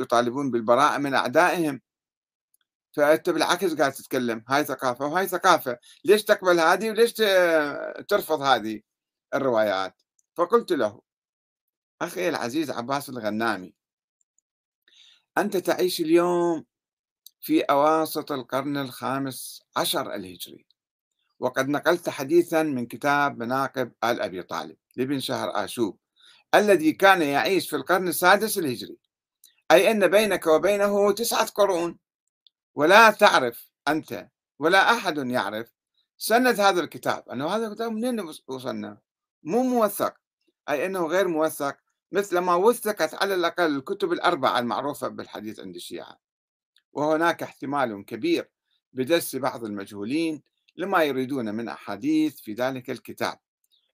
يطالبون 0.00 0.50
بالبراءة 0.50 0.98
من 0.98 1.14
أعدائهم. 1.14 1.80
فأنت 2.94 3.30
بالعكس 3.30 3.74
قاعد 3.74 3.92
تتكلم 3.92 4.44
هاي 4.48 4.64
ثقافة 4.64 5.06
وهاي 5.06 5.28
ثقافة 5.28 5.78
ليش 6.04 6.24
تقبل 6.24 6.60
هذه 6.60 6.90
وليش 6.90 7.12
ترفض 8.08 8.42
هذه 8.42 8.80
الروايات؟ 9.34 10.02
فقلت 10.36 10.72
له 10.72 11.00
أخي 12.02 12.28
العزيز 12.28 12.70
عباس 12.70 13.08
الغنامي 13.08 13.74
أنت 15.38 15.56
تعيش 15.56 16.00
اليوم 16.00 16.64
في 17.40 17.60
أواسط 17.60 18.32
القرن 18.32 18.76
الخامس 18.76 19.62
عشر 19.76 20.14
الهجري 20.14 20.66
وقد 21.40 21.68
نقلت 21.68 22.08
حديثا 22.08 22.62
من 22.62 22.86
كتاب 22.86 23.38
مناقب 23.38 23.92
آل 24.04 24.22
أبي 24.22 24.42
طالب 24.42 24.76
لابن 24.96 25.20
شهر 25.20 25.64
آشوب 25.64 25.98
الذي 26.54 26.92
كان 26.92 27.22
يعيش 27.22 27.70
في 27.70 27.76
القرن 27.76 28.08
السادس 28.08 28.58
الهجري 28.58 28.98
أي 29.70 29.90
أن 29.90 30.08
بينك 30.08 30.46
وبينه 30.46 31.12
تسعة 31.12 31.46
قرون. 31.46 32.03
ولا 32.74 33.10
تعرف 33.10 33.70
أنت 33.88 34.28
ولا 34.58 34.92
أحد 34.92 35.18
يعرف 35.18 35.74
سند 36.16 36.60
هذا 36.60 36.80
الكتاب. 36.80 37.28
أنه 37.28 37.46
هذا 37.46 37.66
الكتاب 37.66 37.92
منين 37.92 38.28
وصلنا؟ 38.48 38.98
مو 39.42 39.62
موثق 39.62 40.14
أي 40.68 40.86
أنه 40.86 41.06
غير 41.06 41.28
موثق. 41.28 41.76
مثل 42.12 42.38
ما 42.38 42.54
وثقت 42.54 43.14
على 43.14 43.34
الأقل 43.34 43.76
الكتب 43.76 44.12
الأربعة 44.12 44.58
المعروفة 44.58 45.08
بالحديث 45.08 45.60
عند 45.60 45.74
الشيعة. 45.76 46.18
وهناك 46.92 47.42
احتمال 47.42 48.04
كبير 48.04 48.50
بدس 48.92 49.36
بعض 49.36 49.64
المجهولين 49.64 50.42
لما 50.76 51.02
يريدون 51.04 51.54
من 51.54 51.68
أحاديث 51.68 52.40
في 52.40 52.52
ذلك 52.52 52.90
الكتاب. 52.90 53.38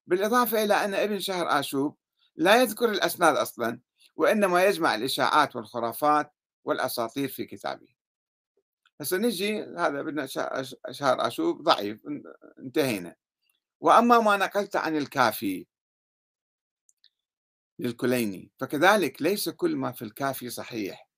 بالإضافة 0.07 0.63
إلى 0.63 0.73
أن 0.73 0.93
ابن 0.93 1.19
شهر 1.19 1.59
آشوب 1.59 1.97
لا 2.35 2.61
يذكر 2.61 2.89
الأسناد 2.89 3.35
أصلا 3.35 3.79
وإنما 4.15 4.65
يجمع 4.65 4.95
الإشاعات 4.95 5.55
والخرافات 5.55 6.33
والأساطير 6.63 7.29
في 7.29 7.45
كتابه. 7.45 8.00
هسه 9.01 9.17
نجي 9.17 9.63
هذا 9.63 10.01
بدنا 10.01 10.25
شهر 10.91 11.27
آشوب 11.27 11.61
ضعيف 11.63 11.99
انتهينا. 12.59 13.15
وأما 13.79 14.19
ما 14.19 14.37
نقلت 14.37 14.75
عن 14.75 14.97
الكافي 14.97 15.65
للكليني 17.79 18.51
فكذلك 18.59 19.21
ليس 19.21 19.49
كل 19.49 19.75
ما 19.75 19.91
في 19.91 20.01
الكافي 20.01 20.49
صحيح. 20.49 21.09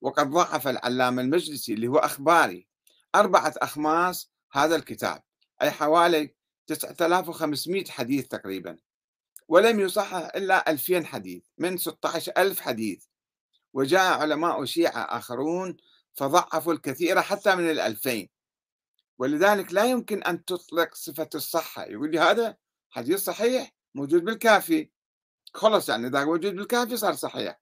وقد 0.00 0.30
ضعف 0.30 0.68
العلامة 0.68 1.22
المجلسي 1.22 1.72
اللي 1.74 1.88
هو 1.88 1.98
أخباري. 1.98 2.66
أربعة 3.14 3.54
أخماس 3.56 4.30
هذا 4.52 4.76
الكتاب. 4.76 5.22
أي 5.62 5.70
حوالي 5.70 6.34
9500 6.66 7.84
حديث 7.84 8.28
تقريبا. 8.28 8.78
ولم 9.48 9.80
يصحح 9.80 10.30
إلا 10.36 10.70
2000 10.70 11.04
حديث 11.04 11.42
من 11.58 11.76
16 11.76 12.32
ألف 12.38 12.60
حديث. 12.60 13.04
وجاء 13.72 14.20
علماء 14.20 14.64
شيعة 14.64 15.00
آخرون 15.00 15.76
فضعفوا 16.16 16.72
الكثير 16.72 17.22
حتى 17.22 17.56
من 17.56 17.70
الألفين. 17.70 18.28
ولذلك 19.18 19.72
لا 19.72 19.84
يمكن 19.84 20.22
أن 20.22 20.44
تطلق 20.44 20.94
صفة 20.94 21.28
الصحة. 21.34 21.84
يقول 21.84 22.10
لي 22.10 22.18
هذا 22.18 22.56
حديث 22.90 23.24
صحيح 23.24 23.74
موجود 23.94 24.24
بالكافي. 24.24 24.90
خلص 25.54 25.88
يعني 25.88 26.06
إذا 26.06 26.24
موجود 26.24 26.56
بالكافي 26.56 26.96
صار 26.96 27.14
صحيح. 27.14 27.60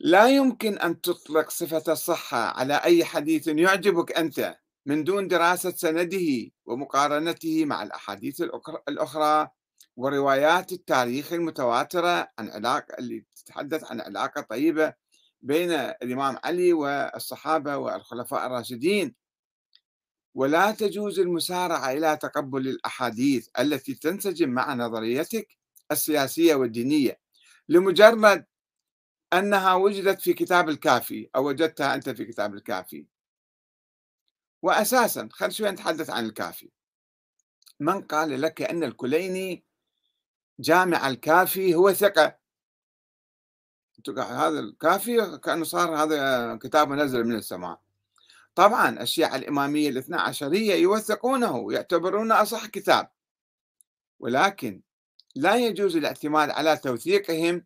لا 0.00 0.28
يمكن 0.28 0.78
أن 0.78 1.00
تطلق 1.00 1.50
صفة 1.50 1.92
الصحة 1.92 2.38
على 2.38 2.74
أي 2.74 3.04
حديث 3.04 3.48
يعجبك 3.48 4.12
أنت 4.12 4.56
من 4.86 5.04
دون 5.04 5.28
دراسة 5.28 5.70
سنده 5.70 6.50
ومقارنته 6.64 7.64
مع 7.64 7.82
الأحاديث 7.82 8.40
الأخرى 8.88 9.48
وروايات 9.96 10.72
التاريخ 10.72 11.32
المتواترة 11.32 12.28
عن 12.38 12.50
علاقة 12.50 12.94
اللي 12.98 13.24
تتحدث 13.36 13.84
عن 13.84 14.00
علاقة 14.00 14.40
طيبة 14.40 14.94
بين 15.44 15.70
الإمام 15.72 16.38
علي 16.44 16.72
والصحابة 16.72 17.76
والخلفاء 17.76 18.46
الراشدين. 18.46 19.14
ولا 20.34 20.70
تجوز 20.72 21.20
المسارعة 21.20 21.92
إلى 21.92 22.16
تقبل 22.16 22.68
الأحاديث 22.68 23.48
التي 23.58 23.94
تنسجم 23.94 24.48
مع 24.50 24.74
نظريتك 24.74 25.48
السياسية 25.92 26.54
والدينية 26.54 27.20
لمجرد 27.68 28.46
أنها 29.32 29.74
وجدت 29.74 30.20
في 30.20 30.32
كتاب 30.34 30.68
الكافي 30.68 31.30
أو 31.36 31.48
وجدتها 31.48 31.94
أنت 31.94 32.10
في 32.10 32.24
كتاب 32.24 32.54
الكافي. 32.54 33.06
وأساسا 34.62 35.28
خل 35.32 35.52
شوي 35.52 35.70
نتحدث 35.70 36.10
عن 36.10 36.26
الكافي. 36.26 36.70
من 37.80 38.02
قال 38.02 38.40
لك 38.42 38.62
أن 38.62 38.84
الكليني 38.84 39.64
جامع 40.60 41.08
الكافي 41.08 41.74
هو 41.74 41.92
ثقة 41.92 42.43
هذا 44.18 44.60
الكافي 44.60 45.38
كأنه 45.38 45.64
صار 45.64 45.96
هذا 45.96 46.54
كتاب 46.62 46.88
منزل 46.88 47.24
من 47.24 47.34
السماء. 47.34 47.80
طبعا 48.54 49.00
الشيعة 49.02 49.36
الإمامية 49.36 49.88
الاثنى 49.88 50.16
عشرية 50.16 50.74
يوثقونه 50.74 51.72
يعتبرونه 51.72 52.42
أصح 52.42 52.66
كتاب. 52.66 53.10
ولكن 54.20 54.82
لا 55.34 55.56
يجوز 55.56 55.96
الاعتماد 55.96 56.50
على 56.50 56.76
توثيقهم 56.76 57.64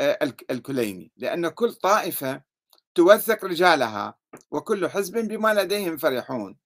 للكليني 0.00 1.12
لأن 1.16 1.48
كل 1.48 1.74
طائفة 1.74 2.42
توثق 2.94 3.44
رجالها 3.44 4.18
وكل 4.50 4.88
حزب 4.88 5.18
بما 5.18 5.54
لديهم 5.54 5.96
فرحون. 5.96 6.56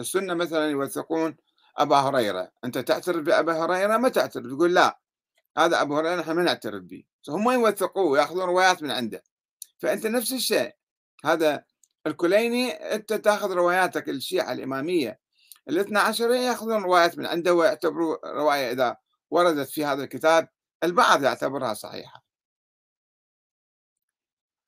السنة 0.00 0.34
مثلا 0.34 0.70
يوثقون 0.70 1.36
أبا 1.76 1.96
هريرة. 1.96 2.50
أنت 2.64 2.78
تعترف 2.78 3.22
بأبا 3.22 3.64
هريرة؟ 3.64 3.96
ما 3.96 4.08
تعترف. 4.08 4.46
تقول 4.46 4.74
لا. 4.74 4.98
هذا 5.58 5.82
أبو 5.82 5.96
هريرة 5.96 6.16
نحن 6.16 6.30
ما 6.32 6.42
نعترف 6.42 6.82
به. 6.82 7.04
هم 7.28 7.50
يوثقوه؟ 7.50 8.04
ويأخذون 8.04 8.42
روايات 8.42 8.82
من 8.82 8.90
عنده. 8.90 9.24
فأنت 9.78 10.06
نفس 10.06 10.32
الشيء. 10.32 10.72
هذا 11.24 11.64
الكليني 12.06 12.70
أنت 12.70 13.12
تأخذ 13.12 13.52
رواياتك 13.52 14.08
الشيعة 14.08 14.52
الإمامية 14.52 15.20
الاثنى 15.68 15.98
عشر 15.98 16.30
يأخذون 16.30 16.82
روايات 16.82 17.18
من 17.18 17.26
عنده 17.26 17.54
ويعتبروا 17.54 18.16
رواية 18.26 18.72
إذا 18.72 18.96
وردت 19.30 19.68
في 19.68 19.84
هذا 19.84 20.04
الكتاب. 20.04 20.48
البعض 20.84 21.22
يعتبرها 21.22 21.74
صحيحة. 21.74 22.24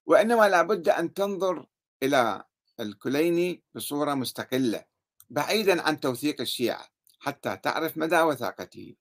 وإنما 0.06 0.48
لابد 0.48 0.88
أن 0.88 1.14
تنظر 1.14 1.66
إلى 2.02 2.44
الكليني 2.80 3.62
بصورة 3.74 4.14
مستقلة 4.14 4.84
بعيدا 5.30 5.82
عن 5.82 6.00
توثيق 6.00 6.40
الشيعة 6.40 6.88
حتى 7.20 7.56
تعرف 7.56 7.96
مدى 7.96 8.20
وثاقته. 8.20 8.96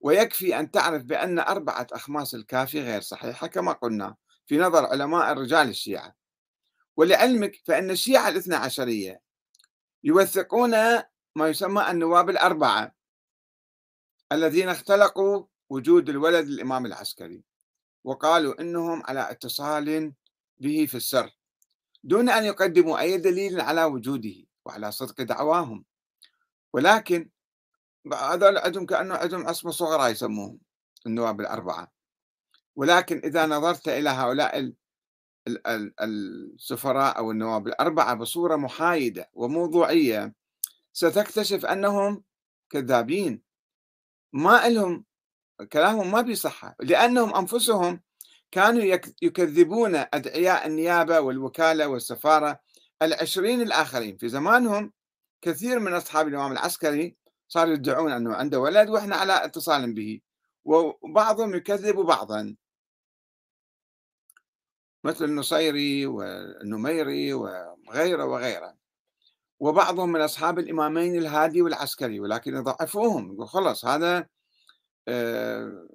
ويكفي 0.00 0.58
أن 0.60 0.70
تعرف 0.70 1.02
بأن 1.02 1.38
أربعة 1.38 1.86
أخماس 1.92 2.34
الكافي 2.34 2.80
غير 2.80 3.00
صحيحة 3.00 3.46
كما 3.46 3.72
قلنا 3.72 4.16
في 4.46 4.58
نظر 4.58 4.86
علماء 4.86 5.32
الرجال 5.32 5.68
الشيعة. 5.68 6.14
ولعلمك 6.96 7.60
فإن 7.64 7.90
الشيعة 7.90 8.28
الاثنى 8.28 8.54
عشرية 8.54 9.20
يوثقون 10.04 10.70
ما 11.36 11.48
يسمى 11.48 11.90
النواب 11.90 12.30
الأربعة 12.30 12.94
الذين 14.32 14.68
اختلقوا 14.68 15.44
وجود 15.70 16.08
الولد 16.08 16.46
للإمام 16.46 16.86
العسكري 16.86 17.42
وقالوا 18.04 18.60
إنهم 18.60 19.02
على 19.06 19.30
اتصال 19.30 20.12
به 20.58 20.86
في 20.86 20.96
السر 20.96 21.30
دون 22.04 22.28
أن 22.28 22.44
يقدموا 22.44 23.00
أي 23.00 23.18
دليل 23.18 23.60
على 23.60 23.84
وجوده 23.84 24.34
وعلى 24.64 24.92
صدق 24.92 25.22
دعواهم. 25.22 25.84
ولكن 26.72 27.30
هذول 28.14 28.58
عندهم 28.58 28.86
كأنه 28.86 29.14
عندهم 29.14 29.46
عصمة 29.46 29.70
صغرى 29.70 30.10
يسموهم 30.10 30.58
النواب 31.06 31.40
الأربعة. 31.40 31.92
ولكن 32.76 33.20
إذا 33.24 33.46
نظرت 33.46 33.88
إلى 33.88 34.10
هؤلاء 34.10 34.72
السفراء 36.02 37.18
أو 37.18 37.30
النواب 37.30 37.66
الأربعة 37.66 38.14
بصورة 38.14 38.56
محايدة 38.56 39.30
وموضوعية 39.32 40.34
ستكتشف 40.92 41.66
أنهم 41.66 42.24
كذابين. 42.70 43.42
ما 44.32 44.68
لهم 44.68 45.04
كلامهم 45.72 46.10
ما 46.10 46.20
بيصحة 46.20 46.76
لأنهم 46.80 47.34
أنفسهم 47.34 48.00
كانوا 48.50 48.82
يكذبون 49.22 49.94
أدعياء 49.96 50.66
النيابة 50.66 51.20
والوكالة 51.20 51.86
والسفارة 51.86 52.60
العشرين 53.02 53.62
الآخرين. 53.62 54.16
في 54.16 54.28
زمانهم 54.28 54.92
كثير 55.42 55.78
من 55.78 55.92
أصحاب 55.92 56.28
الإمام 56.28 56.52
العسكري 56.52 57.16
صاروا 57.48 57.74
يدعون 57.74 58.12
أنه 58.12 58.34
عنده 58.34 58.60
ولد 58.60 58.88
وإحنا 58.90 59.16
على 59.16 59.44
اتصال 59.44 59.92
به. 59.92 60.20
وبعضهم 60.64 61.54
يكذب 61.54 61.96
بعضا. 61.96 62.56
مثل 65.04 65.24
النصيري 65.24 66.06
والنميري 66.06 67.32
وغيره 67.32 68.24
وغيره. 68.24 68.74
وبعضهم 69.60 70.12
من 70.12 70.20
أصحاب 70.20 70.58
الإمامين 70.58 71.16
الهادي 71.18 71.62
والعسكري 71.62 72.20
ولكن 72.20 72.56
يضعفوهم. 72.56 73.32
يقول 73.34 73.48
خلص 73.48 73.84
هذا 73.84 74.26
آه، 75.08 75.88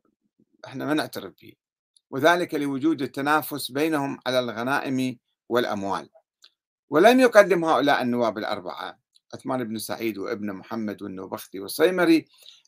إحنا 0.66 0.86
ما 0.86 0.93
نعترف 0.93 1.34
به. 1.41 1.54
وذلك 2.12 2.56
لوجود 2.56 3.02
التنافس 3.02 3.72
بينهم 3.72 4.20
على 4.28 4.39
الغنائم 4.39 5.18
والأموال. 5.49 6.10
ولم 6.89 7.20
يقدم 7.20 7.66
هؤلاء 7.66 8.02
النواب 8.02 8.38
الأربعة. 8.38 8.99
عثمان 9.34 9.63
بن 9.63 9.77
سعيد 9.77 10.17
وابن 10.17 10.53
محمد 10.53 11.01
والنوبختي 11.01 11.59
والصيمري 11.59 12.25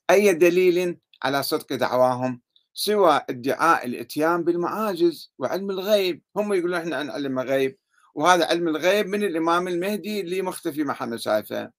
أي 0.09 0.33
دليل 0.33 0.97
على 1.23 1.43
صدق 1.43 1.73
دعواهم؟ 1.73 2.41
سوى 2.73 3.21
ادعاء 3.29 3.85
الإتيان 3.85 4.43
بالمعاجز 4.43 5.33
وعلم 5.37 5.71
الغيب. 5.71 6.21
هم 6.35 6.53
يقولون 6.53 6.79
إحنا 6.79 6.95
عن 6.95 7.09
علم 7.09 7.39
غيب 7.39 7.77
وهذا 8.15 8.45
علم 8.45 8.67
الغيب 8.67 9.07
من 9.07 9.23
الإمام 9.23 9.67
المهدي 9.67 10.21
اللي 10.21 10.41
مختفي 10.41 10.83
محمد 10.83 11.17
شايفه. 11.17 11.71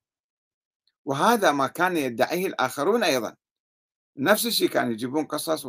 وهذا 1.04 1.52
ما 1.52 1.66
كان 1.66 1.96
يدعيه 1.96 2.46
الآخرون 2.46 3.02
أيضا. 3.02 3.36
نفس 4.16 4.46
الشيء 4.46 4.68
كانوا 4.68 4.92
يجيبون 4.92 5.24
قصص 5.24 5.66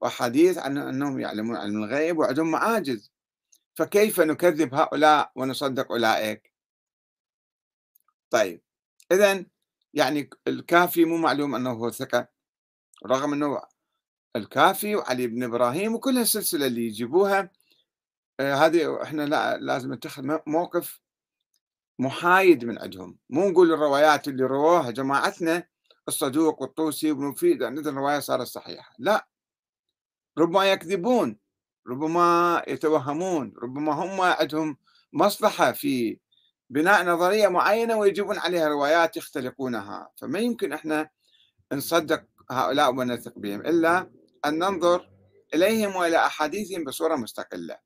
واحاديث 0.00 0.58
عن 0.58 0.78
أنهم 0.78 1.20
يعلمون 1.20 1.56
علم 1.56 1.84
الغيب 1.84 2.18
وعندهم 2.18 2.50
معاجز. 2.50 3.12
فكيف 3.74 4.20
نكذب 4.20 4.74
هؤلاء 4.74 5.32
ونصدق 5.36 5.92
أولئك؟ 5.92 6.51
طيب 8.32 8.62
اذا 9.12 9.46
يعني 9.94 10.30
الكافي 10.48 11.04
مو 11.04 11.16
معلوم 11.16 11.54
إنه 11.54 11.70
هو 11.70 11.90
ثقة 11.90 12.28
رغم 13.06 13.32
إنه 13.32 13.62
الكافي 14.36 14.96
وعلي 14.96 15.26
بن 15.26 15.42
إبراهيم 15.42 15.94
وكل 15.94 16.18
السلسله 16.18 16.66
اللي 16.66 16.86
يجيبوها 16.86 17.50
آه، 18.40 18.54
هذه 18.54 19.02
إحنا 19.02 19.22
لا 19.22 19.58
لازم 19.58 19.94
نتخذ 19.94 20.38
موقف 20.46 21.00
محايد 21.98 22.64
من 22.64 22.78
عندهم. 22.78 23.18
مو 23.30 23.48
نقول 23.48 23.72
الروايات 23.72 24.28
اللي 24.28 24.44
رووها 24.44 24.90
جماعتنا 24.90 25.68
الصدوق 26.08 26.62
والطوسي 26.62 27.12
وابن 27.12 27.24
مفيد 27.24 27.62
عندنا 27.62 27.90
الرواية 27.90 28.20
صارت 28.20 28.46
صحيحة. 28.46 28.94
لا. 28.98 29.28
ربما 30.38 30.72
يكذبون 30.72 31.38
ربما 31.88 32.62
يتوهمون 32.68 33.54
ربما 33.62 33.92
هم 33.92 34.20
عندهم 34.20 34.76
مصلحة 35.12 35.72
في 35.72 36.18
بناء 36.72 37.04
نظرية 37.04 37.48
معينة 37.48 37.96
ويجيبون 37.96 38.38
عليها 38.38 38.68
روايات 38.68 39.16
يختلقونها. 39.16 40.12
فما 40.16 40.38
يمكن 40.38 40.72
إحنا 40.72 41.10
نصدق 41.72 42.24
هؤلاء 42.50 42.90
ونثق 42.90 43.38
بهم 43.38 43.60
إلا 43.60 44.10
أن 44.44 44.58
ننظر 44.58 45.10
إليهم 45.54 45.96
وإلى 45.96 46.16
أحاديثهم 46.26 46.84
بصورة 46.84 47.16
مستقلة. 47.16 47.78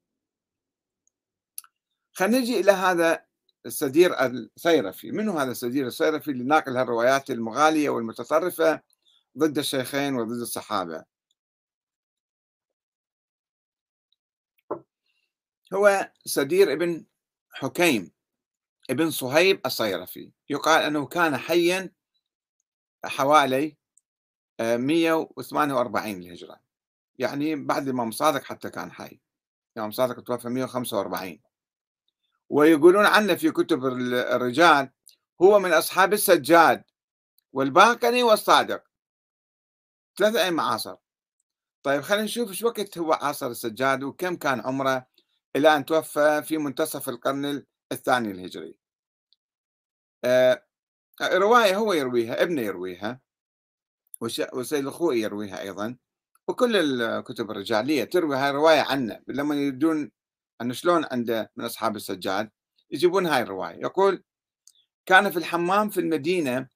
خلينا 2.12 2.39
نجي 2.39 2.61
إلى 2.61 2.72
هذا 2.72 3.24
السدير 3.66 4.26
الصيرفي. 4.26 5.11
منو 5.11 5.39
هذا 5.39 5.51
السدير 5.51 5.87
الصيرفي 5.87 6.30
اللي 6.30 6.45
ناقل 6.45 6.76
هالروايات 6.76 7.30
المغالية 7.30 7.89
والمتطرفة 7.89 8.80
ضد 9.39 9.59
الشيخين 9.59 10.14
وضد 10.14 10.41
الصحابة؟ 10.41 11.05
هو 15.74 16.11
سدير 16.24 16.72
ابن 16.72 17.07
حكيم. 17.51 18.16
ابن 18.91 19.11
صهيب 19.11 19.61
الصيرفي 19.66 20.30
يقال 20.51 20.82
أنه 20.82 21.07
كان 21.07 21.37
حيا 21.37 21.93
حوالي 23.05 23.76
148 24.61 26.11
الهجرة 26.11 26.61
يعني 27.18 27.57
بعد 27.57 27.82
الإمام 27.82 28.11
صادق 28.11 28.45
حتى 28.45 28.70
كان 28.70 28.93
حي. 28.93 29.20
الإمام 29.76 29.91
صادق 29.91 30.20
توفى 30.20 30.49
145 30.49 31.41
ويقولون 32.49 33.07
عنه 33.07 33.34
في 33.34 33.51
كتب 33.51 33.87
الرجال 33.87 34.91
هو 35.43 35.59
من 35.59 35.72
أصحاب 35.72 36.12
السجاد 36.12 36.84
والباقني 37.53 38.22
والصادق. 38.22 38.82
ثلاثة 40.18 40.45
أئمة 40.45 40.62
عاصر. 40.62 40.97
طيب 41.82 42.01
خلينا 42.01 42.24
نشوف 42.24 42.49
إيش 42.49 42.62
وقت 42.62 42.99
هو 42.99 43.12
عاصر 43.12 43.47
السجاد 43.47 44.03
وكم 44.03 44.37
كان 44.37 44.61
عمره 44.61 45.07
إلى 45.57 45.76
أن 45.76 45.84
توفى 45.84 46.43
في 46.43 46.59
منتصف 46.59 47.09
القرن 47.09 47.64
الثاني 47.93 48.30
الهجري. 48.30 48.78
آه 50.24 50.62
رواية 51.22 51.76
هو 51.76 51.93
يرويها 51.93 52.43
ابنه 52.43 52.62
يرويها 52.62 53.20
وسيد 54.53 54.87
الخوئي 54.87 55.20
يرويها 55.20 55.61
أيضا 55.61 55.97
وكل 56.49 56.76
الكتب 57.03 57.51
الرجالية 57.51 58.05
تروي 58.05 58.37
هاي 58.37 58.51
الرواية 58.51 58.80
عنه 58.80 59.20
لما 59.28 59.55
يريدون 59.55 60.11
أن 60.61 60.72
شلون 60.72 61.05
عنده 61.12 61.53
من 61.57 61.64
أصحاب 61.64 61.97
السجاد 61.97 62.51
يجيبون 62.91 63.26
هاي 63.26 63.43
الرواية. 63.43 63.76
يقول 63.80 64.24
كان 65.07 65.30
في 65.30 65.37
الحمام 65.37 65.91
في 65.91 66.01
المدينة 66.01 66.68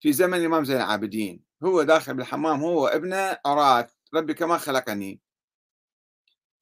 في 0.00 0.12
زمن 0.12 0.38
الإمام 0.38 0.64
زين 0.64 0.76
العابدين. 0.76 1.44
هو 1.64 1.82
داخل 1.82 2.14
بالحمام 2.14 2.60
هو 2.60 2.86
ابنه 2.86 3.38
أراد 3.46 3.90
ربي 4.14 4.34
كما 4.34 4.58
خلقني 4.58 5.20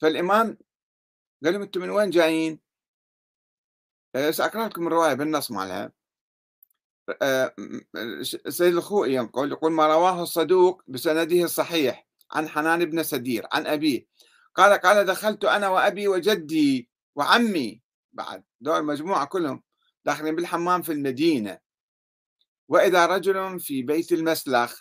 فالإمام 0.01 0.59
قال 1.45 1.53
لهم 1.53 1.63
أنتم 1.63 1.81
من 1.81 1.91
وين 1.91 2.11
جايين؟ 2.11 2.66
آه، 4.17 4.31
سأقرأ 4.31 4.69
لكم 4.69 4.87
الرواية 4.87 5.15
بالنص 5.15 5.51
مالها 5.51 5.93
آه، 7.23 7.55
سيد 8.49 8.75
الخوئي 8.75 9.15
ينقل 9.15 9.53
يقول 9.53 9.73
ما 9.73 9.87
رواه 9.87 10.23
الصدوق 10.23 10.83
بسنده 10.89 11.45
الصحيح 11.45 12.07
عن 12.33 12.49
حنان 12.49 12.85
بن 12.85 13.03
سدير 13.03 13.47
عن 13.53 13.67
أبيه. 13.67 14.07
قال 14.55 14.81
قال 14.81 15.07
دخلت 15.07 15.45
أنا 15.45 15.69
وأبي 15.69 16.09
وجدي 16.09 16.91
وعمي. 17.15 17.83
بعد 18.13 18.45
دول 18.61 18.85
مجموعة 18.85 19.27
كلهم 19.27 19.63
داخلين 20.05 20.37
بالحمام 20.37 20.83
في 20.83 20.93
المدينة. 20.93 21.59
وإذا 22.69 23.07
رجل 23.07 23.61
في 23.61 23.83
بيت 23.83 24.13
المسلخ 24.13 24.81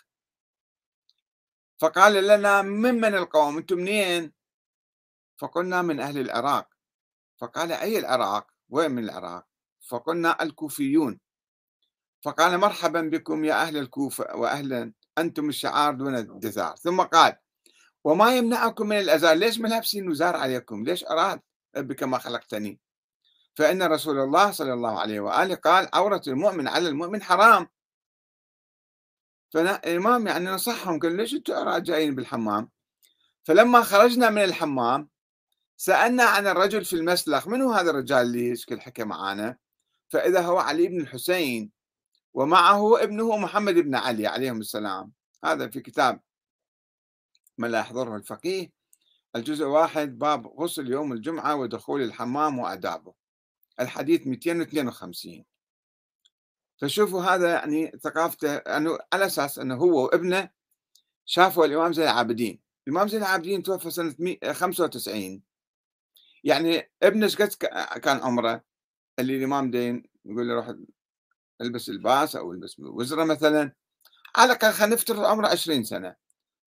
فقال 1.78 2.26
لنا 2.26 2.62
ممن 2.62 3.14
القوم؟ 3.14 3.58
أنتم 3.58 3.76
منين؟ 3.76 4.32
فقلنا 5.38 5.82
من 5.82 6.00
أهل 6.00 6.18
العراق. 6.18 6.68
فقال 7.38 7.72
أي 7.72 7.98
العراق؟ 7.98 8.55
وين 8.68 8.90
من 8.90 9.04
العراق؟ 9.04 9.46
فقلنا 9.88 10.42
الكوفيون. 10.42 11.20
فقال 12.22 12.58
مرحبا 12.58 13.00
بكم 13.00 13.44
يا 13.44 13.62
أهل 13.62 13.76
الكوفة 13.76 14.36
وأهلا 14.36 14.92
أنتم 15.18 15.48
الشعار 15.48 15.94
دون 15.94 16.16
الدثار 16.16 16.76
ثم 16.76 17.02
قال 17.02 17.36
وما 18.04 18.36
يمنعكم 18.36 18.88
من 18.88 18.98
الأزار 18.98 19.36
ليش 19.36 19.58
ملابسين 19.58 20.08
وزار 20.08 20.36
عليكم؟ 20.36 20.84
ليش 20.84 21.04
أراد 21.04 21.40
بك 21.76 22.02
ما 22.02 22.18
خلقتني؟ 22.18 22.80
فإن 23.54 23.82
رسول 23.82 24.18
الله 24.18 24.50
صلى 24.50 24.72
الله 24.72 25.00
عليه 25.00 25.20
وآله 25.20 25.54
قال 25.54 25.88
عورة 25.94 26.22
المؤمن 26.26 26.68
على 26.68 26.88
المؤمن 26.88 27.22
حرام. 27.22 27.68
فالإمام 29.54 30.26
يعني 30.26 30.50
نصحهم 30.50 30.98
قال 30.98 31.16
ليش 31.16 31.34
أنتم 31.34 31.78
جايين 31.78 32.14
بالحمام؟ 32.14 32.70
فلما 33.44 33.82
خرجنا 33.82 34.30
من 34.30 34.44
الحمام 34.44 35.08
سألنا 35.76 36.24
عن 36.24 36.46
الرجل 36.46 36.84
في 36.84 36.92
المسلخ 36.96 37.48
من 37.48 37.62
هو 37.62 37.72
هذا 37.72 37.90
الرجال 37.90 38.18
اللي 38.18 38.48
يشكل 38.48 38.80
حكى 38.80 39.04
معانا؟ 39.04 39.56
فإذا 40.08 40.40
هو 40.40 40.58
علي 40.58 40.88
بن 40.88 41.00
الحسين 41.00 41.70
ومعه 42.34 43.02
ابنه 43.02 43.36
محمد 43.36 43.74
بن 43.74 43.94
علي 43.94 44.26
عليهم 44.26 44.60
السلام. 44.60 45.12
هذا 45.44 45.68
في 45.68 45.80
كتاب 45.80 46.20
ما 47.58 47.66
لا 47.66 47.78
يحضره 47.78 48.16
الفقيه 48.16 48.70
الجزء 49.36 49.64
واحد 49.64 50.18
باب 50.18 50.46
غسل 50.46 50.90
يوم 50.90 51.12
الجمعة 51.12 51.54
ودخول 51.56 52.02
الحمام 52.02 52.58
وآدابه. 52.58 53.14
الحديث 53.80 54.26
252 54.26 55.44
فشوفوا 56.80 57.22
هذا 57.22 57.52
يعني 57.54 57.92
ثقافته 58.02 58.56
أنه 58.56 58.98
على 59.12 59.26
أساس 59.26 59.58
أنه 59.58 59.74
هو 59.74 60.04
وابنه 60.04 60.50
شافوا 61.24 61.66
الإمام 61.66 61.92
زين 61.92 62.04
العابدين. 62.04 62.60
الإمام 62.88 63.08
زين 63.08 63.20
العابدين 63.20 63.62
توفى 63.62 63.90
سنة 63.90 64.14
95 64.52 65.45
يعني 66.44 66.90
ابنه 67.02 67.26
قد 67.26 67.48
كان 68.00 68.16
عمره 68.16 68.64
اللي 69.18 69.36
الإمام 69.36 69.70
دين 69.70 70.02
يقول 70.24 70.48
له 70.48 70.54
روح 70.54 70.74
البس 71.60 71.88
الباس 71.88 72.36
أو 72.36 72.52
البس 72.52 72.80
وزرة 72.80 73.24
مثلا. 73.24 73.72
على 74.36 74.52
الأقل 74.52 74.72
خلينا 74.72 74.94
نفترض 74.94 75.24
عمره 75.24 75.48
20 75.48 75.84
سنة. 75.84 76.16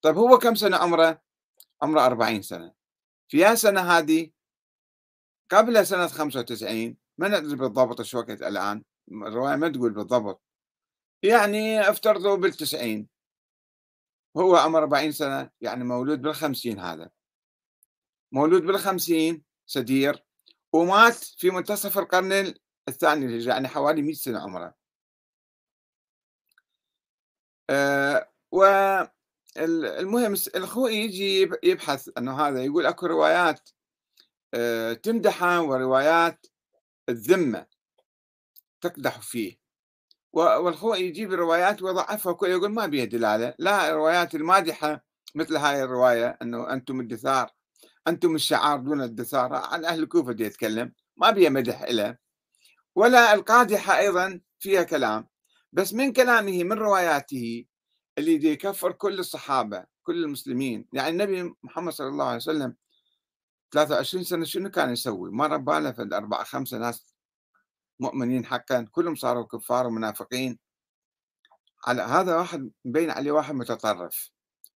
طيب 0.02 0.16
هو 0.16 0.38
كم 0.38 0.54
سنة 0.54 0.76
عمره؟ 0.76 1.22
عمره 1.82 2.06
40 2.06 2.42
سنة. 2.42 2.72
في 3.28 3.56
سنة 3.56 3.80
هذه 3.80 4.30
قبل 5.50 5.86
سنة 5.86 6.06
95 6.06 6.96
ما 7.18 7.28
ندري 7.28 7.56
بالضبط 7.56 8.02
شو 8.02 8.18
وقت 8.18 8.42
الآن 8.42 8.84
الرواية 9.12 9.56
ما 9.56 9.68
تقول 9.68 9.92
بالضبط. 9.92 10.42
يعني 11.22 11.80
افترضوا 11.80 12.36
بالتسعين. 12.36 13.08
هو 14.36 14.56
عمره 14.56 14.80
40 14.80 15.12
سنة 15.12 15.50
يعني 15.60 15.84
مولود 15.84 16.22
بالخمسين 16.22 16.78
هذا. 16.78 17.10
مولود 18.32 18.62
بالخمسين 18.62 19.47
سدير 19.68 20.24
ومات 20.72 21.14
في 21.14 21.50
منتصف 21.50 21.98
القرن 21.98 22.54
الثاني 22.88 23.26
الهجري 23.26 23.50
يعني 23.52 23.68
حوالي 23.68 24.02
100 24.02 24.14
سنة 24.14 24.40
عمره. 24.40 24.74
أه 27.70 28.32
والمهم 28.52 30.34
الأخوي 30.56 30.94
يجي 30.94 31.50
يبحث 31.62 32.10
أنه 32.18 32.40
هذا 32.48 32.64
يقول 32.64 32.86
أكو 32.86 33.06
روايات 33.06 33.70
أه 34.54 34.92
تمدحه 34.92 35.60
وروايات 35.62 36.46
الذمة 37.08 37.66
تقدح 38.80 39.20
فيه. 39.20 39.58
والخوئي 40.32 41.02
يجيب 41.08 41.32
الروايات 41.32 41.82
ويضعفها 41.82 42.32
كل 42.32 42.48
يقول 42.48 42.72
ما 42.72 42.86
بيها 42.86 43.04
دلالة 43.04 43.54
لا 43.58 43.90
الروايات 43.90 44.34
المادحة 44.34 45.04
مثل 45.34 45.56
هاي 45.56 45.82
الرواية 45.84 46.38
أنه 46.42 46.72
أنتم 46.72 47.00
الدثار 47.00 47.57
أنتم 48.08 48.34
الشعار 48.34 48.78
دون 48.78 49.02
الدثار 49.02 49.54
عن 49.54 49.84
أهل 49.84 50.02
الكوفة 50.02 50.32
دي 50.32 50.44
يتكلم 50.44 50.92
ما 51.16 51.30
بيها 51.30 51.50
مدح 51.50 51.82
إله 51.82 52.16
ولا 52.94 53.34
القادحة 53.34 53.98
أيضا 53.98 54.40
فيها 54.58 54.82
كلام 54.82 55.28
بس 55.72 55.94
من 55.94 56.12
كلامه 56.12 56.64
من 56.64 56.72
رواياته 56.72 57.66
اللي 58.18 58.38
دي 58.38 58.48
يكفر 58.48 58.92
كل 58.92 59.18
الصحابة 59.18 59.84
كل 60.02 60.24
المسلمين. 60.24 60.88
يعني 60.92 61.08
النبي 61.08 61.54
محمد 61.62 61.92
صلى 61.92 62.08
الله 62.08 62.24
عليه 62.24 62.36
وسلم 62.36 62.76
23 63.72 64.24
سنة 64.24 64.44
شنو 64.44 64.70
كان 64.70 64.92
يسوي؟ 64.92 65.30
ما 65.30 65.46
ربى 65.46 65.92
في 65.92 66.02
أربعة 66.02 66.44
خمسة 66.44 66.78
ناس 66.78 67.14
مؤمنين 68.00 68.46
حقا 68.46 68.86
كلهم 68.92 69.14
صاروا 69.14 69.46
كفار 69.46 69.86
ومنافقين. 69.86 70.58
على 71.86 72.02
هذا 72.02 72.36
واحد 72.36 72.70
مبين 72.84 73.10
عليه 73.10 73.32
واحد 73.32 73.54
متطرف 73.54 74.30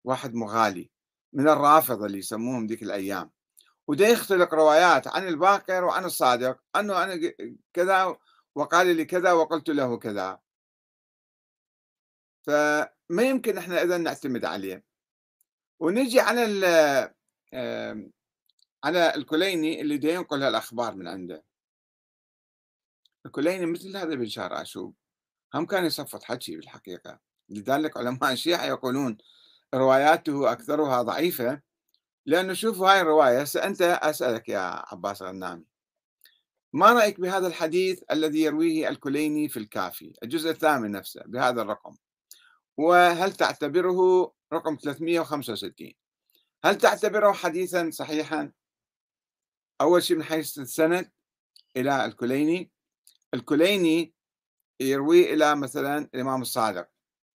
واحد 0.04 0.34
مغالي. 0.34 0.90
من 1.32 1.48
الرافضة 1.48 2.06
اللي 2.06 2.18
يسموهم 2.18 2.66
ذيك 2.66 2.82
الأيام. 2.82 3.30
وده 3.86 4.06
يختلق 4.06 4.54
روايات 4.54 5.08
عن 5.08 5.28
الباقر 5.28 5.84
وعن 5.84 6.04
الصادق 6.04 6.60
أنه 6.76 7.04
أنا 7.04 7.32
كذا 7.72 8.16
وقال 8.54 8.96
لي 8.96 9.04
كذا 9.04 9.32
وقلت 9.32 9.68
له 9.68 9.98
كذا. 9.98 10.40
فما 12.42 13.22
يمكن 13.22 13.58
إحنا 13.58 13.82
اذا 13.82 13.96
نعتمد 13.98 14.44
عليه. 14.44 14.84
ونجي 15.80 16.20
على 16.20 16.42
على 18.84 19.14
الكليني 19.14 19.80
اللي 19.80 19.98
دا 19.98 20.12
ينقل 20.12 20.42
الأخبار 20.42 20.94
من 20.94 21.08
عنده. 21.08 21.44
الكليني 23.26 23.66
مثل 23.66 23.96
هذا 23.96 24.14
بشار 24.14 24.52
عاشوب 24.52 24.94
هم 25.54 25.66
كان 25.66 25.84
يصفط 25.84 26.22
حكي 26.22 26.56
بالحقيقة. 26.56 27.20
لذلك 27.48 27.96
علماء 27.96 28.32
الشيعة 28.32 28.64
يقولون 28.64 29.18
رواياته 29.74 30.52
أكثرها 30.52 31.02
ضعيفة؟ 31.02 31.60
لأنه 32.26 32.52
شوفوا 32.52 32.92
هاي 32.92 33.00
الرواية 33.00 33.44
أنت 33.56 33.82
أسألك 33.82 34.48
يا 34.48 34.82
عباس 34.92 35.22
غنامي 35.22 35.64
ما 36.72 36.92
رأيك 36.92 37.20
بهذا 37.20 37.46
الحديث 37.46 38.02
الذي 38.10 38.42
يرويه 38.42 38.88
الكليني 38.88 39.48
في 39.48 39.56
الكافي 39.56 40.12
الجزء 40.22 40.50
الثامن 40.50 40.90
نفسه 40.90 41.22
بهذا 41.26 41.62
الرقم؟ 41.62 41.96
وهل 42.76 43.32
تعتبره 43.32 44.32
رقم 44.52 44.76
365 44.76 45.92
هل 46.64 46.78
تعتبره 46.78 47.32
حديثا 47.32 47.90
صحيحا؟ 47.90 48.52
أول 49.80 50.02
شيء 50.02 50.16
من 50.16 50.24
حيث 50.24 50.58
السند 50.58 51.10
إلى 51.76 52.04
الكليني. 52.04 52.70
الكليني 53.34 54.14
يروي 54.80 55.34
إلى 55.34 55.56
مثلا 55.56 56.10
الإمام 56.14 56.42
الصادق 56.42 56.88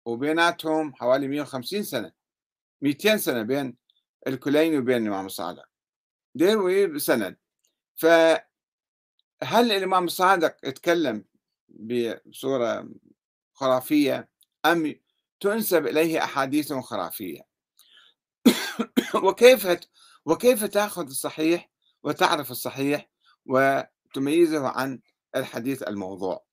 وبيناتهم 0.07 0.95
حوالي 0.95 1.29
150 1.29 1.83
سنة. 1.83 2.13
200 2.83 3.17
سنة 3.17 3.43
بين 3.43 3.77
الكليني 4.27 4.79
وبين 4.79 5.03
الإمام 5.03 5.27
الصادق 5.27 5.65
يروي 6.35 6.87
بسند. 6.87 7.37
فهل 7.97 8.43
الإمام 9.53 10.05
الصادق 10.05 10.57
يتكلم 10.65 11.25
بصورة 11.69 12.89
خرافية 13.53 14.29
أم 14.67 14.95
تنسب 15.41 15.87
إليه 15.87 16.25
أحاديث 16.25 16.73
خرافية؟ 16.73 17.41
وكيف 19.25 19.69
وكيف 20.25 20.65
تأخذ 20.65 21.07
الصحيح 21.07 21.71
وتعرف 22.03 22.51
الصحيح 22.51 23.11
وتميزه 23.47 24.69
عن 24.69 25.01
الحديث 25.37 25.83
الموضوع؟ 25.83 26.45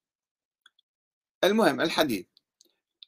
المهم 1.44 1.82
الحديث. 1.82 2.26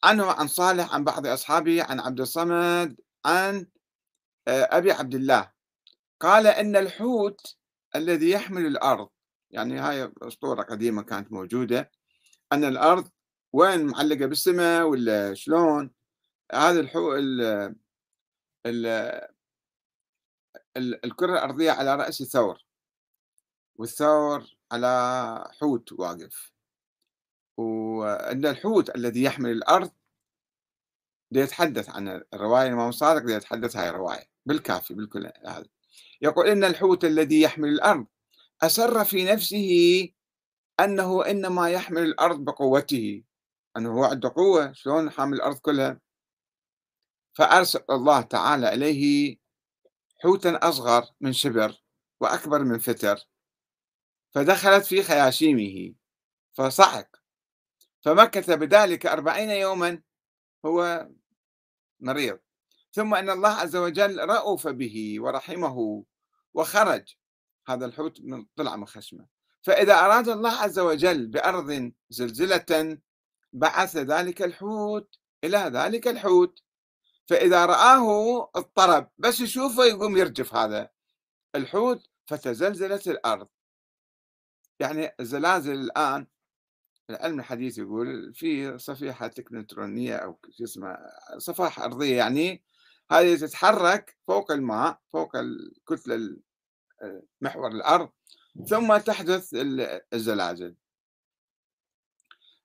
عنه 0.03 0.31
عن 0.31 0.47
صالح 0.47 0.93
عن 0.93 1.03
بعض 1.03 1.27
أصحابه 1.27 1.83
عن 1.83 1.99
عبد 1.99 2.21
الصمد 2.21 2.99
عن 3.25 3.67
آه، 4.47 4.77
أبي 4.77 4.91
عبد 4.91 5.15
الله. 5.15 5.51
قال 6.19 6.47
إن 6.47 6.75
الحوت 6.75 7.57
الذي 7.95 8.29
يحمل 8.29 8.65
الأرض 8.65 9.09
يعني 9.51 9.79
هاي 9.79 10.11
أسطورة 10.21 10.61
قديمة 10.61 11.03
كانت 11.03 11.31
موجودة 11.31 11.91
أن 12.53 12.63
الأرض 12.63 13.09
وين 13.53 13.85
معلقة 13.85 14.25
بالسماء 14.25 14.87
ولا 14.87 15.33
شلون؟ 15.33 15.91
هذا 16.53 16.79
الحو 16.79 17.13
ال 17.15 17.41
ال 18.65 19.15
الكرة 20.77 21.33
الأرضية 21.33 21.71
على 21.71 21.95
رأس 21.95 22.23
ثور 22.23 22.65
والثور 23.75 24.55
على 24.71 25.51
حوت 25.61 25.91
واقف. 25.91 26.51
وأن 27.57 28.45
الحوت 28.45 28.95
الذي 28.95 29.23
يحمل 29.23 29.51
الأرض 29.51 29.91
يتحدث 31.31 31.89
عن 31.89 32.21
الرواية 32.33 32.67
الإمام 32.67 32.89
الصادق 32.89 33.35
يتحدث 33.35 33.77
هاي 33.77 33.89
الرواية 33.89 34.29
بالكافي 34.45 34.93
بالكل 34.93 35.31
هذا. 35.45 35.65
يقول 36.21 36.47
إن 36.47 36.63
الحوت 36.63 37.05
الذي 37.05 37.41
يحمل 37.41 37.69
الأرض 37.69 38.05
أسر 38.63 39.05
في 39.05 39.25
نفسه 39.25 40.09
أنه 40.79 41.25
إنما 41.25 41.69
يحمل 41.69 42.03
الأرض 42.03 42.39
بقوته 42.39 43.23
أنه 43.77 43.89
هو 43.89 44.03
عنده 44.03 44.29
قوة 44.35 44.73
شلون 44.73 45.09
حامل 45.11 45.37
الأرض 45.37 45.57
كلها؟ 45.57 45.99
فأرسل 47.33 47.83
الله 47.89 48.21
تعالى 48.21 48.73
إليه 48.73 49.37
حوتا 50.23 50.59
أصغر 50.61 51.05
من 51.21 51.33
شبر 51.33 51.81
وأكبر 52.21 52.63
من 52.63 52.79
فتر 52.79 53.27
فدخلت 54.31 54.85
في 54.85 55.03
خياشيمه 55.03 55.93
فصعق 56.53 57.07
فمكث 58.01 58.51
بذلك 58.51 59.05
أربعين 59.05 59.49
يوما 59.49 60.01
هو 60.65 61.09
مريض. 61.99 62.39
ثم 62.91 63.15
أن 63.15 63.29
الله 63.29 63.49
عز 63.49 63.75
وجل 63.75 64.29
رأف 64.29 64.67
به 64.67 65.15
ورحمه 65.19 66.05
وخرج. 66.53 67.15
هذا 67.67 67.85
الحوت 67.85 68.21
من 68.21 68.45
طلع 68.55 68.75
من 68.75 68.87
خشمه. 68.87 69.27
فإذا 69.61 69.93
أراد 69.93 70.29
الله 70.29 70.51
عز 70.51 70.79
وجل 70.79 71.27
بأرض 71.27 71.91
زلزلة 72.09 72.97
بعث 73.53 73.97
ذلك 73.97 74.41
الحوت 74.41 75.19
إلى 75.43 75.57
ذلك 75.57 76.07
الحوت. 76.07 76.59
فإذا 77.27 77.65
رآه 77.65 78.43
اضطرب. 78.55 79.09
بس 79.17 79.39
يشوفه 79.39 79.85
يقوم 79.85 80.17
يرجف 80.17 80.55
هذا 80.55 80.89
الحوت 81.55 82.09
فتزلزلت 82.25 83.07
الأرض. 83.07 83.47
يعني 84.79 85.15
الزلازل 85.19 85.73
الآن 85.73 86.27
العلم 87.09 87.39
الحديث 87.39 87.77
يقول 87.77 88.33
في 88.33 88.77
صفيحة 88.77 89.27
تكنترونية 89.27 90.15
أو 90.15 90.39
شو 90.51 90.63
اسمه 90.63 90.97
صفائح 91.37 91.79
أرضية 91.79 92.17
يعني 92.17 92.63
هذه 93.11 93.35
تتحرك 93.35 94.17
فوق 94.27 94.51
الماء 94.51 94.99
فوق 95.13 95.35
الكتلة 95.35 96.37
محور 97.41 97.71
الأرض 97.71 98.09
ثم 98.67 98.97
تحدث 98.97 99.49
الزلازل. 100.13 100.75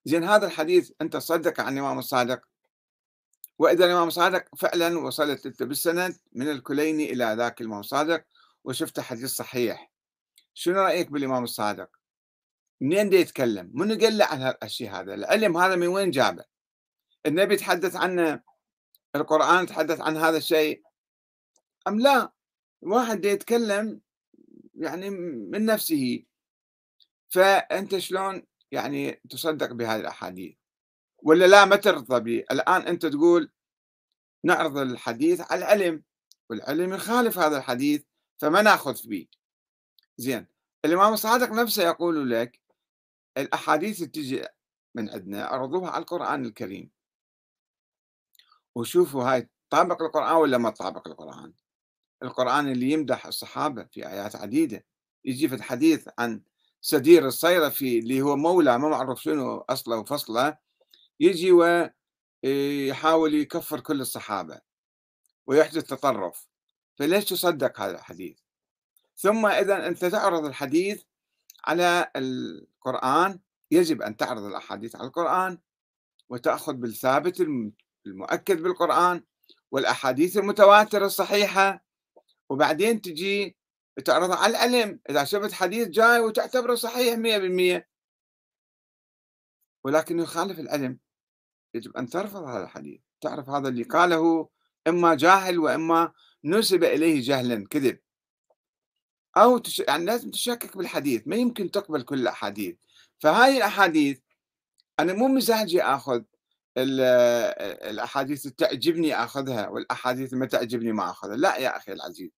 زين 0.05 0.25
هذا 0.25 0.47
الحديث 0.47 0.93
أنت 1.01 1.13
تصدق 1.13 1.61
عن 1.61 1.73
الإمام 1.73 1.99
الصادق؟ 1.99 2.41
وإذا 3.59 3.85
الإمام 3.85 4.09
الصادق 4.09 4.45
فعلا 4.57 4.99
وصلت 4.99 5.47
أنت 5.47 5.63
بالسند 5.63 6.17
من 6.33 6.51
الكليني 6.51 7.13
إلى 7.13 7.35
ذاك 7.39 7.61
الإمام 7.61 7.81
الصادق 7.81 8.25
وشفت 8.65 9.01
حديث 9.01 9.31
صحيح. 9.31 9.93
شنو 10.55 10.81
رأيك 10.81 11.11
بالإمام 11.11 11.45
الصادق؟ 11.45 12.00
منين 12.81 13.09
دي 13.11 13.17
يتكلم؟ 13.17 13.71
منو 13.75 13.99
قال 13.99 14.19
له 14.19 14.25
عن 14.25 14.41
هالشيء 14.43 14.91
هذا؟ 14.91 15.15
العلم 15.15 15.57
هذا 15.57 15.77
من 15.77 15.87
وين 15.87 16.11
جابه؟ 16.11 16.45
النبي 17.27 17.57
تحدث 17.57 17.97
عنه 17.97 18.43
القرآن 19.17 19.67
تحدث 19.67 20.01
عن 20.01 20.17
هذا 20.17 20.37
الشيء؟ 20.37 20.83
أم 21.89 22.01
لا؟ 22.01 22.33
واحد 22.83 23.25
يتكلم 23.25 24.01
يعني 24.75 25.11
من 25.11 25.67
نفسه. 25.67 26.25
فأنت 27.29 27.99
شلون 27.99 28.47
يعني 28.73 29.23
تصدق 29.31 29.73
بهذه 29.73 30.01
الأحاديث؟ 30.01 30.55
ولا 31.23 31.45
لا 31.45 31.65
ما 31.65 31.77
ترضى 31.77 32.21
به 32.21 32.45
الآن 32.51 32.83
أنت 32.83 33.07
تقول 33.07 33.53
نعرض 34.45 34.79
الحديث 34.79 35.41
على 35.53 35.59
العلم 35.59 36.03
والعلم 36.51 36.95
يخالف 36.95 37.39
هذا 37.39 37.59
الحديث 37.59 38.03
فما 38.39 38.63
ناخذ 38.63 39.09
به 39.09 39.27
زين. 40.17 40.47
الإمام 40.85 41.13
الصادق 41.13 41.51
نفسه 41.53 41.83
يقول 41.83 42.31
لك 42.31 42.61
الأحاديث 43.39 43.97
اللي 43.97 44.09
تجي 44.09 44.45
من 44.95 45.11
عندنا 45.11 45.45
عرضوها 45.45 45.91
على 45.91 46.03
القرآن 46.03 46.45
الكريم. 46.45 46.91
وشوفوا 48.75 49.25
هاي 49.25 49.51
طابق 49.71 50.03
القرآن 50.03 50.37
ولا 50.37 50.59
ما 50.59 50.71
طابق 50.71 51.09
القرآن؟ 51.09 51.53
القرآن 52.23 52.73
اللي 52.73 52.91
يمدح 52.91 53.27
الصحابة 53.27 53.85
في 53.85 54.09
آيات 54.09 54.37
عديدة. 54.37 54.85
يجي 55.25 55.49
في 55.49 55.55
الحديث 55.55 56.09
عن 56.19 56.43
سدير 56.81 57.27
الصيرفي 57.27 57.99
اللي 57.99 58.23
هو 58.23 58.37
مولى 58.37 58.79
ما 58.79 58.89
معروف 58.89 59.21
شنو 59.21 59.59
أصله 59.59 59.97
وفصله. 59.97 60.59
يجي 61.21 61.53
ويحاول 62.45 63.35
يكفر 63.35 63.81
كل 63.81 64.01
الصحابة 64.01 64.61
ويحدث 65.47 65.85
تطرف. 65.85 66.49
فليش 66.97 67.25
تصدق 67.25 67.81
هذا 67.81 67.99
الحديث؟ 67.99 68.39
ثم 69.17 69.47
إذا 69.47 69.87
أنت 69.87 70.05
تعرض 70.05 70.45
الحديث 70.45 71.03
على 71.65 72.11
القرآن 72.81 73.41
يجب 73.71 74.03
أن 74.03 74.17
تعرض 74.17 74.45
الأحاديث 74.45 74.97
على 74.97 75.07
القرآن 75.07 75.59
وتأخذ 76.29 76.73
بالثابت 76.73 77.41
المؤكد 78.07 78.63
بالقرآن 78.63 79.25
والأحاديث 79.71 80.37
المتواترة 80.37 81.07
الصحيحة 81.07 81.85
وبعدين 82.51 83.01
تجي 83.01 83.57
تعرض 84.05 84.33
على 84.33 84.51
العلم 84.51 85.01
إذا 85.11 85.25
شفت 85.25 85.53
حديث 85.53 85.89
جاي 85.89 86.21
وتعتبره 86.21 86.75
صحيح 86.75 87.17
100% 87.17 87.83
ولكن 89.85 90.19
يخالف 90.19 90.61
العلم 90.61 90.99
يجب 91.75 91.97
أن 91.97 92.09
ترفض 92.09 92.43
هذا 92.43 92.65
الحديث. 92.65 93.01
تعرف 93.21 93.49
هذا 93.49 93.69
اللي 93.69 93.83
قاله 93.83 94.49
إما 94.89 95.15
جاهل 95.15 95.59
وإما 95.59 96.13
نسب 96.45 96.85
إليه 96.85 97.23
جهلا 97.23 97.67
كذب. 97.71 97.99
أو 99.37 99.59
تش... 99.59 99.79
يعني 99.79 100.05
لازم 100.05 100.31
تشكك 100.31 100.77
بالحديث 100.77 101.23
ما 101.27 101.37
يمكن 101.37 101.71
تقبل 101.71 102.03
كل 102.03 102.21
الأحاديث. 102.21 102.77
فهاي 103.19 103.57
الأحاديث 103.57 104.19
أنا 105.01 105.13
مو 105.13 105.29
مزاجي 105.29 105.83
آخذ 105.83 106.23
الأحاديث 106.79 108.47
تعجبني 108.47 109.15
آخذها 109.15 109.69
والأحاديث 109.69 110.35
ما 110.35 110.47
تعجبني 110.47 110.93
ما 110.93 111.11
آخذها. 111.11 111.37
لا 111.37 111.57
يا 111.57 111.77
أخي 111.77 111.93
العزيز. 111.93 112.31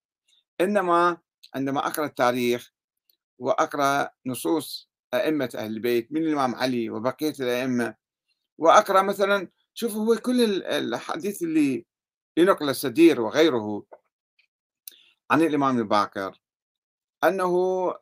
إنما 0.60 1.18
عندما 1.54 1.86
أقرأ 1.86 2.06
التاريخ 2.06 2.72
وأقرأ 3.38 4.10
نصوص 4.26 4.90
أئمة 5.14 5.50
أهل 5.54 5.72
البيت 5.72 6.12
من 6.12 6.22
الإمام 6.22 6.54
علي 6.54 6.90
وبقية 6.90 7.34
الأئمة 7.40 7.94
وأقرأ 8.58 9.02
مثلا 9.02 9.48
شوف 9.74 9.94
هو 9.94 10.16
كل 10.16 10.62
الأحاديث 10.62 11.42
اللي 11.42 11.86
ينقل 12.36 12.68
السدير 12.68 13.20
وغيره 13.20 13.84
عن 15.30 15.42
الإمام 15.42 15.78
الباكر 15.78 16.41
أنه 17.24 17.94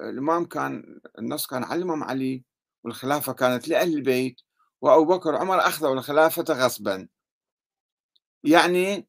الإمام 0.00 0.44
كان 0.44 1.00
النص 1.18 1.46
كان 1.46 1.64
على 1.64 1.78
الإمام 1.78 2.04
علي 2.04 2.44
والخلافة 2.84 3.32
كانت 3.32 3.68
لأهل 3.68 3.94
البيت 3.94 4.40
وأبو 4.80 5.04
بكر 5.04 5.34
وعمر 5.34 5.58
أخذوا 5.58 5.94
الخلافة 5.94 6.44
غصبا. 6.50 7.08
يعني 8.44 9.08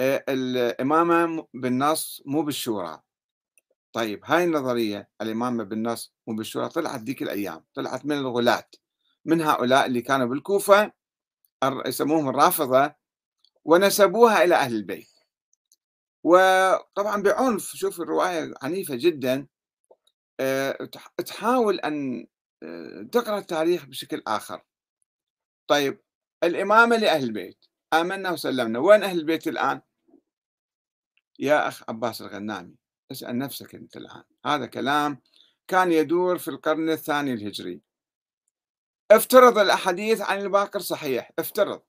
الإمامة 0.00 1.46
بالنص 1.54 2.22
مو 2.26 2.42
بالشورى. 2.42 3.00
طيب 3.92 4.20
هاي 4.24 4.44
النظرية 4.44 5.08
الإمامة 5.22 5.64
بالنص 5.64 6.14
مو 6.26 6.34
بالشورى 6.34 6.68
طلعت 6.68 7.00
ذيك 7.00 7.22
الأيام 7.22 7.64
طلعت 7.74 8.06
من 8.06 8.18
الغلاة 8.18 8.68
من 9.24 9.40
هؤلاء 9.40 9.86
اللي 9.86 10.02
كانوا 10.02 10.26
بالكوفة 10.26 10.92
يسموهم 11.86 12.28
الرافضة 12.28 12.94
ونسبوها 13.64 14.44
إلى 14.44 14.54
أهل 14.54 14.74
البيت. 14.74 15.09
وطبعا 16.24 17.22
بعنف 17.22 17.62
شوف 17.62 18.00
الرواية 18.00 18.54
عنيفة 18.62 18.94
جدا. 18.96 19.46
تحاول 21.26 21.80
أن 21.80 22.26
تقرأ 23.12 23.38
التاريخ 23.38 23.84
بشكل 23.84 24.22
آخر. 24.26 24.62
طيب 25.66 26.00
الإمامة 26.44 26.96
لأهل 26.96 27.24
البيت. 27.24 27.64
آمنا 27.94 28.30
وسلمنا. 28.30 28.78
وين 28.78 29.02
أهل 29.02 29.18
البيت 29.18 29.48
الآن؟ 29.48 29.80
يا 31.38 31.68
أخ 31.68 31.82
عباس 31.88 32.22
الغنامي 32.22 32.76
اسأل 33.12 33.38
نفسك 33.38 33.74
أنت 33.74 33.96
الآن. 33.96 34.24
هذا 34.46 34.66
كلام 34.66 35.22
كان 35.68 35.92
يدور 35.92 36.38
في 36.38 36.48
القرن 36.48 36.90
الثاني 36.90 37.32
الهجري. 37.32 37.80
افترض 39.10 39.58
الأحاديث 39.58 40.20
عن 40.20 40.40
الباقر 40.40 40.80
صحيح. 40.80 41.30
افترض. 41.38 41.82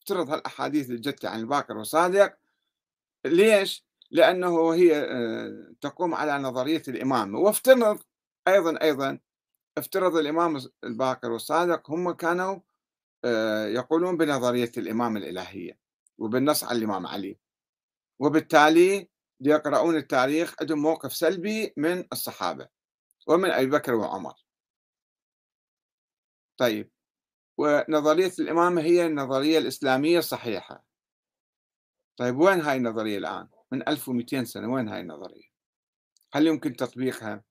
افترض 0.00 0.30
هالأحاديث 0.30 0.86
اللي 0.90 1.00
جت 1.00 1.24
عن 1.24 1.40
الباقر 1.40 1.76
وصادق. 1.76 2.41
ليش؟ 3.24 3.86
لأنه 4.10 4.74
هي 4.74 4.96
آه، 4.96 5.74
تقوم 5.80 6.14
على 6.14 6.38
نظرية 6.38 6.82
الإمامة 6.88 7.38
وافترض 7.38 8.02
أيضا 8.48 8.78
أيضا 8.82 9.18
افترض 9.78 10.16
الإمام 10.16 10.58
الباقر 10.84 11.30
والصادق 11.32 11.90
هم 11.90 12.12
كانوا 12.12 12.60
آه، 13.24 13.66
يقولون 13.66 14.16
بنظرية 14.16 14.72
الإمامة 14.78 15.18
الإلهية 15.20 15.78
وبالنص 16.18 16.64
على 16.64 16.78
الإمام 16.78 17.06
علي. 17.06 17.38
وبالتالي 18.20 19.08
يقرؤون 19.40 19.96
التاريخ 19.96 20.54
عندهم 20.60 20.78
موقف 20.82 21.12
سلبي 21.12 21.74
من 21.76 22.04
الصحابة 22.12 22.68
ومن 23.28 23.50
أبي 23.50 23.66
بكر 23.66 23.94
وعمر. 23.94 24.34
طيب 26.58 26.90
ونظرية 27.58 28.32
الإمامة 28.38 28.82
هي 28.82 29.06
النظرية 29.06 29.58
الإسلامية 29.58 30.18
الصحيحة. 30.18 30.84
طيب 32.16 32.38
وين 32.38 32.60
هاي 32.60 32.76
النظرية 32.76 33.18
الآن؟ 33.18 33.48
من 33.72 33.88
1200 33.88 34.44
سنة 34.44 34.72
وين 34.72 34.88
هاي 34.88 35.00
النظرية؟ 35.00 35.52
هل 36.32 36.46
يمكن 36.46 36.76
تطبيقها؟ 36.76 37.44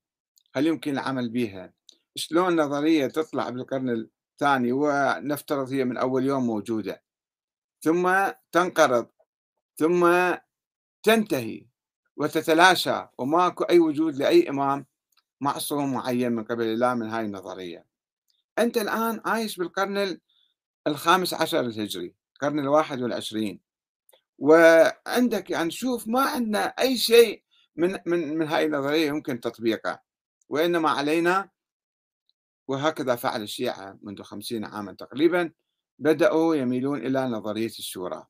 هل 0.54 0.66
يمكن 0.66 0.92
العمل 0.92 1.28
بها 1.28 1.72
شلون 2.16 2.60
نظرية 2.60 3.06
تطلع 3.06 3.48
بالقرن 3.48 3.90
الثاني 3.90 4.72
ونفترض 4.72 5.72
هي 5.72 5.84
من 5.84 5.96
أول 5.96 6.24
يوم 6.26 6.46
موجودة؟ 6.46 7.02
ثم 7.80 8.30
تنقرض 8.52 9.06
ثم 9.76 10.34
تنتهي 11.02 11.66
وتتلاشى 12.16 13.06
وماكو 13.18 13.64
أي 13.64 13.78
وجود 13.78 14.16
لأي 14.16 14.48
إمام 14.48 14.86
معصوم 15.40 15.92
معين 15.92 16.32
من 16.32 16.44
قبل 16.44 16.64
الله 16.64 16.94
من 16.94 17.08
هاي 17.08 17.24
النظرية. 17.24 17.86
أنت 18.58 18.76
الآن 18.76 19.20
عايش 19.24 19.56
بالقرن 19.56 20.18
الخامس 20.86 21.34
عشر 21.34 21.60
الهجري 21.60 22.14
القرن 22.34 22.58
الواحد 22.58 23.02
والعشرين. 23.02 23.60
وعندك 24.42 25.50
يعني 25.50 25.70
شوف 25.70 26.08
ما 26.08 26.20
عندنا 26.20 26.66
أي 26.66 26.96
شيء 26.96 27.42
من 27.76 27.98
من 28.06 28.38
من 28.38 28.48
هاي 28.48 28.64
النظرية 28.64 29.06
يمكن 29.06 29.40
تطبيقه 29.40 30.02
وإنما 30.48 30.90
علينا 30.90 31.50
وهكذا 32.68 33.16
فعل 33.16 33.42
الشيعة 33.42 33.98
منذ 34.02 34.22
خمسين 34.22 34.64
عاما 34.64 34.92
تقريبا 34.92 35.52
بدأوا 35.98 36.54
يميلون 36.54 37.06
إلى 37.06 37.26
نظرية 37.26 37.66
الشورى. 37.66 38.26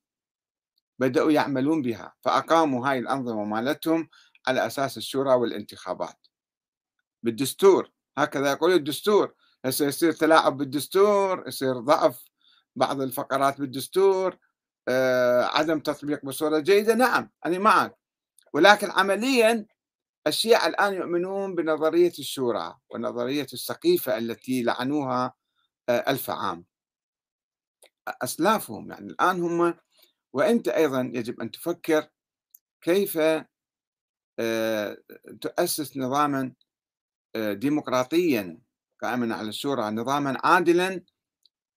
بدأوا 0.99 1.33
يعملون 1.33 1.83
بها 1.83 2.15
فأقاموا 2.21 2.89
هاي 2.89 2.99
الأنظمة 2.99 3.45
مالتهم 3.45 4.09
على 4.47 4.67
أساس 4.67 4.97
الشورى 4.97 5.35
والانتخابات. 5.35 6.27
بالدستور 7.23 7.91
هكذا 8.19 8.51
يقول 8.51 8.73
الدستور. 8.73 9.35
هسه 9.65 9.87
يصير 9.87 10.13
تلاعب 10.13 10.57
بالدستور 10.57 11.45
يصير 11.49 11.79
ضعف 11.79 12.25
بعض 12.77 13.01
الفقرات 13.01 13.61
بالدستور. 13.61 14.39
عدم 15.55 15.81
تطبيق 15.81 16.25
بصورة 16.25 16.59
جيدة. 16.59 16.95
نعم 16.95 17.31
أنا 17.47 17.59
معك. 17.59 17.97
ولكن 18.53 18.91
عمليا 18.91 19.67
الشيعة 20.27 20.67
الآن 20.67 20.95
يؤمنون 20.95 21.55
بنظرية 21.55 22.13
الشورى 22.19 22.79
ونظرية 22.91 23.47
السقيفة 23.53 24.19
التي 24.19 24.63
لعنوها 24.63 25.35
آه، 25.89 26.05
ألف 26.09 26.31
عام. 26.31 26.65
أسلافهم 28.09 28.91
يعني 28.91 29.07
الآن 29.07 29.43
هم 29.43 29.75
وأنت 30.33 30.69
أيضا 30.69 31.13
يجب 31.15 31.41
أن 31.41 31.51
تفكر 31.51 32.09
كيف 32.81 33.19
آه، 34.39 34.97
تؤسس 35.41 35.97
نظاما 35.97 36.53
ديمقراطيا 37.37 38.59
قائما 39.03 39.35
على 39.35 39.49
الشورى 39.49 39.91
نظاما 39.91 40.39
عادلا 40.45 41.03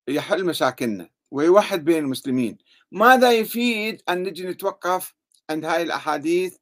يحل 0.07 0.45
مشاكلنا 0.45 1.09
ويوحد 1.31 1.85
بين 1.85 2.03
المسلمين. 2.03 2.57
ماذا 2.91 3.31
يفيد 3.31 4.01
أن 4.09 4.23
نجي 4.23 4.47
نتوقف 4.47 5.15
عند 5.49 5.65
هاي 5.65 5.81
الأحاديث 5.83 6.57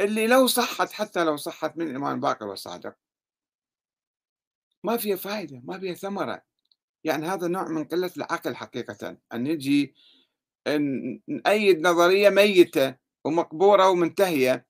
اللي 0.00 0.26
لو 0.26 0.46
صحت 0.46 0.92
حتى 0.92 1.24
لو 1.24 1.36
صحت 1.36 1.76
من 1.76 1.90
الإمام 1.90 2.20
باقر 2.20 2.46
والصادق 2.46 2.96
ما 4.84 4.96
فيها 4.96 5.16
فائدة 5.16 5.60
ما 5.64 5.78
فيها 5.78 5.94
ثمرة. 5.94 6.42
يعني 7.04 7.26
هذا 7.26 7.48
نوع 7.48 7.68
من 7.68 7.84
قلة 7.84 8.10
العقل 8.16 8.56
حقيقة. 8.56 9.16
أن 9.32 9.44
نجي 9.44 9.94
نأيد 11.28 11.80
نظرية 11.86 12.30
ميتة 12.30 12.96
ومقبورة 13.24 13.88
ومنتهية 13.88 14.66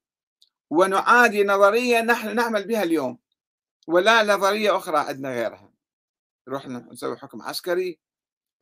ونعادي 0.70 1.44
نظرية 1.44 2.00
نحن 2.00 2.34
نعمل 2.34 2.66
بها 2.66 2.82
اليوم 2.82 3.18
ولا 3.88 4.22
نظرية 4.22 4.76
أخرى 4.76 4.98
عندنا 4.98 5.28
غيرها. 5.34 5.72
نروح 6.48 6.66
نسوي 6.68 7.16
حكم 7.16 7.42
عسكري 7.42 8.00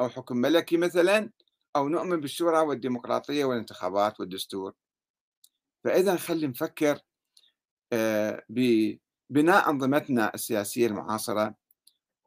أو 0.00 0.08
حكم 0.08 0.36
ملكي 0.36 0.76
مثلا 0.76 1.30
أو 1.76 1.88
نؤمن 1.88 2.20
بالشورى 2.20 2.58
والديمقراطية 2.58 3.44
والانتخابات 3.44 4.20
والدستور. 4.20 4.72
فإذا 5.84 6.16
خلي 6.16 6.46
نفكر 6.46 7.00
آه، 7.92 8.42
ببناء 8.48 9.70
أنظمتنا 9.70 10.34
السياسية 10.34 10.86
المعاصرة 10.86 11.54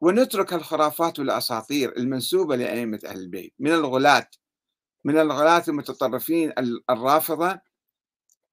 ونترك 0.00 0.52
الخرافات 0.52 1.18
والأساطير 1.18 1.96
المنسوبة 1.96 2.56
لأئمة 2.56 3.00
أهل 3.06 3.20
البيت. 3.20 3.54
من 3.58 3.72
الغلاة 3.72 4.30
من 5.04 5.18
الغلاة 5.18 5.64
المتطرفين 5.68 6.52
الرافضة 6.90 7.60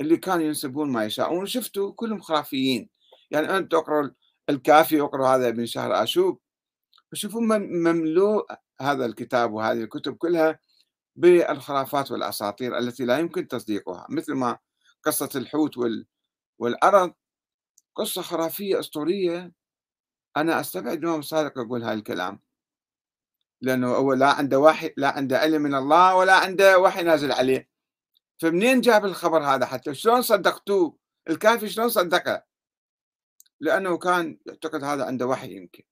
اللي 0.01 0.17
كانوا 0.17 0.45
ينسبون 0.45 0.91
ما 0.91 1.05
يشاءون. 1.05 1.45
شفتوا 1.45 1.91
كلهم 1.95 2.21
خرافيين. 2.21 2.89
يعني 3.31 3.57
أنت 3.57 3.71
تقرأ 3.71 4.11
الكافي 4.49 4.95
يقرأ 4.97 5.27
هذا 5.27 5.47
ابن 5.47 5.65
شهر 5.65 6.03
آشوب. 6.03 6.39
وشوفوا 7.11 7.41
مملوء 7.59 8.45
هذا 8.81 9.05
الكتاب 9.05 9.53
وهذه 9.53 9.83
الكتب 9.83 10.15
كلها 10.15 10.59
بالخرافات 11.15 12.11
والأساطير 12.11 12.77
التي 12.77 13.05
لا 13.05 13.19
يمكن 13.19 13.47
تصديقها 13.47 14.07
مثل 14.09 14.33
ما 14.33 14.57
قصة 15.03 15.29
الحوت 15.35 15.77
والأرض. 16.59 17.13
قصة 17.95 18.21
خرافية 18.21 18.79
أسطورية. 18.79 19.51
أنا 20.37 20.59
أستبعد 20.59 20.97
الإمام 20.97 21.19
الصادق 21.19 21.57
يقول 21.57 21.83
هذا 21.83 21.93
الكلام. 21.93 22.39
لأنه 23.61 23.87
هو 23.87 24.13
لا 24.13 24.31
عنده 24.31 24.59
وحي 24.59 24.93
لا 24.97 25.09
عنده 25.09 25.39
علم 25.39 25.61
من 25.61 25.75
الله 25.75 26.15
ولا 26.15 26.33
عنده 26.33 26.79
وحي 26.79 27.03
نازل 27.03 27.31
عليه. 27.31 27.69
فمنين 28.41 28.81
جاب 28.81 29.05
الخبر 29.05 29.43
هذا 29.43 29.65
حتى؟ 29.65 29.95
شلون 29.95 30.21
صدقتوه؟ 30.21 30.97
الكافي 31.29 31.69
شلون 31.69 31.89
صدقه؟ 31.89 32.43
لأنه 33.59 33.97
كان 33.97 34.39
يعتقد 34.45 34.83
هذا 34.83 35.05
عنده 35.05 35.27
وحي 35.27 35.55
يمكن. 35.55 35.83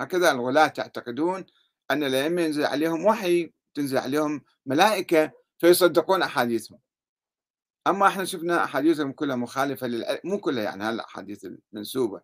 هكذا 0.00 0.30
الغلاة 0.30 0.72
يعتقدون 0.78 1.46
أن 1.90 2.04
الأئمة 2.04 2.42
ينزل 2.42 2.64
عليهم 2.64 3.06
وحي. 3.06 3.52
تنزل 3.78 3.98
عليهم 3.98 4.42
ملائكة 4.66 5.32
فيصدقون 5.58 6.22
أحاديثهم. 6.22 6.78
أما 7.86 8.06
إحنا 8.06 8.24
شفنا 8.24 8.64
أحاديثهم 8.64 9.12
كلها 9.12 9.36
مخالفة 9.36 9.86
للعلم 9.86 10.20
مو 10.24 10.38
كلها 10.38 10.62
يعني 10.62 10.84
هالأحاديث 10.84 11.46
المنسوبة 11.72 12.20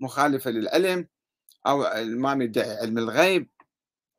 مخالفة 0.00 0.50
للعلم 0.50 1.08
أو 1.66 1.86
الإمام 1.86 2.42
يدعي 2.42 2.76
علم 2.76 2.98
الغيب. 2.98 3.50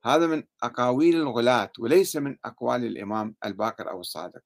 هذا 0.05 0.27
من 0.27 0.43
أقاويل 0.63 1.15
الغلاة 1.15 1.71
وليس 1.79 2.15
من 2.15 2.37
أقوال 2.45 2.85
الإمام 2.85 3.35
الباقر 3.45 3.89
أو 3.89 3.99
الصادق. 3.99 4.41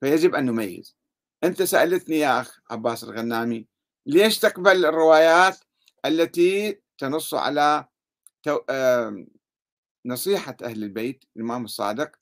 فيجب 0.00 0.34
أن 0.34 0.46
نميز. 0.46 0.96
أنت 1.44 1.62
سألتني 1.62 2.18
يا 2.18 2.40
أخ 2.40 2.60
عباس 2.70 3.04
الغنامي 3.04 3.66
ليش 4.06 4.38
تقبل 4.38 4.86
الروايات 4.86 5.58
التي 6.04 6.80
تنص 6.98 7.34
على 7.34 7.88
نصيحة 10.06 10.56
أهل 10.62 10.82
البيت 10.82 11.24
الإمام 11.36 11.64
الصادق 11.64 12.16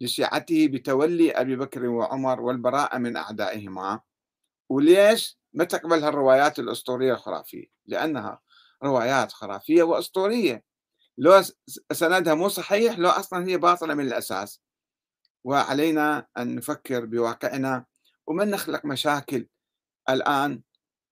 لشيعته 0.00 0.68
بتولي 0.68 1.32
أبي 1.32 1.56
بكر 1.56 1.86
وعمر 1.86 2.40
والبراءة 2.40 2.98
من 2.98 3.16
أعدائهما 3.16 4.00
وليش 4.68 5.38
ما 5.52 5.64
تقبل 5.64 6.04
هالروايات 6.04 6.58
الأسطورية 6.58 7.12
الخرافية؟ 7.12 7.66
لأنها 7.86 8.40
روايات 8.84 9.32
خرافية 9.32 9.82
وأسطورية. 9.82 10.64
لو 11.18 11.42
سندها 11.92 12.34
مو 12.34 12.48
صحيح 12.48 12.98
لو 12.98 13.08
أصلا 13.08 13.48
هي 13.48 13.58
باطلة 13.58 13.94
من 13.94 14.06
الأساس. 14.06 14.60
وعلينا 15.44 16.26
أن 16.38 16.54
نفكر 16.54 17.04
بواقعنا 17.04 17.84
وما 18.26 18.44
نخلق 18.44 18.84
مشاكل 18.84 19.46
الآن 20.10 20.62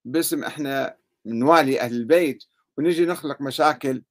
باسم 0.05 0.45
إحنا 0.45 0.97
نوالي 1.27 1.81
أهل 1.81 1.95
البيت 1.97 2.45
ونجي 2.79 3.07
نخلق 3.07 3.41
مشاكل 3.41 4.03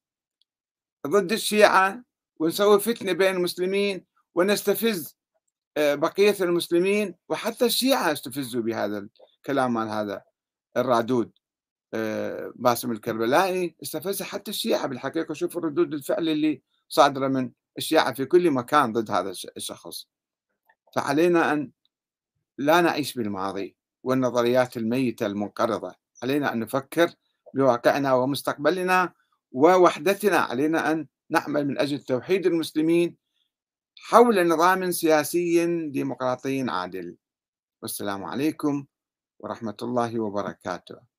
ضد 1.05 1.31
الشيعة 1.31 2.03
ونسوي 2.39 2.79
فتنة 2.79 3.11
بين 3.11 3.35
المسلمين 3.35 4.05
ونستفز 4.35 5.17
آه، 5.77 5.95
بقية 5.95 6.35
المسلمين 6.41 7.15
وحتى 7.29 7.65
الشيعة 7.65 8.11
استفزوا 8.11 8.61
بهذا 8.61 9.07
الكلام 9.37 9.73
مال 9.73 9.89
هذا 9.89 10.23
الرادود 10.77 11.31
آه، 11.93 12.53
باسم 12.55 12.91
الكربلائي. 12.91 13.75
استفز 13.83 14.23
حتى 14.23 14.51
الشيعة 14.51 14.87
بالحقيقة. 14.87 15.33
شوفوا 15.33 15.61
ردود 15.61 15.93
الفعل 15.93 16.29
اللي 16.29 16.61
صادرة 16.89 17.27
من 17.27 17.51
الشيعة 17.77 18.13
في 18.13 18.25
كل 18.25 18.51
مكان 18.51 18.93
ضد 18.93 19.11
هذا 19.11 19.33
الشخص. 19.57 20.07
فعلينا 20.95 21.53
أن 21.53 21.71
لا 22.57 22.81
نعيش 22.81 23.13
بالماضي 23.13 23.75
والنظريات 24.03 24.77
الميتة 24.77 25.25
المنقرضة. 25.25 25.95
علينا 26.23 26.53
أن 26.53 26.59
نفكر 26.59 27.11
بواقعنا 27.53 28.13
ومستقبلنا 28.13 29.13
ووحدتنا 29.55 30.37
علينا 30.37 30.91
أن 30.91 31.07
نعمل 31.29 31.67
من 31.67 31.79
أجل 31.79 31.99
توحيد 31.99 32.45
المسلمين 32.45 33.17
حول 33.97 34.47
نظام 34.47 34.91
سياسي 34.91 35.65
ديمقراطي 35.89 36.65
عادل. 36.69 37.17
والسلام 37.81 38.23
عليكم 38.23 38.85
ورحمة 39.39 39.77
الله 39.81 40.19
وبركاته. 40.19 41.14